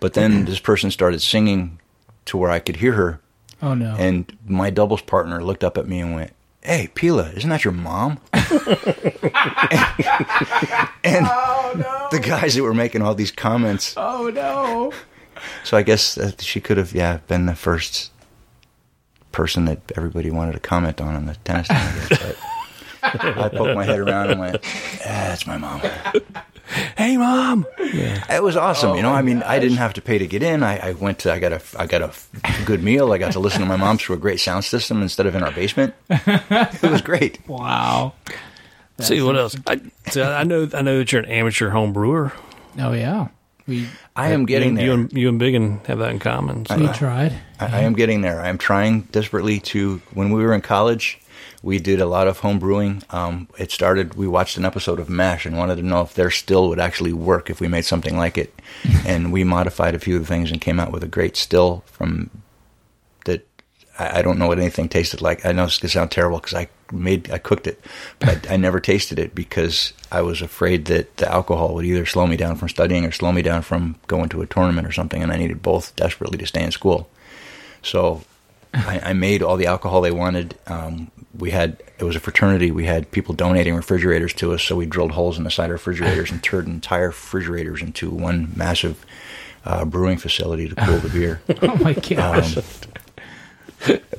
but 0.00 0.14
then 0.14 0.46
this 0.46 0.58
person 0.60 0.90
started 0.90 1.20
singing 1.20 1.78
to 2.24 2.36
where 2.36 2.50
I 2.50 2.58
could 2.60 2.76
hear 2.76 2.92
her 2.94 3.20
Oh 3.60 3.74
no. 3.74 3.94
and 3.98 4.36
my 4.46 4.70
doubles 4.70 5.02
partner 5.02 5.44
looked 5.44 5.62
up 5.62 5.76
at 5.78 5.86
me 5.86 6.00
and 6.00 6.14
went, 6.16 6.32
"Hey, 6.62 6.88
Pila, 6.94 7.30
isn't 7.36 7.48
that 7.48 7.62
your 7.64 7.72
mom?" 7.72 8.18
and 8.32 8.42
the 12.10 12.20
guys 12.22 12.54
that 12.54 12.62
were 12.62 12.74
making 12.74 13.02
all 13.02 13.14
these 13.14 13.30
comments. 13.30 13.94
oh 13.96 14.30
no. 14.34 14.92
So 15.64 15.76
I 15.76 15.82
guess 15.82 16.14
that 16.16 16.40
she 16.42 16.60
could 16.60 16.76
have, 16.76 16.92
yeah, 16.92 17.18
been 17.28 17.46
the 17.46 17.54
first 17.54 18.10
person 19.32 19.64
that 19.64 19.80
everybody 19.96 20.30
wanted 20.30 20.52
to 20.52 20.60
comment 20.60 21.00
on 21.00 21.14
on 21.16 21.26
the 21.26 21.34
tennis 21.44 21.68
team. 21.68 21.76
I 21.78 22.06
guess. 22.08 22.18
But 23.02 23.38
I 23.38 23.48
poked 23.48 23.74
my 23.74 23.84
head 23.84 23.98
around 23.98 24.30
and 24.30 24.38
went, 24.40 24.58
"Yeah, 25.00 25.28
that's 25.28 25.46
my 25.46 25.58
mom." 25.58 25.80
Hey, 26.96 27.16
mom. 27.16 27.66
It 27.78 28.42
was 28.42 28.56
awesome, 28.56 28.96
you 28.96 29.02
know. 29.02 29.10
Oh 29.10 29.14
I 29.14 29.22
mean, 29.22 29.42
I 29.42 29.58
didn't 29.58 29.78
have 29.78 29.92
to 29.94 30.00
pay 30.02 30.18
to 30.18 30.26
get 30.26 30.42
in. 30.42 30.62
I, 30.62 30.90
I 30.90 30.92
went 30.92 31.18
to, 31.20 31.32
I 31.32 31.38
got 31.38 31.52
a, 31.52 31.60
I 31.78 31.86
got 31.86 32.00
a 32.00 32.12
good 32.64 32.82
meal. 32.82 33.12
I 33.12 33.18
got 33.18 33.32
to 33.32 33.40
listen 33.40 33.60
to 33.60 33.66
my 33.66 33.76
mom 33.76 33.98
through 33.98 34.16
a 34.16 34.18
great 34.18 34.40
sound 34.40 34.64
system 34.64 35.02
instead 35.02 35.26
of 35.26 35.34
in 35.34 35.42
our 35.42 35.50
basement. 35.52 35.94
It 36.08 36.82
was 36.90 37.02
great. 37.02 37.38
Wow. 37.46 38.14
See 39.00 39.20
what 39.20 39.36
else? 39.36 39.56
I, 39.66 39.80
so 40.10 40.32
I 40.32 40.44
know. 40.44 40.68
I 40.72 40.82
know 40.82 40.98
that 40.98 41.10
you're 41.10 41.22
an 41.22 41.28
amateur 41.28 41.70
home 41.70 41.92
brewer. 41.92 42.32
Oh 42.78 42.92
yeah. 42.92 43.28
We 43.66 43.88
I 44.16 44.30
am 44.30 44.46
getting 44.46 44.70
you, 44.70 44.76
there. 44.76 44.84
You 44.84 44.92
and, 44.92 45.12
you 45.12 45.28
and 45.28 45.38
Biggin 45.38 45.80
have 45.86 45.98
that 45.98 46.10
in 46.10 46.18
common. 46.18 46.66
So. 46.66 46.76
we 46.76 46.88
tried. 46.88 47.32
I, 47.60 47.78
I 47.78 47.80
am 47.80 47.94
getting 47.94 48.22
there. 48.22 48.40
I 48.40 48.48
am 48.48 48.58
trying 48.58 49.02
desperately 49.12 49.60
to. 49.60 50.02
When 50.14 50.30
we 50.30 50.42
were 50.42 50.52
in 50.52 50.60
college, 50.60 51.20
we 51.62 51.78
did 51.78 52.00
a 52.00 52.06
lot 52.06 52.26
of 52.26 52.40
home 52.40 52.58
brewing. 52.58 53.02
Um, 53.10 53.48
it 53.58 53.70
started. 53.70 54.14
We 54.14 54.26
watched 54.26 54.56
an 54.56 54.64
episode 54.64 54.98
of 54.98 55.08
Mash 55.08 55.46
and 55.46 55.56
wanted 55.56 55.76
to 55.76 55.82
know 55.82 56.02
if 56.02 56.14
their 56.14 56.30
still 56.30 56.68
would 56.68 56.80
actually 56.80 57.12
work 57.12 57.50
if 57.50 57.60
we 57.60 57.68
made 57.68 57.84
something 57.84 58.16
like 58.16 58.36
it. 58.36 58.52
and 59.06 59.32
we 59.32 59.44
modified 59.44 59.94
a 59.94 59.98
few 59.98 60.16
of 60.16 60.22
the 60.22 60.28
things 60.28 60.50
and 60.50 60.60
came 60.60 60.80
out 60.80 60.92
with 60.92 61.04
a 61.04 61.08
great 61.08 61.36
still 61.36 61.84
from 61.86 62.30
that. 63.26 63.46
I, 63.98 64.18
I 64.18 64.22
don't 64.22 64.38
know 64.38 64.48
what 64.48 64.58
anything 64.58 64.88
tasted 64.88 65.20
like. 65.20 65.46
I 65.46 65.52
know 65.52 65.64
it's 65.64 65.78
gonna 65.78 65.90
sound 65.90 66.10
terrible 66.10 66.38
because 66.38 66.54
I 66.54 66.68
made 66.92 67.30
I 67.30 67.38
cooked 67.38 67.66
it, 67.66 67.80
but 68.18 68.48
I, 68.48 68.54
I 68.54 68.56
never 68.56 68.80
tasted 68.80 69.18
it 69.18 69.34
because 69.34 69.92
I 70.10 70.22
was 70.22 70.42
afraid 70.42 70.84
that 70.86 71.16
the 71.16 71.30
alcohol 71.30 71.74
would 71.74 71.84
either 71.84 72.06
slow 72.06 72.26
me 72.26 72.36
down 72.36 72.56
from 72.56 72.68
studying 72.68 73.04
or 73.04 73.12
slow 73.12 73.32
me 73.32 73.42
down 73.42 73.62
from 73.62 73.96
going 74.06 74.28
to 74.30 74.42
a 74.42 74.46
tournament 74.46 74.86
or 74.86 74.92
something, 74.92 75.22
and 75.22 75.32
I 75.32 75.36
needed 75.36 75.62
both 75.62 75.94
desperately 75.96 76.38
to 76.38 76.46
stay 76.46 76.62
in 76.62 76.70
school. 76.70 77.08
So 77.82 78.22
I, 78.74 79.00
I 79.06 79.12
made 79.12 79.42
all 79.42 79.56
the 79.56 79.66
alcohol 79.66 80.00
they 80.00 80.10
wanted. 80.10 80.56
Um, 80.66 81.10
we 81.36 81.50
had 81.50 81.82
it 81.98 82.04
was 82.04 82.16
a 82.16 82.20
fraternity. 82.20 82.70
We 82.70 82.84
had 82.84 83.10
people 83.10 83.34
donating 83.34 83.74
refrigerators 83.74 84.34
to 84.34 84.52
us, 84.52 84.62
so 84.62 84.76
we 84.76 84.86
drilled 84.86 85.12
holes 85.12 85.38
in 85.38 85.44
the 85.44 85.50
side 85.50 85.66
of 85.66 85.72
refrigerators 85.72 86.30
and 86.30 86.42
turned 86.42 86.68
entire 86.68 87.08
refrigerators 87.08 87.82
into 87.82 88.10
one 88.10 88.52
massive 88.56 89.04
uh, 89.64 89.84
brewing 89.84 90.18
facility 90.18 90.68
to 90.68 90.74
cool 90.74 90.98
the 90.98 91.08
beer. 91.08 91.40
Oh 91.62 91.76
my 91.76 91.92
gosh. 91.94 92.56
Um, 92.56 92.64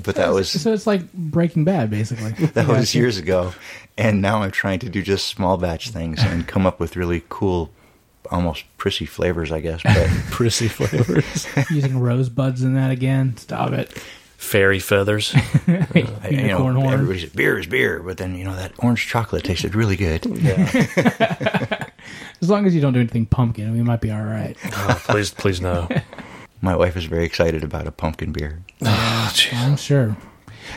But 0.04 0.16
that 0.16 0.32
was 0.34 0.50
so 0.50 0.74
it's 0.74 0.86
like 0.88 1.12
Breaking 1.14 1.64
Bad, 1.64 1.90
basically. 1.90 2.32
that 2.48 2.68
was 2.68 2.94
years 2.94 3.18
ago, 3.18 3.54
and 3.98 4.22
now 4.22 4.42
I'm 4.44 4.52
trying 4.52 4.80
to 4.80 4.90
do 4.90 5.02
just 5.02 5.28
small 5.28 5.58
batch 5.58 5.90
things 5.90 6.20
and 6.22 6.46
come 6.48 6.66
up 6.66 6.80
with 6.80 6.96
really 6.98 7.24
cool, 7.30 7.70
almost 8.30 8.66
prissy 8.78 9.06
flavors, 9.06 9.52
I 9.52 9.62
guess. 9.62 9.82
But 9.84 10.10
Prissy 10.32 10.68
flavors, 10.68 11.48
using 11.70 12.00
rosebuds 12.00 12.64
in 12.64 12.74
that 12.76 12.92
again. 12.92 13.38
Stop 13.38 13.72
it. 13.72 13.92
fairy 14.38 14.80
feathers. 14.80 15.34
I- 15.68 16.28
you 16.30 16.48
know, 16.48 16.58
horn. 16.58 16.78
everybody 16.94 17.20
says 17.22 17.30
beer 17.32 17.58
is 17.58 17.66
beer, 17.68 18.02
but 18.04 18.18
then 18.18 18.36
you 18.36 18.44
know 18.44 18.56
that 18.56 18.74
orange 18.80 19.08
chocolate 19.08 19.46
tasted 19.46 19.74
really 19.76 19.96
good. 19.96 20.26
As 22.42 22.50
long 22.50 22.66
as 22.66 22.76
you 22.76 22.82
don't 22.82 22.92
do 22.94 23.00
anything 23.00 23.26
pumpkin, 23.26 23.72
we 23.72 23.82
might 23.84 24.02
be 24.02 24.12
all 24.12 24.22
right. 24.24 24.58
Oh, 24.66 25.02
please, 25.08 25.30
please 25.32 25.62
no. 25.62 25.88
My 26.62 26.76
wife 26.76 26.98
is 26.98 27.06
very 27.06 27.24
excited 27.26 27.64
about 27.64 27.88
a 27.88 27.92
pumpkin 27.92 28.34
beer. 28.34 28.60
I'm 28.86 29.78
sure. 29.78 30.16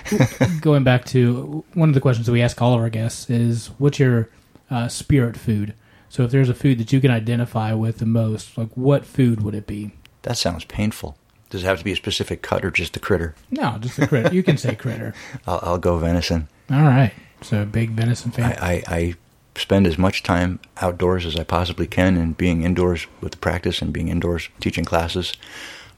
Going 0.60 0.84
back 0.84 1.04
to 1.06 1.64
one 1.74 1.88
of 1.88 1.94
the 1.94 2.00
questions 2.00 2.26
that 2.26 2.32
we 2.32 2.42
ask 2.42 2.60
all 2.60 2.74
of 2.74 2.80
our 2.80 2.90
guests 2.90 3.30
is, 3.30 3.68
what's 3.78 3.98
your 3.98 4.28
uh, 4.70 4.88
spirit 4.88 5.36
food? 5.36 5.74
So 6.08 6.24
if 6.24 6.30
there's 6.30 6.48
a 6.48 6.54
food 6.54 6.78
that 6.78 6.92
you 6.92 7.00
can 7.00 7.10
identify 7.10 7.72
with 7.72 7.98
the 7.98 8.06
most, 8.06 8.56
like 8.56 8.70
what 8.74 9.04
food 9.04 9.42
would 9.42 9.54
it 9.54 9.66
be? 9.66 9.92
That 10.22 10.36
sounds 10.36 10.64
painful. 10.64 11.16
Does 11.50 11.62
it 11.62 11.66
have 11.66 11.78
to 11.78 11.84
be 11.84 11.92
a 11.92 11.96
specific 11.96 12.42
cut 12.42 12.64
or 12.64 12.70
just 12.70 12.96
a 12.96 13.00
critter? 13.00 13.34
No, 13.50 13.76
just 13.78 13.98
a 13.98 14.06
critter. 14.06 14.34
you 14.34 14.42
can 14.42 14.56
say 14.56 14.74
critter. 14.74 15.14
I'll, 15.46 15.60
I'll 15.62 15.78
go 15.78 15.98
venison. 15.98 16.48
All 16.70 16.82
right. 16.82 17.12
So 17.42 17.62
a 17.62 17.66
big 17.66 17.90
venison 17.90 18.30
fan. 18.30 18.56
I, 18.60 18.72
I, 18.76 18.82
I 18.88 19.14
spend 19.56 19.86
as 19.86 19.98
much 19.98 20.22
time 20.22 20.58
outdoors 20.78 21.24
as 21.24 21.36
I 21.36 21.44
possibly 21.44 21.86
can 21.86 22.16
and 22.16 22.36
being 22.36 22.62
indoors 22.62 23.06
with 23.20 23.32
the 23.32 23.38
practice 23.38 23.80
and 23.80 23.92
being 23.92 24.08
indoors 24.08 24.48
teaching 24.60 24.84
classes. 24.84 25.34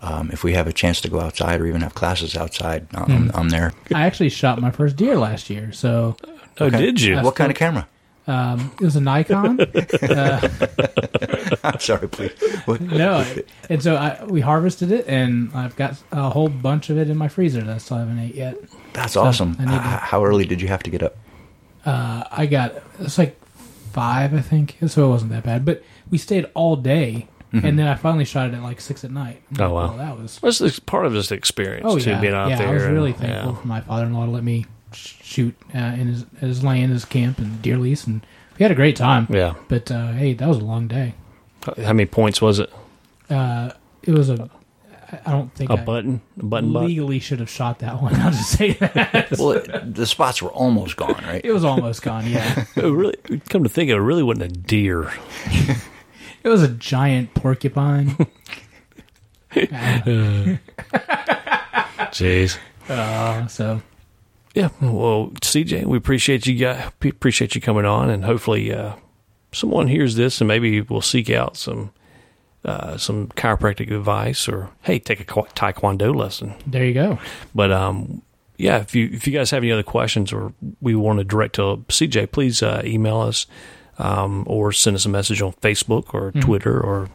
Um, 0.00 0.30
if 0.32 0.44
we 0.44 0.52
have 0.54 0.68
a 0.68 0.72
chance 0.72 1.00
to 1.00 1.08
go 1.08 1.20
outside 1.20 1.60
or 1.60 1.66
even 1.66 1.80
have 1.80 1.94
classes 1.94 2.36
outside, 2.36 2.86
I'm, 2.94 3.32
I'm 3.34 3.48
there. 3.48 3.72
I 3.92 4.06
actually 4.06 4.28
shot 4.28 4.60
my 4.60 4.70
first 4.70 4.94
deer 4.96 5.16
last 5.18 5.50
year, 5.50 5.72
so 5.72 6.16
Oh, 6.60 6.66
Okay. 6.66 6.78
did 6.78 7.00
you? 7.00 7.16
What 7.20 7.34
kind 7.36 7.50
of 7.50 7.56
camera? 7.56 7.88
um, 8.28 8.70
it 8.80 8.84
was 8.84 8.94
a 8.96 9.00
Nikon. 9.00 9.58
I'm 11.64 11.78
sorry, 11.80 12.08
please. 12.08 12.32
What? 12.66 12.80
no, 12.80 13.24
and 13.68 13.82
so 13.82 13.96
I, 13.96 14.24
we 14.24 14.40
harvested 14.40 14.92
it, 14.92 15.06
and 15.08 15.50
I've 15.54 15.76
got 15.76 15.96
a 16.12 16.30
whole 16.30 16.48
bunch 16.48 16.90
of 16.90 16.98
it 16.98 17.10
in 17.10 17.16
my 17.16 17.28
freezer 17.28 17.60
that 17.62 17.74
I 17.74 17.78
still 17.78 17.98
haven't 17.98 18.18
ate 18.18 18.34
yet. 18.34 18.56
That's 18.92 19.16
awesome. 19.16 19.56
I 19.58 19.64
to- 19.64 19.74
H- 19.74 19.80
How 19.80 20.24
early 20.24 20.44
did 20.46 20.60
you 20.60 20.68
have 20.68 20.82
to 20.84 20.90
get 20.90 21.02
up? 21.02 21.16
I 21.86 22.46
got 22.50 22.74
it's 23.00 23.18
like 23.18 23.40
five, 23.92 24.34
I 24.34 24.40
think, 24.40 24.76
so 24.86 25.06
it 25.06 25.08
wasn't 25.08 25.32
that 25.32 25.44
bad. 25.44 25.64
But 25.64 25.82
we 26.10 26.18
stayed 26.18 26.46
all 26.54 26.76
day, 26.76 27.28
and 27.52 27.78
then 27.78 27.86
I 27.88 27.94
finally 27.94 28.24
shot 28.24 28.48
it 28.50 28.54
at 28.54 28.62
like 28.62 28.80
six 28.80 29.04
at 29.04 29.10
night. 29.10 29.42
I'm 29.52 29.60
Oh, 29.62 29.72
like, 29.74 29.90
wow. 29.90 29.96
well, 29.96 30.06
that 30.06 30.18
was 30.22 30.36
What's 30.42 30.58
this 30.58 30.78
part 30.78 31.06
of 31.06 31.12
this 31.12 31.30
experience 31.32 31.86
oh 31.88 31.98
too? 31.98 32.10
yeah, 32.10 32.20
Being 32.20 32.34
out 32.34 32.50
yeah. 32.50 32.58
there, 32.58 32.68
I 32.68 32.72
was 32.74 32.82
and- 32.84 32.94
really 32.94 33.12
thankful 33.12 33.52
yeah. 33.52 33.60
for 33.60 33.66
my 33.66 33.80
father-in-law 33.80 34.26
to 34.26 34.30
let 34.30 34.44
me 34.44 34.66
shoot 34.92 35.54
uh, 35.74 35.78
in 35.78 36.08
his 36.08 36.24
his 36.40 36.64
land, 36.64 36.92
his 36.92 37.04
camp 37.04 37.38
and 37.38 37.60
deer 37.62 37.76
lease, 37.76 38.06
and 38.06 38.24
we 38.58 38.62
had 38.64 38.72
a 38.72 38.74
great 38.74 38.96
time. 38.96 39.26
Yeah. 39.30 39.54
But 39.68 39.90
uh, 39.90 40.12
hey, 40.12 40.32
that 40.34 40.48
was 40.48 40.58
a 40.58 40.64
long 40.64 40.88
day. 40.88 41.14
How 41.76 41.92
many 41.92 42.06
points 42.06 42.40
was 42.40 42.58
it? 42.58 42.72
Uh, 43.28 43.70
it 44.02 44.12
was 44.12 44.30
a 44.30 44.48
I 45.24 45.32
don't 45.32 45.50
think 45.54 45.70
A 45.70 45.74
I 45.74 45.84
button, 45.84 46.20
a 46.38 46.44
button 46.44 46.70
butt. 46.72 46.84
legally 46.84 47.18
should 47.18 47.40
have 47.40 47.48
shot 47.48 47.78
that 47.78 48.02
one. 48.02 48.14
I'll 48.20 48.30
just 48.30 48.50
say 48.50 48.72
that 48.74 49.30
Well, 49.38 49.52
it, 49.52 49.94
the 49.94 50.06
spots 50.06 50.42
were 50.42 50.50
almost 50.50 50.96
gone, 50.96 51.22
right? 51.24 51.40
it 51.42 51.50
was 51.52 51.64
almost 51.64 52.02
gone. 52.02 52.26
Yeah, 52.26 52.64
It 52.76 52.82
really, 52.84 53.16
come 53.48 53.62
to 53.62 53.70
think 53.70 53.90
of 53.90 53.94
it, 53.96 54.00
it 54.00 54.04
really 54.04 54.22
wasn't 54.22 54.44
a 54.44 54.48
deer. 54.54 55.10
it 56.42 56.48
was 56.48 56.62
a 56.62 56.68
giant 56.68 57.34
porcupine. 57.34 58.16
Jeez. 62.10 62.58
Uh, 62.88 63.46
so 63.46 63.82
Yeah. 64.54 64.68
Well, 64.80 65.30
CJ, 65.40 65.84
we 65.84 65.96
appreciate 65.96 66.46
you 66.46 66.54
guys. 66.54 66.90
Appreciate 67.02 67.54
you 67.54 67.60
coming 67.60 67.84
on, 67.84 68.10
and 68.10 68.24
hopefully, 68.24 68.72
uh, 68.72 68.94
someone 69.52 69.88
hears 69.88 70.14
this 70.16 70.40
and 70.40 70.48
maybe 70.48 70.80
will 70.82 71.00
seek 71.00 71.30
out 71.30 71.56
some 71.56 71.90
uh, 72.64 72.96
some 72.96 73.28
chiropractic 73.28 73.90
advice, 73.90 74.48
or 74.48 74.70
hey, 74.82 74.98
take 74.98 75.20
a 75.20 75.24
taekwondo 75.24 76.14
lesson. 76.14 76.54
there 76.66 76.84
you 76.84 76.94
go. 76.94 77.18
But 77.54 77.72
um, 77.72 78.22
yeah, 78.58 78.78
if 78.78 78.94
you 78.94 79.08
if 79.12 79.26
you 79.26 79.32
guys 79.32 79.50
have 79.50 79.62
any 79.62 79.72
other 79.72 79.82
questions 79.82 80.32
or 80.32 80.52
we 80.80 80.94
want 80.94 81.18
to 81.18 81.24
direct 81.24 81.54
to 81.56 81.84
CJ, 81.88 82.32
please 82.32 82.62
uh, 82.62 82.82
email 82.84 83.20
us 83.20 83.46
um, 83.98 84.44
or 84.46 84.72
send 84.72 84.96
us 84.96 85.04
a 85.04 85.08
message 85.08 85.42
on 85.42 85.52
Facebook 85.54 86.14
or 86.14 86.32
Twitter 86.32 86.80
or 86.80 87.08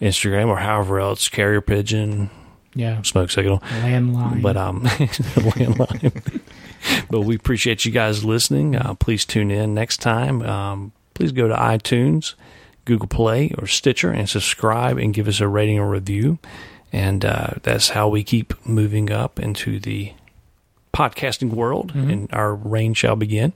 Instagram 0.00 0.48
or 0.48 0.56
however 0.58 0.98
else, 1.00 1.28
carrier 1.28 1.60
pigeon, 1.60 2.30
Yeah, 2.74 3.02
smoke 3.02 3.30
signal. 3.30 3.58
landline. 3.60 4.42
But 4.42 4.56
um, 4.56 4.82
landline. 4.84 6.40
but 7.10 7.20
we 7.22 7.36
appreciate 7.36 7.84
you 7.84 7.92
guys 7.92 8.24
listening. 8.24 8.76
Uh, 8.76 8.94
please 8.94 9.24
tune 9.24 9.50
in 9.50 9.74
next 9.74 9.98
time. 9.98 10.42
Um, 10.42 10.92
please 11.14 11.32
go 11.32 11.46
to 11.48 11.54
iTunes, 11.54 12.34
Google 12.84 13.08
Play, 13.08 13.52
or 13.58 13.66
Stitcher 13.66 14.10
and 14.10 14.28
subscribe 14.28 14.98
and 14.98 15.14
give 15.14 15.28
us 15.28 15.40
a 15.40 15.48
rating 15.48 15.78
or 15.78 15.88
review. 15.88 16.38
And 16.92 17.24
uh, 17.24 17.54
that's 17.62 17.90
how 17.90 18.08
we 18.08 18.22
keep 18.22 18.54
moving 18.66 19.10
up 19.10 19.40
into 19.40 19.80
the 19.80 20.12
podcasting 20.92 21.50
world, 21.50 21.92
and 21.94 22.28
our 22.32 22.54
reign 22.54 22.94
shall 22.94 23.16
begin. 23.16 23.52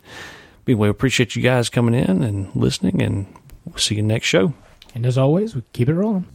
Anyway, 0.68 0.88
we 0.88 0.90
appreciate 0.90 1.34
you 1.34 1.40
guys 1.40 1.70
coming 1.70 1.94
in 1.94 2.22
and 2.22 2.54
listening, 2.54 3.00
and 3.00 3.26
we'll 3.64 3.78
see 3.78 3.94
you 3.94 4.02
next 4.02 4.26
show. 4.26 4.52
And 4.94 5.06
as 5.06 5.16
always, 5.16 5.54
we 5.54 5.62
keep 5.72 5.88
it 5.88 5.94
rolling. 5.94 6.26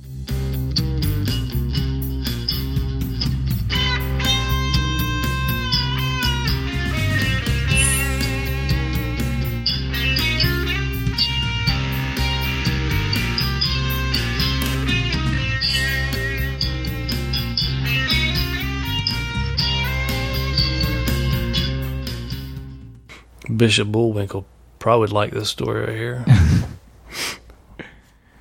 Bishop 23.56 23.88
Bullwinkle 23.90 24.46
probably 24.80 25.02
would 25.02 25.12
like 25.12 25.32
this 25.32 25.50
story 25.50 25.82
right 25.86 25.96
here. 25.96 26.26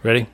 Ready? 0.03 0.27